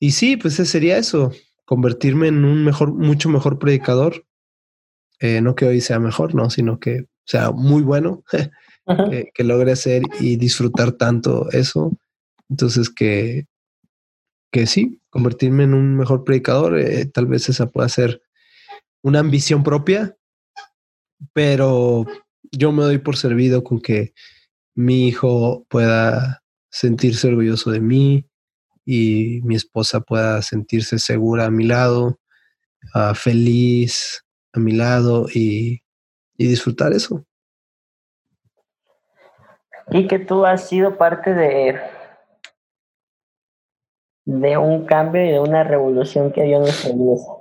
Y 0.00 0.12
sí, 0.12 0.36
pues 0.36 0.54
sería 0.54 0.96
eso, 0.96 1.32
convertirme 1.64 2.28
en 2.28 2.44
un 2.44 2.64
mejor, 2.64 2.92
mucho 2.94 3.28
mejor 3.28 3.58
predicador. 3.58 4.24
Eh, 5.20 5.40
no 5.40 5.54
que 5.54 5.66
hoy 5.66 5.80
sea 5.80 5.98
mejor, 6.00 6.34
no, 6.34 6.50
sino 6.50 6.80
que 6.80 7.06
sea 7.24 7.50
muy 7.50 7.82
bueno, 7.82 8.24
que, 9.10 9.30
que, 9.32 9.44
logre 9.44 9.72
hacer 9.72 10.02
y 10.18 10.36
disfrutar 10.36 10.92
tanto 10.92 11.50
eso. 11.50 11.96
Entonces 12.48 12.90
que, 12.90 13.46
que 14.50 14.66
sí, 14.66 15.00
convertirme 15.14 15.62
en 15.62 15.74
un 15.74 15.96
mejor 15.96 16.24
predicador, 16.24 16.76
eh, 16.76 17.06
tal 17.06 17.26
vez 17.26 17.48
esa 17.48 17.70
pueda 17.70 17.88
ser 17.88 18.20
una 19.00 19.20
ambición 19.20 19.62
propia, 19.62 20.16
pero 21.32 22.04
yo 22.50 22.72
me 22.72 22.82
doy 22.82 22.98
por 22.98 23.16
servido 23.16 23.62
con 23.62 23.80
que 23.80 24.12
mi 24.74 25.06
hijo 25.06 25.64
pueda 25.68 26.42
sentirse 26.68 27.28
orgulloso 27.28 27.70
de 27.70 27.78
mí 27.78 28.28
y 28.84 29.38
mi 29.44 29.54
esposa 29.54 30.00
pueda 30.00 30.42
sentirse 30.42 30.98
segura 30.98 31.44
a 31.44 31.50
mi 31.52 31.62
lado, 31.62 32.18
uh, 32.96 33.14
feliz 33.14 34.24
a 34.52 34.58
mi 34.58 34.72
lado 34.72 35.28
y, 35.32 35.84
y 36.36 36.48
disfrutar 36.48 36.92
eso. 36.92 37.24
Y 39.92 40.08
que 40.08 40.18
tú 40.18 40.44
has 40.44 40.68
sido 40.68 40.98
parte 40.98 41.34
de 41.34 41.78
de 44.24 44.56
un 44.56 44.86
cambio 44.86 45.24
y 45.24 45.30
de 45.30 45.40
una 45.40 45.64
revolución 45.64 46.32
que 46.32 46.44
dio 46.44 46.58
nuestra 46.58 46.90
iglesia. 46.90 47.32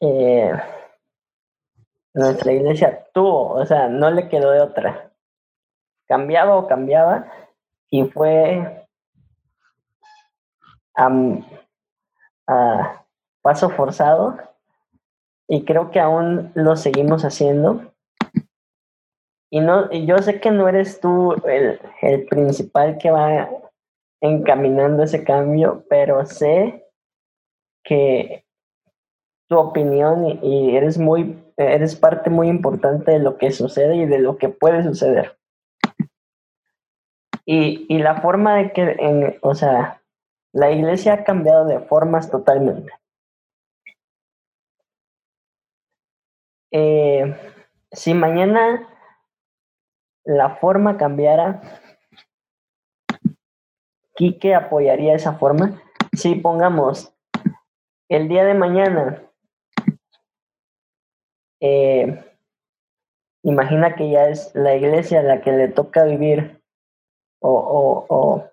Eh, 0.00 0.52
nuestra 2.14 2.52
iglesia 2.52 3.06
tuvo, 3.12 3.54
o 3.54 3.66
sea, 3.66 3.88
no 3.88 4.10
le 4.10 4.28
quedó 4.28 4.52
de 4.52 4.60
otra. 4.60 5.12
Cambiaba 6.06 6.56
o 6.56 6.66
cambiaba 6.66 7.30
y 7.90 8.04
fue 8.04 8.86
a 10.94 13.04
paso 13.42 13.70
forzado 13.70 14.36
y 15.46 15.64
creo 15.64 15.90
que 15.90 16.00
aún 16.00 16.50
lo 16.54 16.76
seguimos 16.76 17.24
haciendo. 17.24 17.92
Y 19.50 19.60
no, 19.60 19.90
yo 19.90 20.18
sé 20.18 20.40
que 20.40 20.50
no 20.50 20.68
eres 20.68 21.00
tú 21.00 21.34
el, 21.46 21.80
el 22.02 22.26
principal 22.26 22.98
que 22.98 23.10
va 23.10 23.48
encaminando 24.20 25.02
ese 25.02 25.24
cambio, 25.24 25.84
pero 25.88 26.24
sé 26.26 26.84
que 27.84 28.44
tu 29.48 29.58
opinión 29.58 30.38
y, 30.42 30.76
eres 30.76 30.98
muy, 30.98 31.42
eres 31.56 31.96
parte 31.96 32.30
muy 32.30 32.48
importante 32.48 33.12
de 33.12 33.18
lo 33.18 33.38
que 33.38 33.50
sucede 33.50 33.96
y 33.96 34.06
de 34.06 34.18
lo 34.18 34.36
que 34.36 34.48
puede 34.48 34.82
suceder. 34.82 35.38
Y, 37.46 37.86
y 37.88 37.98
la 37.98 38.20
forma 38.20 38.56
de 38.56 38.72
que, 38.72 38.82
en, 38.98 39.38
o 39.40 39.54
sea, 39.54 40.02
la 40.52 40.70
iglesia 40.70 41.14
ha 41.14 41.24
cambiado 41.24 41.64
de 41.64 41.80
formas 41.80 42.30
totalmente. 42.30 42.92
Eh, 46.70 47.34
si 47.90 48.12
mañana 48.12 48.86
la 50.24 50.56
forma 50.56 50.98
cambiara, 50.98 51.62
Quique 54.18 54.52
apoyaría 54.52 55.14
esa 55.14 55.34
forma. 55.34 55.80
Si 56.12 56.34
pongamos 56.34 57.14
el 58.08 58.26
día 58.26 58.44
de 58.44 58.54
mañana, 58.54 59.22
eh, 61.60 62.24
imagina 63.44 63.94
que 63.94 64.10
ya 64.10 64.28
es 64.28 64.52
la 64.56 64.74
iglesia 64.74 65.22
la 65.22 65.40
que 65.40 65.52
le 65.52 65.68
toca 65.68 66.02
vivir, 66.02 66.60
o, 67.40 68.06
o, 68.08 68.50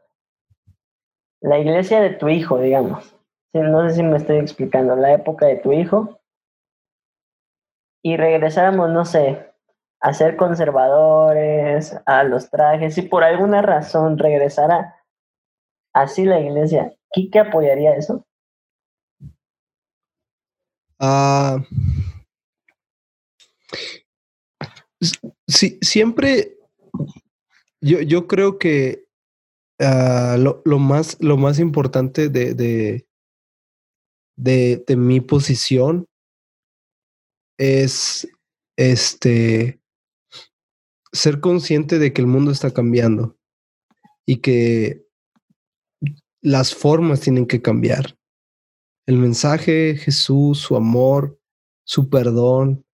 la 1.41 1.57
iglesia 1.57 1.99
de 1.99 2.11
tu 2.11 2.29
hijo, 2.29 2.59
digamos. 2.59 3.15
No 3.51 3.89
sé 3.89 3.95
si 3.95 4.03
me 4.03 4.17
estoy 4.17 4.37
explicando, 4.37 4.95
la 4.95 5.13
época 5.13 5.47
de 5.47 5.55
tu 5.55 5.73
hijo. 5.73 6.19
Y 8.03 8.17
regresáramos, 8.17 8.91
no 8.91 9.03
sé, 9.03 9.51
a 9.99 10.13
ser 10.13 10.35
conservadores, 10.35 11.99
a 12.05 12.23
los 12.23 12.51
trajes, 12.51 12.93
si 12.93 13.01
por 13.01 13.23
alguna 13.23 13.63
razón 13.63 14.19
regresara 14.19 14.94
así 15.95 16.25
la 16.25 16.39
iglesia, 16.39 16.93
¿qué 17.11 17.39
apoyaría 17.39 17.95
eso? 17.95 18.25
Ah, 20.99 21.57
sí, 25.47 25.79
siempre 25.81 26.57
yo, 27.81 28.01
yo 28.01 28.27
creo 28.27 28.59
que 28.59 29.05
ah, 29.79 30.37
lo, 30.37 30.79
más, 30.79 31.17
lo 31.21 31.37
más 31.37 31.59
importante 31.59 32.29
de, 32.29 32.53
de, 32.53 33.07
de, 34.85 34.95
mi 34.95 35.21
posición 35.21 36.07
es 37.57 38.27
este 38.77 39.79
ser 41.13 41.39
consciente 41.39 41.99
de 41.99 42.11
que 42.11 42.21
el 42.21 42.27
mundo 42.27 42.51
está 42.51 42.71
cambiando 42.71 43.37
y 44.25 44.41
que 44.41 45.04
las 46.45 46.75
formas 46.75 47.21
tienen 47.21 47.47
que 47.47 47.59
cambiar. 47.59 48.19
El 49.07 49.17
mensaje, 49.17 49.97
Jesús, 49.97 50.59
su 50.59 50.75
amor, 50.75 51.39
su 51.83 52.07
perdón, 52.07 52.85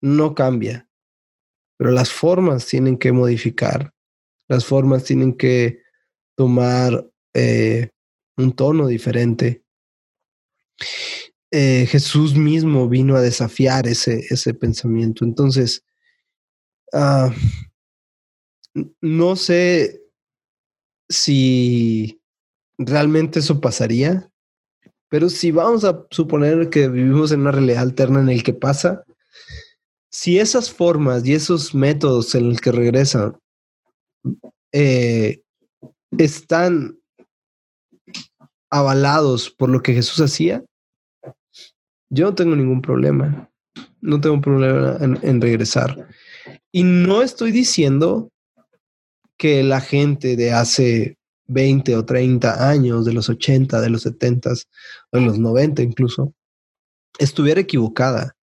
no 0.00 0.34
cambia, 0.34 0.88
pero 1.76 1.92
las 1.92 2.10
formas 2.10 2.66
tienen 2.66 2.98
que 2.98 3.12
modificar, 3.12 3.94
las 4.48 4.64
formas 4.64 5.04
tienen 5.04 5.36
que 5.36 5.82
tomar 6.36 7.08
eh, 7.32 7.90
un 8.36 8.52
tono 8.56 8.88
diferente. 8.88 9.62
Eh, 11.52 11.86
Jesús 11.86 12.34
mismo 12.34 12.88
vino 12.88 13.14
a 13.14 13.22
desafiar 13.22 13.86
ese, 13.86 14.18
ese 14.30 14.52
pensamiento. 14.52 15.24
Entonces, 15.24 15.84
ah, 16.92 17.32
no 19.00 19.36
sé 19.36 20.02
si 21.08 22.18
realmente 22.78 23.40
eso 23.40 23.60
pasaría. 23.60 24.28
Pero 25.08 25.28
si 25.28 25.50
vamos 25.50 25.84
a 25.84 26.06
suponer 26.10 26.70
que 26.70 26.88
vivimos 26.88 27.32
en 27.32 27.40
una 27.40 27.52
realidad 27.52 27.82
alterna 27.82 28.20
en 28.20 28.30
el 28.30 28.42
que 28.42 28.54
pasa, 28.54 29.04
si 30.10 30.38
esas 30.38 30.70
formas 30.70 31.26
y 31.26 31.34
esos 31.34 31.74
métodos 31.74 32.34
en 32.34 32.48
los 32.48 32.60
que 32.60 32.72
regresan 32.72 33.36
eh, 34.72 35.42
están 36.16 36.98
avalados 38.70 39.50
por 39.50 39.68
lo 39.68 39.82
que 39.82 39.92
Jesús 39.92 40.20
hacía, 40.20 40.64
yo 42.10 42.26
no 42.26 42.34
tengo 42.34 42.56
ningún 42.56 42.80
problema. 42.80 43.50
No 44.00 44.20
tengo 44.20 44.40
problema 44.40 44.98
en 45.00 45.40
regresar. 45.40 46.08
Y 46.72 46.82
no 46.84 47.22
estoy 47.22 47.52
diciendo 47.52 48.30
que 49.36 49.62
la 49.62 49.80
gente 49.80 50.36
de 50.36 50.52
hace 50.52 51.18
20 51.46 51.96
o 51.96 52.04
30 52.04 52.68
años, 52.68 53.04
de 53.04 53.12
los 53.12 53.28
80, 53.28 53.80
de 53.80 53.90
los 53.90 54.02
70, 54.02 54.50
de 55.12 55.20
los 55.20 55.38
90 55.38 55.82
incluso, 55.82 56.34
estuviera 57.18 57.60
equivocada. 57.60 58.36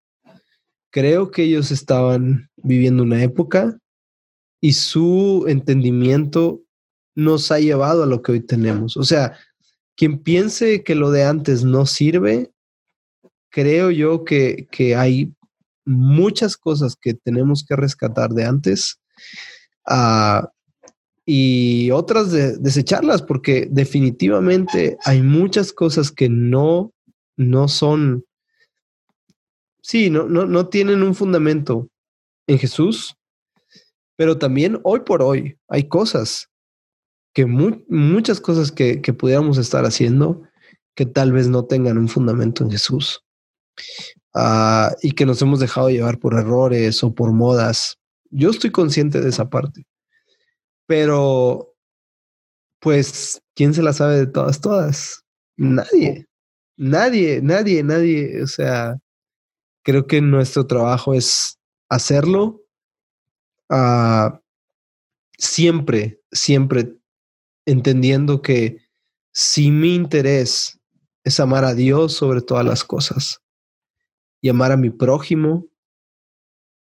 Creo 0.91 1.31
que 1.31 1.43
ellos 1.43 1.71
estaban 1.71 2.49
viviendo 2.57 3.03
una 3.03 3.23
época 3.23 3.77
y 4.59 4.73
su 4.73 5.45
entendimiento 5.47 6.61
nos 7.15 7.51
ha 7.51 7.59
llevado 7.59 8.03
a 8.03 8.07
lo 8.07 8.21
que 8.21 8.33
hoy 8.33 8.39
tenemos. 8.41 8.97
O 8.97 9.03
sea, 9.03 9.37
quien 9.95 10.19
piense 10.19 10.83
que 10.83 10.95
lo 10.95 11.11
de 11.11 11.23
antes 11.23 11.63
no 11.63 11.85
sirve, 11.85 12.51
creo 13.49 13.91
yo 13.91 14.23
que, 14.23 14.67
que 14.71 14.95
hay 14.95 15.33
muchas 15.85 16.57
cosas 16.57 16.95
que 16.95 17.13
tenemos 17.13 17.65
que 17.65 17.75
rescatar 17.75 18.31
de 18.31 18.45
antes. 18.45 18.99
Uh, 19.89 20.45
y 21.29 21.91
otras 21.91 22.31
de, 22.31 22.57
desecharlas, 22.57 23.21
porque 23.21 23.67
definitivamente 23.69 24.97
hay 25.03 25.21
muchas 25.21 25.73
cosas 25.73 26.09
que 26.09 26.29
no, 26.29 26.93
no 27.35 27.67
son, 27.67 28.23
sí, 29.81 30.09
no, 30.09 30.29
no, 30.29 30.45
no 30.45 30.69
tienen 30.69 31.03
un 31.03 31.13
fundamento 31.13 31.89
en 32.47 32.57
Jesús, 32.57 33.17
pero 34.15 34.37
también 34.37 34.79
hoy 34.83 35.01
por 35.01 35.21
hoy 35.21 35.57
hay 35.67 35.89
cosas 35.89 36.49
que 37.33 37.45
muchas 37.45 38.39
cosas 38.39 38.71
que, 38.71 39.01
que 39.01 39.11
pudiéramos 39.11 39.57
estar 39.57 39.83
haciendo 39.83 40.43
que 40.95 41.05
tal 41.05 41.33
vez 41.33 41.49
no 41.49 41.65
tengan 41.65 41.97
un 41.97 42.07
fundamento 42.07 42.63
en 42.63 42.71
Jesús. 42.71 43.21
Ah, 44.33 44.95
y 45.01 45.11
que 45.11 45.25
nos 45.25 45.41
hemos 45.41 45.59
dejado 45.59 45.89
llevar 45.89 46.19
por 46.19 46.35
errores 46.35 47.03
o 47.03 47.13
por 47.13 47.33
modas. 47.33 47.97
Yo 48.31 48.49
estoy 48.49 48.71
consciente 48.71 49.19
de 49.19 49.29
esa 49.29 49.49
parte. 49.49 49.85
Pero, 50.87 51.75
pues, 52.79 53.41
¿quién 53.55 53.73
se 53.73 53.83
la 53.83 53.93
sabe 53.93 54.17
de 54.17 54.27
todas, 54.27 54.61
todas? 54.61 55.23
Nadie, 55.57 56.25
nadie, 56.77 57.41
nadie, 57.41 57.83
nadie. 57.83 58.41
O 58.41 58.47
sea, 58.47 58.97
creo 59.83 60.07
que 60.07 60.21
nuestro 60.21 60.65
trabajo 60.65 61.13
es 61.13 61.59
hacerlo 61.89 62.61
uh, 63.69 64.37
siempre, 65.37 66.21
siempre 66.31 66.95
entendiendo 67.65 68.41
que 68.41 68.81
si 69.33 69.71
mi 69.71 69.95
interés 69.95 70.79
es 71.23 71.39
amar 71.39 71.65
a 71.65 71.73
Dios 71.73 72.13
sobre 72.13 72.41
todas 72.41 72.65
las 72.65 72.83
cosas 72.83 73.41
y 74.41 74.49
amar 74.49 74.71
a 74.71 74.77
mi 74.77 74.89
prójimo 74.89 75.67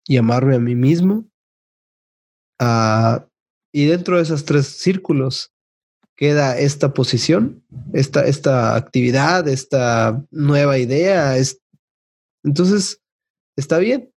y 0.07 0.19
amarme 0.19 0.57
a 0.57 0.61
mí 0.61 0.75
mismo, 0.75 1.27
uh, 2.61 3.25
y 3.75 3.87
dentro 3.87 4.17
de 4.17 4.23
esos 4.23 4.45
tres 4.45 4.69
círculos 4.69 5.53
queda 6.15 6.57
esta 6.57 6.95
posición, 6.95 7.65
esta, 7.93 8.25
esta 8.25 8.77
actividad, 8.77 9.49
esta 9.49 10.25
nueva 10.31 10.79
idea. 10.79 11.37
Es... 11.37 11.61
Entonces, 12.45 13.03
está 13.57 13.79
bien. 13.79 14.15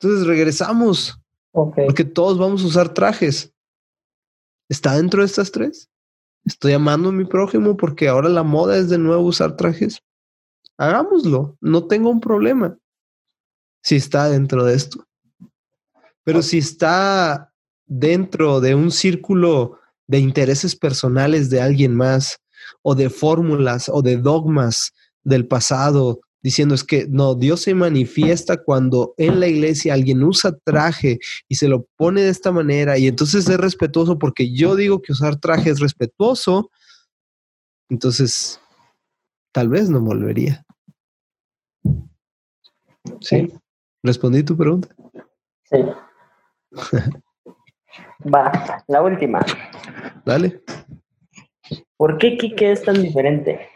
Entonces 0.00 0.26
regresamos. 0.26 1.20
Porque 1.52 2.04
todos 2.04 2.38
vamos 2.38 2.64
a 2.64 2.66
usar 2.68 2.94
trajes. 2.94 3.52
¿Está 4.70 4.96
dentro 4.96 5.20
de 5.20 5.26
estas 5.26 5.52
tres? 5.52 5.90
Estoy 6.46 6.72
amando 6.72 7.10
a 7.10 7.12
mi 7.12 7.26
prójimo 7.26 7.76
porque 7.76 8.08
ahora 8.08 8.30
la 8.30 8.44
moda 8.44 8.78
es 8.78 8.88
de 8.88 8.96
nuevo 8.96 9.24
usar 9.24 9.58
trajes. 9.58 10.02
Hagámoslo. 10.78 11.58
No 11.60 11.86
tengo 11.86 12.08
un 12.08 12.20
problema. 12.20 12.78
Si 13.82 13.96
está 13.96 14.30
dentro 14.30 14.64
de 14.64 14.74
esto. 14.74 15.06
Pero 16.24 16.40
si 16.40 16.56
está 16.56 17.52
dentro 17.86 18.60
de 18.60 18.74
un 18.74 18.90
círculo 18.90 19.78
de 20.06 20.18
intereses 20.18 20.76
personales 20.76 21.50
de 21.50 21.60
alguien 21.60 21.94
más 21.94 22.38
o 22.82 22.94
de 22.94 23.10
fórmulas 23.10 23.88
o 23.88 24.02
de 24.02 24.16
dogmas 24.16 24.92
del 25.24 25.46
pasado, 25.46 26.20
diciendo 26.42 26.74
es 26.74 26.84
que 26.84 27.06
no, 27.08 27.34
Dios 27.34 27.62
se 27.62 27.74
manifiesta 27.74 28.62
cuando 28.62 29.14
en 29.16 29.40
la 29.40 29.48
iglesia 29.48 29.94
alguien 29.94 30.22
usa 30.22 30.56
traje 30.64 31.18
y 31.48 31.56
se 31.56 31.66
lo 31.66 31.86
pone 31.96 32.22
de 32.22 32.28
esta 32.28 32.52
manera 32.52 32.98
y 32.98 33.08
entonces 33.08 33.48
es 33.48 33.56
respetuoso 33.56 34.18
porque 34.18 34.52
yo 34.52 34.76
digo 34.76 35.02
que 35.02 35.12
usar 35.12 35.36
traje 35.36 35.70
es 35.70 35.80
respetuoso, 35.80 36.70
entonces 37.88 38.60
tal 39.52 39.68
vez 39.68 39.90
no 39.90 40.00
volvería. 40.00 40.64
¿Sí? 43.20 43.52
¿Respondí 44.02 44.42
tu 44.42 44.56
pregunta? 44.56 44.94
Sí. 45.64 45.78
Va, 48.22 48.84
la 48.88 49.02
última. 49.02 49.44
Dale. 50.24 50.62
¿Por 51.96 52.18
qué 52.18 52.36
Kike 52.36 52.72
es 52.72 52.82
tan 52.82 53.00
diferente? 53.00 53.68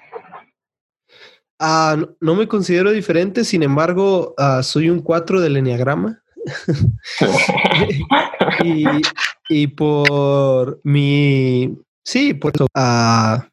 Ah, 1.58 1.96
no, 2.20 2.34
me 2.34 2.48
considero 2.48 2.90
diferente, 2.90 3.44
sin 3.44 3.62
embargo, 3.62 4.34
ah, 4.38 4.62
soy 4.62 4.88
un 4.88 5.02
4 5.02 5.40
del 5.40 5.58
Enneagrama. 5.58 6.22
y, 9.48 9.66
por 9.68 10.80
mi. 10.84 11.76
Sí, 12.02 12.32
por 12.32 12.52
eso. 12.54 12.66
Ah, 12.74 13.46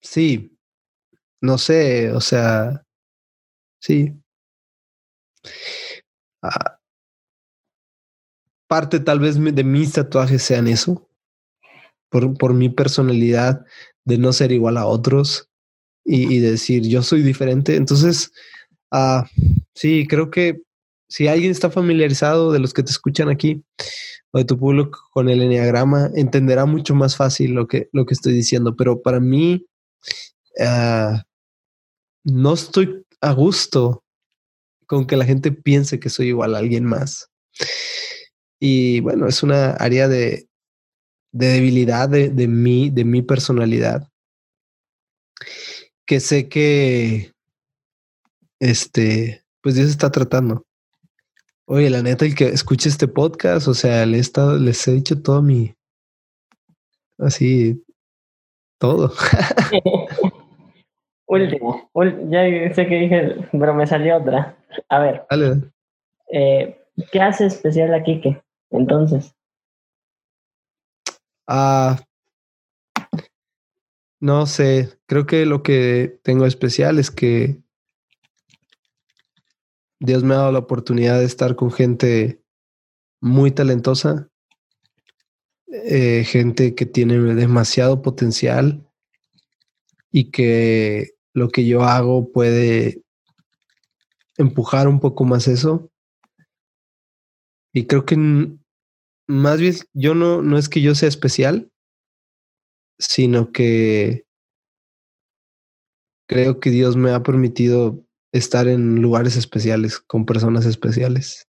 sí. 0.00 0.56
No 1.42 1.58
sé, 1.58 2.10
o 2.12 2.20
sea. 2.20 2.82
Sí. 3.78 4.14
Parte 8.70 9.00
tal 9.00 9.18
vez 9.18 9.34
de 9.34 9.64
mis 9.64 9.92
tatuajes 9.92 10.44
sean 10.44 10.68
eso. 10.68 11.08
Por, 12.08 12.38
por 12.38 12.54
mi 12.54 12.68
personalidad 12.68 13.64
de 14.04 14.16
no 14.16 14.32
ser 14.32 14.52
igual 14.52 14.76
a 14.76 14.86
otros 14.86 15.48
y, 16.04 16.38
decir 16.38 16.86
yo 16.86 17.02
soy 17.02 17.22
diferente. 17.22 17.74
Entonces, 17.74 18.32
uh, 18.92 19.22
sí, 19.74 20.06
creo 20.08 20.30
que 20.30 20.62
si 21.08 21.26
alguien 21.26 21.50
está 21.50 21.68
familiarizado 21.70 22.52
de 22.52 22.60
los 22.60 22.72
que 22.72 22.84
te 22.84 22.92
escuchan 22.92 23.28
aquí 23.28 23.64
o 24.30 24.38
de 24.38 24.44
tu 24.44 24.56
público 24.56 25.00
con 25.12 25.28
el 25.28 25.42
enneagrama, 25.42 26.10
entenderá 26.14 26.64
mucho 26.64 26.94
más 26.94 27.16
fácil 27.16 27.52
lo 27.52 27.66
que, 27.66 27.88
lo 27.92 28.06
que 28.06 28.14
estoy 28.14 28.32
diciendo. 28.32 28.76
Pero 28.76 29.02
para 29.02 29.18
mí, 29.18 29.66
uh, 30.58 31.18
no 32.24 32.54
estoy 32.54 33.04
a 33.20 33.32
gusto 33.32 34.04
con 34.86 35.06
que 35.06 35.16
la 35.16 35.24
gente 35.24 35.50
piense 35.50 35.98
que 35.98 36.08
soy 36.08 36.28
igual 36.28 36.54
a 36.54 36.58
alguien 36.58 36.84
más. 36.84 37.30
Y 38.60 39.00
bueno, 39.00 39.26
es 39.26 39.42
una 39.42 39.72
área 39.72 40.06
de, 40.06 40.48
de 41.32 41.46
debilidad 41.48 42.08
de, 42.08 42.28
de, 42.28 42.46
mí, 42.46 42.90
de 42.90 43.04
mi 43.04 43.22
personalidad 43.22 44.08
que 46.10 46.18
sé 46.18 46.48
que 46.48 47.30
este, 48.58 49.44
pues 49.62 49.76
Dios 49.76 49.90
está 49.90 50.10
tratando. 50.10 50.66
Oye, 51.66 51.88
la 51.88 52.02
neta, 52.02 52.24
el 52.24 52.34
que 52.34 52.48
escuche 52.48 52.88
este 52.88 53.06
podcast, 53.06 53.68
o 53.68 53.74
sea, 53.74 54.04
le 54.06 54.16
he 54.16 54.20
estado, 54.20 54.58
les 54.58 54.88
he 54.88 54.92
dicho 54.92 55.22
todo 55.22 55.40
mi, 55.40 55.72
así, 57.16 57.84
todo. 58.80 59.12
Último, 61.28 61.88
ya 62.28 62.74
sé 62.74 62.88
que 62.88 62.96
dije, 62.96 63.48
pero 63.52 63.72
me 63.72 63.86
salió 63.86 64.16
otra. 64.16 64.58
A 64.88 64.98
ver. 64.98 65.24
Eh, 66.32 66.76
¿Qué 67.12 67.20
hace 67.20 67.46
especial 67.46 67.94
a 67.94 68.02
Kike? 68.02 68.42
Entonces. 68.70 69.34
Ah, 71.46 71.98
no 74.20 74.46
sé, 74.46 74.98
creo 75.06 75.26
que 75.26 75.46
lo 75.46 75.62
que 75.62 76.20
tengo 76.22 76.46
especial 76.46 76.98
es 76.98 77.10
que 77.10 77.62
Dios 79.98 80.22
me 80.22 80.34
ha 80.34 80.38
dado 80.38 80.52
la 80.52 80.58
oportunidad 80.60 81.18
de 81.18 81.24
estar 81.24 81.56
con 81.56 81.72
gente 81.72 82.42
muy 83.20 83.50
talentosa, 83.50 84.28
eh, 85.66 86.24
gente 86.24 86.74
que 86.74 86.86
tiene 86.86 87.18
demasiado 87.34 88.02
potencial 88.02 88.86
y 90.10 90.30
que 90.30 91.12
lo 91.32 91.48
que 91.48 91.66
yo 91.66 91.82
hago 91.82 92.30
puede 92.30 93.02
empujar 94.36 94.86
un 94.86 95.00
poco 95.00 95.24
más 95.24 95.48
eso. 95.48 95.90
Y 97.72 97.86
creo 97.86 98.04
que 98.04 98.16
más 99.30 99.60
bien 99.60 99.74
yo 99.94 100.14
no, 100.14 100.42
no 100.42 100.58
es 100.58 100.68
que 100.68 100.82
yo 100.82 100.94
sea 100.94 101.08
especial, 101.08 101.70
sino 102.98 103.52
que 103.52 104.24
creo 106.28 106.60
que 106.60 106.70
Dios 106.70 106.96
me 106.96 107.12
ha 107.12 107.22
permitido 107.22 108.04
estar 108.32 108.68
en 108.68 109.00
lugares 109.00 109.36
especiales, 109.36 109.98
con 109.98 110.26
personas 110.26 110.66
especiales. 110.66 111.48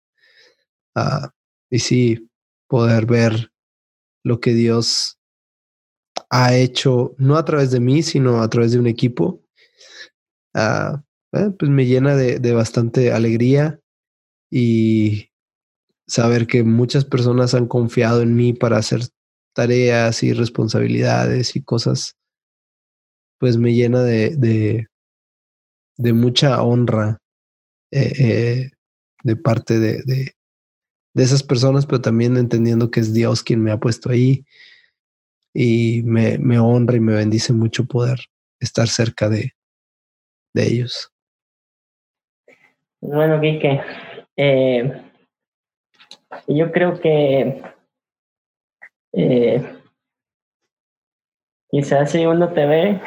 Ah, 0.97 1.31
y 1.70 1.81
sí, 1.81 2.29
poder 2.68 3.07
ver 3.07 3.53
lo 4.25 4.41
que 4.41 4.55
Dios 4.55 5.18
ha 6.31 6.57
hecho, 6.57 7.14
no 7.18 7.37
a 7.37 7.45
través 7.45 7.70
de 7.70 7.81
mí, 7.81 8.03
sino 8.03 8.41
a 8.41 8.49
través 8.49 8.72
de 8.72 8.79
un 8.79 8.87
equipo, 8.87 9.43
uh, 10.55 10.99
pues 11.59 11.70
me 11.70 11.87
llena 11.87 12.16
de, 12.16 12.39
de 12.39 12.53
bastante 12.53 13.12
alegría 13.12 13.81
y 14.51 15.29
saber 16.07 16.47
que 16.47 16.63
muchas 16.65 17.05
personas 17.05 17.55
han 17.55 17.67
confiado 17.67 18.23
en 18.23 18.35
mí 18.35 18.53
para 18.53 18.79
hacer 18.79 19.01
tareas 19.55 20.23
y 20.23 20.33
responsabilidades 20.33 21.57
y 21.57 21.63
cosas, 21.63 22.17
pues 23.39 23.57
me 23.57 23.73
llena 23.73 24.03
de, 24.03 24.87
de, 25.97 26.13
mucha 26.13 26.63
honra 26.63 27.19
eh, 27.91 28.13
eh, 28.19 28.71
de 29.23 29.37
parte 29.37 29.79
de, 29.79 30.03
de, 30.03 30.33
de, 31.15 31.23
esas 31.23 31.43
personas, 31.43 31.87
pero 31.87 32.01
también 32.01 32.37
entendiendo 32.37 32.91
que 32.91 33.01
es 33.01 33.15
Dios 33.15 33.43
quien 33.43 33.63
me 33.63 33.71
ha 33.71 33.79
puesto 33.79 34.11
ahí 34.11 34.45
y 35.55 36.03
me, 36.05 36.39
me 36.39 36.59
honra 36.59 36.97
y 36.97 37.01
me 37.01 37.15
bendice 37.15 37.53
mucho 37.53 37.87
poder 37.87 38.19
estar 38.61 38.89
cerca 38.89 39.29
de, 39.29 39.53
de 40.53 40.67
ellos. 40.67 41.13
Bueno, 43.01 43.41
Quique, 43.41 43.81
eh, 44.37 45.04
yo 46.47 46.72
creo 46.72 47.01
que 47.01 47.62
eh, 49.12 49.78
quizás 51.70 52.11
si 52.11 52.26
uno 52.26 52.53
te 52.53 52.66
ve 52.66 53.01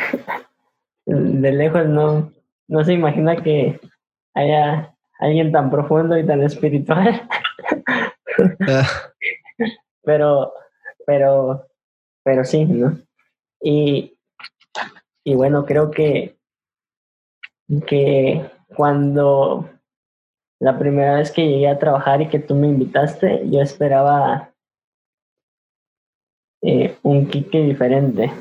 de 1.05 1.51
lejos 1.51 1.86
no, 1.88 2.32
no 2.67 2.84
se 2.84 2.93
imagina 2.93 3.36
que 3.38 3.80
haya 4.34 4.95
alguien 5.19 5.51
tan 5.51 5.69
profundo 5.69 6.17
y 6.17 6.25
tan 6.25 6.43
espiritual. 6.43 7.28
Pero, 10.03 10.53
pero, 11.05 11.67
pero 12.23 12.45
sí, 12.45 12.63
¿no? 12.65 12.97
Y, 13.61 14.17
y 15.23 15.36
bueno, 15.36 15.65
creo 15.65 15.91
que, 15.91 16.38
que 17.86 18.49
cuando 18.75 19.69
la 20.60 20.78
primera 20.78 21.16
vez 21.16 21.32
que 21.32 21.47
llegué 21.47 21.68
a 21.68 21.80
trabajar 21.80 22.22
y 22.22 22.30
que 22.30 22.39
tú 22.39 22.55
me 22.55 22.68
invitaste, 22.68 23.47
yo 23.49 23.62
esperaba 23.62 24.53
eh, 26.62 26.97
un 27.03 27.28
Kike 27.28 27.62
diferente. 27.62 28.32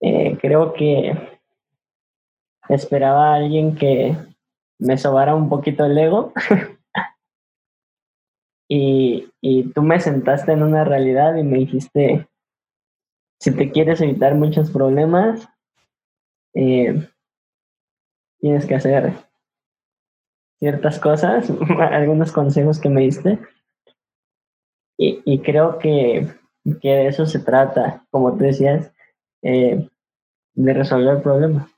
Eh, 0.00 0.38
creo 0.40 0.72
que 0.72 1.40
esperaba 2.68 3.32
a 3.32 3.36
alguien 3.36 3.74
que 3.74 4.16
me 4.78 4.98
sobara 4.98 5.34
un 5.34 5.48
poquito 5.48 5.84
el 5.84 5.96
ego 5.96 6.32
y, 8.68 9.28
y 9.40 9.72
tú 9.72 9.82
me 9.82 10.00
sentaste 10.00 10.52
en 10.52 10.62
una 10.62 10.84
realidad 10.84 11.36
y 11.36 11.42
me 11.42 11.58
dijiste, 11.58 12.28
si 13.40 13.54
te 13.54 13.70
quieres 13.70 14.00
evitar 14.00 14.34
muchos 14.34 14.70
problemas, 14.70 15.48
eh, 16.54 17.08
tienes 18.40 18.66
que 18.66 18.74
hacer 18.74 19.12
ciertas 20.58 20.98
cosas, 20.98 21.50
algunos 21.90 22.32
consejos 22.32 22.80
que 22.80 22.88
me 22.88 23.02
diste 23.02 23.38
y, 24.98 25.40
creo 25.40 25.78
que, 25.78 26.26
que, 26.80 26.88
de 26.88 27.08
eso 27.08 27.26
se 27.26 27.40
trata, 27.40 28.06
como 28.10 28.32
tú 28.36 28.44
decías, 28.44 28.92
eh, 29.42 29.88
de 30.54 30.72
resolver 30.72 31.22
problemas, 31.22 31.70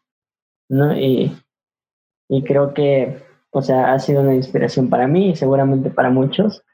¿no? 0.68 0.97
Y, 0.97 1.37
y 2.29 2.45
creo 2.45 2.74
que, 2.74 3.20
o 3.51 3.62
sea, 3.62 3.93
ha 3.93 3.99
sido 3.99 4.20
una 4.20 4.35
inspiración 4.35 4.89
para 4.89 5.09
mí 5.09 5.31
y 5.31 5.37
seguramente 5.37 5.91
para 5.91 6.11
muchos. 6.11 6.64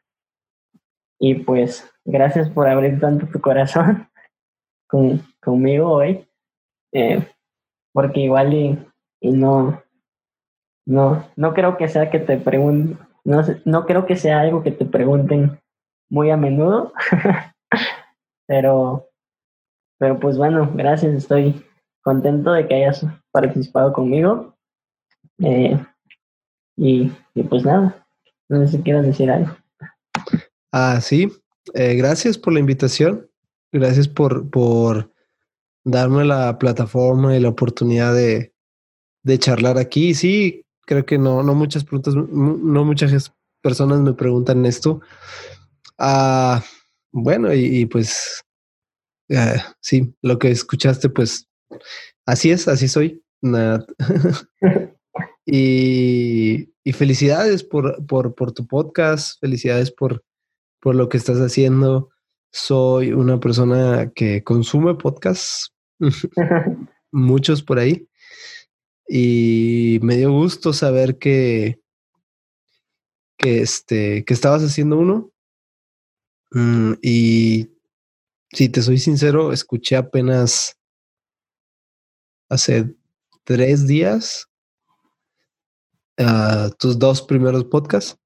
Y 1.18 1.34
pues, 1.36 1.90
gracias 2.04 2.50
por 2.50 2.68
abrir 2.68 3.00
tanto 3.00 3.26
tu 3.26 3.40
corazón 3.40 4.08
con, 4.86 5.22
conmigo 5.40 5.90
hoy, 5.90 6.28
eh, 6.92 7.26
porque 7.92 8.20
igual 8.20 8.52
y, 8.52 8.78
y, 9.20 9.32
no, 9.32 9.82
no, 10.86 11.26
no 11.36 11.54
creo 11.54 11.76
que 11.76 11.88
sea 11.88 12.10
que 12.10 12.18
te 12.18 12.36
pregunten, 12.36 12.98
no, 13.24 13.42
no 13.64 13.86
creo 13.86 14.06
que 14.06 14.16
sea 14.16 14.40
algo 14.40 14.62
que 14.62 14.70
te 14.70 14.84
pregunten 14.84 15.58
muy 16.10 16.30
a 16.30 16.36
menudo. 16.36 16.92
Pero, 18.46 19.08
pero 19.98 20.20
pues 20.20 20.36
bueno, 20.36 20.70
gracias, 20.74 21.14
estoy 21.14 21.64
contento 22.02 22.52
de 22.52 22.68
que 22.68 22.74
hayas 22.74 23.06
participado 23.32 23.92
conmigo. 23.94 24.54
Eh, 25.38 25.82
y, 26.76 27.10
pues 27.48 27.64
nada, 27.64 28.06
no 28.50 28.60
sé 28.60 28.76
si 28.76 28.82
quieras 28.82 29.06
decir 29.06 29.30
algo. 29.30 29.56
Ah, 30.72 31.00
sí, 31.00 31.32
eh, 31.72 31.94
gracias 31.94 32.36
por 32.36 32.52
la 32.52 32.60
invitación, 32.60 33.30
gracias 33.72 34.08
por, 34.08 34.50
por 34.50 35.10
darme 35.84 36.26
la 36.26 36.58
plataforma 36.58 37.34
y 37.34 37.40
la 37.40 37.48
oportunidad 37.48 38.14
de, 38.14 38.52
de 39.22 39.38
charlar 39.38 39.78
aquí. 39.78 40.14
Sí, 40.14 40.63
creo 40.86 41.04
que 41.06 41.18
no, 41.18 41.42
no 41.42 41.54
muchas 41.54 41.84
preguntas, 41.84 42.14
no 42.14 42.84
muchas 42.84 43.32
personas 43.62 44.00
me 44.00 44.12
preguntan 44.12 44.66
esto. 44.66 45.00
Ah, 45.98 46.62
bueno, 47.12 47.52
y, 47.54 47.86
pues 47.86 48.42
eh, 49.28 49.56
sí, 49.80 50.14
lo 50.20 50.38
que 50.38 50.50
escuchaste, 50.50 51.08
pues 51.08 51.48
así 52.26 52.50
es, 52.50 52.68
así 52.68 52.88
soy. 52.88 53.22
y, 55.46 56.70
y, 56.82 56.92
felicidades 56.92 57.62
por, 57.62 58.04
por, 58.06 58.34
por, 58.34 58.52
tu 58.52 58.66
podcast, 58.66 59.38
felicidades 59.40 59.90
por, 59.90 60.24
por 60.80 60.94
lo 60.94 61.08
que 61.08 61.18
estás 61.18 61.38
haciendo. 61.38 62.10
Soy 62.52 63.12
una 63.12 63.38
persona 63.40 64.12
que 64.14 64.42
consume 64.44 64.94
podcasts, 64.94 65.72
muchos 67.12 67.62
por 67.62 67.78
ahí. 67.78 68.08
Y 69.06 69.98
me 70.02 70.16
dio 70.16 70.32
gusto 70.32 70.72
saber 70.72 71.18
que, 71.18 71.80
que, 73.36 73.60
este, 73.62 74.24
que 74.24 74.34
estabas 74.34 74.62
haciendo 74.62 74.98
uno. 74.98 75.30
Mm, 76.52 76.94
y 77.02 77.70
si 78.52 78.68
te 78.68 78.82
soy 78.82 78.98
sincero, 78.98 79.52
escuché 79.52 79.96
apenas 79.96 80.78
hace 82.48 82.94
tres 83.44 83.86
días 83.86 84.48
uh, 86.18 86.70
tus 86.78 86.98
dos 86.98 87.22
primeros 87.22 87.64
podcasts. 87.64 88.18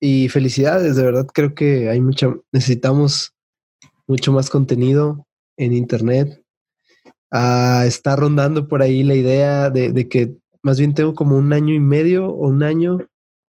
Y 0.00 0.28
felicidades, 0.28 0.96
de 0.96 1.02
verdad 1.02 1.26
creo 1.32 1.54
que 1.54 1.90
hay 1.90 2.00
mucha, 2.00 2.34
necesitamos 2.52 3.34
mucho 4.06 4.32
más 4.32 4.48
contenido 4.50 5.26
en 5.56 5.72
internet. 5.74 6.42
Uh, 7.32 7.84
está 7.84 8.16
rondando 8.16 8.66
por 8.66 8.82
ahí 8.82 9.02
la 9.04 9.14
idea 9.14 9.70
de, 9.70 9.92
de, 9.92 10.08
que 10.08 10.34
más 10.62 10.78
bien 10.78 10.94
tengo 10.94 11.14
como 11.14 11.36
un 11.36 11.52
año 11.52 11.72
y 11.72 11.78
medio 11.78 12.26
o 12.28 12.48
un 12.48 12.62
año 12.62 12.98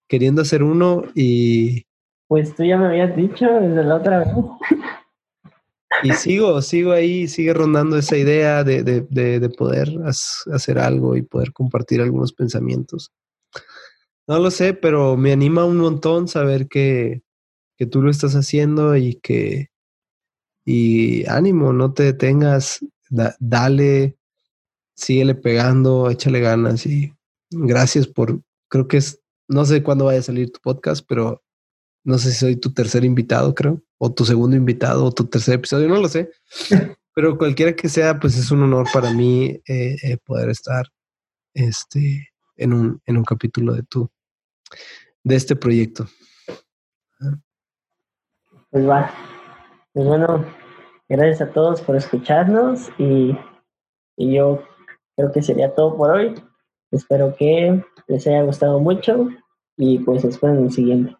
queriendo 0.07 0.41
hacer 0.41 0.63
uno 0.63 1.03
y... 1.15 1.85
Pues 2.27 2.53
tú 2.55 2.63
ya 2.63 2.77
me 2.77 2.87
habías 2.87 3.15
dicho 3.15 3.45
desde 3.47 3.83
la 3.83 3.95
otra 3.95 4.19
vez. 4.19 4.27
Y 6.03 6.11
sigo, 6.13 6.61
sigo 6.61 6.91
ahí, 6.91 7.27
sigue 7.27 7.53
rondando 7.53 7.97
esa 7.97 8.15
idea 8.15 8.63
de, 8.63 8.83
de, 8.83 9.01
de, 9.39 9.49
poder 9.49 9.89
hacer 10.05 10.79
algo 10.79 11.15
y 11.15 11.23
poder 11.23 11.51
compartir 11.51 12.01
algunos 12.01 12.31
pensamientos. 12.31 13.11
No 14.27 14.39
lo 14.39 14.51
sé, 14.51 14.73
pero 14.73 15.17
me 15.17 15.31
anima 15.31 15.65
un 15.65 15.77
montón 15.77 16.27
saber 16.27 16.67
que, 16.67 17.23
que 17.77 17.85
tú 17.85 18.01
lo 18.01 18.11
estás 18.11 18.35
haciendo 18.35 18.95
y 18.95 19.15
que, 19.15 19.69
y 20.63 21.27
ánimo, 21.27 21.73
no 21.73 21.93
te 21.93 22.03
detengas, 22.03 22.85
dale, 23.09 24.17
síguele 24.95 25.35
pegando, 25.35 26.09
échale 26.09 26.39
ganas 26.39 26.85
y 26.85 27.13
gracias 27.49 28.07
por, 28.07 28.41
creo 28.67 28.87
que 28.87 28.97
es, 28.97 29.21
no 29.47 29.65
sé 29.65 29.81
cuándo 29.83 30.05
vaya 30.05 30.19
a 30.19 30.23
salir 30.23 30.51
tu 30.51 30.59
podcast, 30.61 31.05
pero 31.07 31.43
no 32.03 32.17
sé 32.17 32.31
si 32.31 32.37
soy 32.37 32.55
tu 32.55 32.73
tercer 32.73 33.03
invitado, 33.03 33.53
creo, 33.55 33.81
o 33.97 34.11
tu 34.13 34.25
segundo 34.25 34.55
invitado, 34.55 35.05
o 35.05 35.11
tu 35.11 35.25
tercer 35.25 35.55
episodio, 35.55 35.87
no 35.87 35.99
lo 35.99 36.07
sé. 36.07 36.31
Pero 37.15 37.37
cualquiera 37.37 37.75
que 37.75 37.89
sea, 37.89 38.17
pues 38.17 38.37
es 38.37 38.49
un 38.49 38.63
honor 38.63 38.87
para 38.93 39.11
mí 39.11 39.61
eh, 39.67 39.97
eh, 40.01 40.17
poder 40.23 40.49
estar 40.49 40.85
este, 41.53 42.29
en, 42.55 42.71
un, 42.71 43.01
en 43.05 43.17
un 43.17 43.25
capítulo 43.25 43.73
de 43.73 43.83
tu, 43.83 44.09
de 45.23 45.35
este 45.35 45.55
proyecto. 45.55 46.07
Pues 48.69 48.87
va. 48.87 49.11
Pues 49.91 50.07
bueno, 50.07 50.45
gracias 51.09 51.41
a 51.41 51.51
todos 51.51 51.81
por 51.81 51.95
escucharnos 51.95 52.89
y, 52.97 53.37
y 54.15 54.33
yo 54.35 54.63
creo 55.17 55.31
que 55.31 55.41
sería 55.41 55.73
todo 55.73 55.97
por 55.97 56.11
hoy. 56.11 56.35
Espero 56.91 57.35
que 57.35 57.83
les 58.07 58.27
haya 58.27 58.43
gustado 58.43 58.79
mucho 58.79 59.27
y 59.77 59.99
pues 59.99 60.23
esperen 60.23 60.63
el 60.63 60.71
siguiente. 60.71 61.15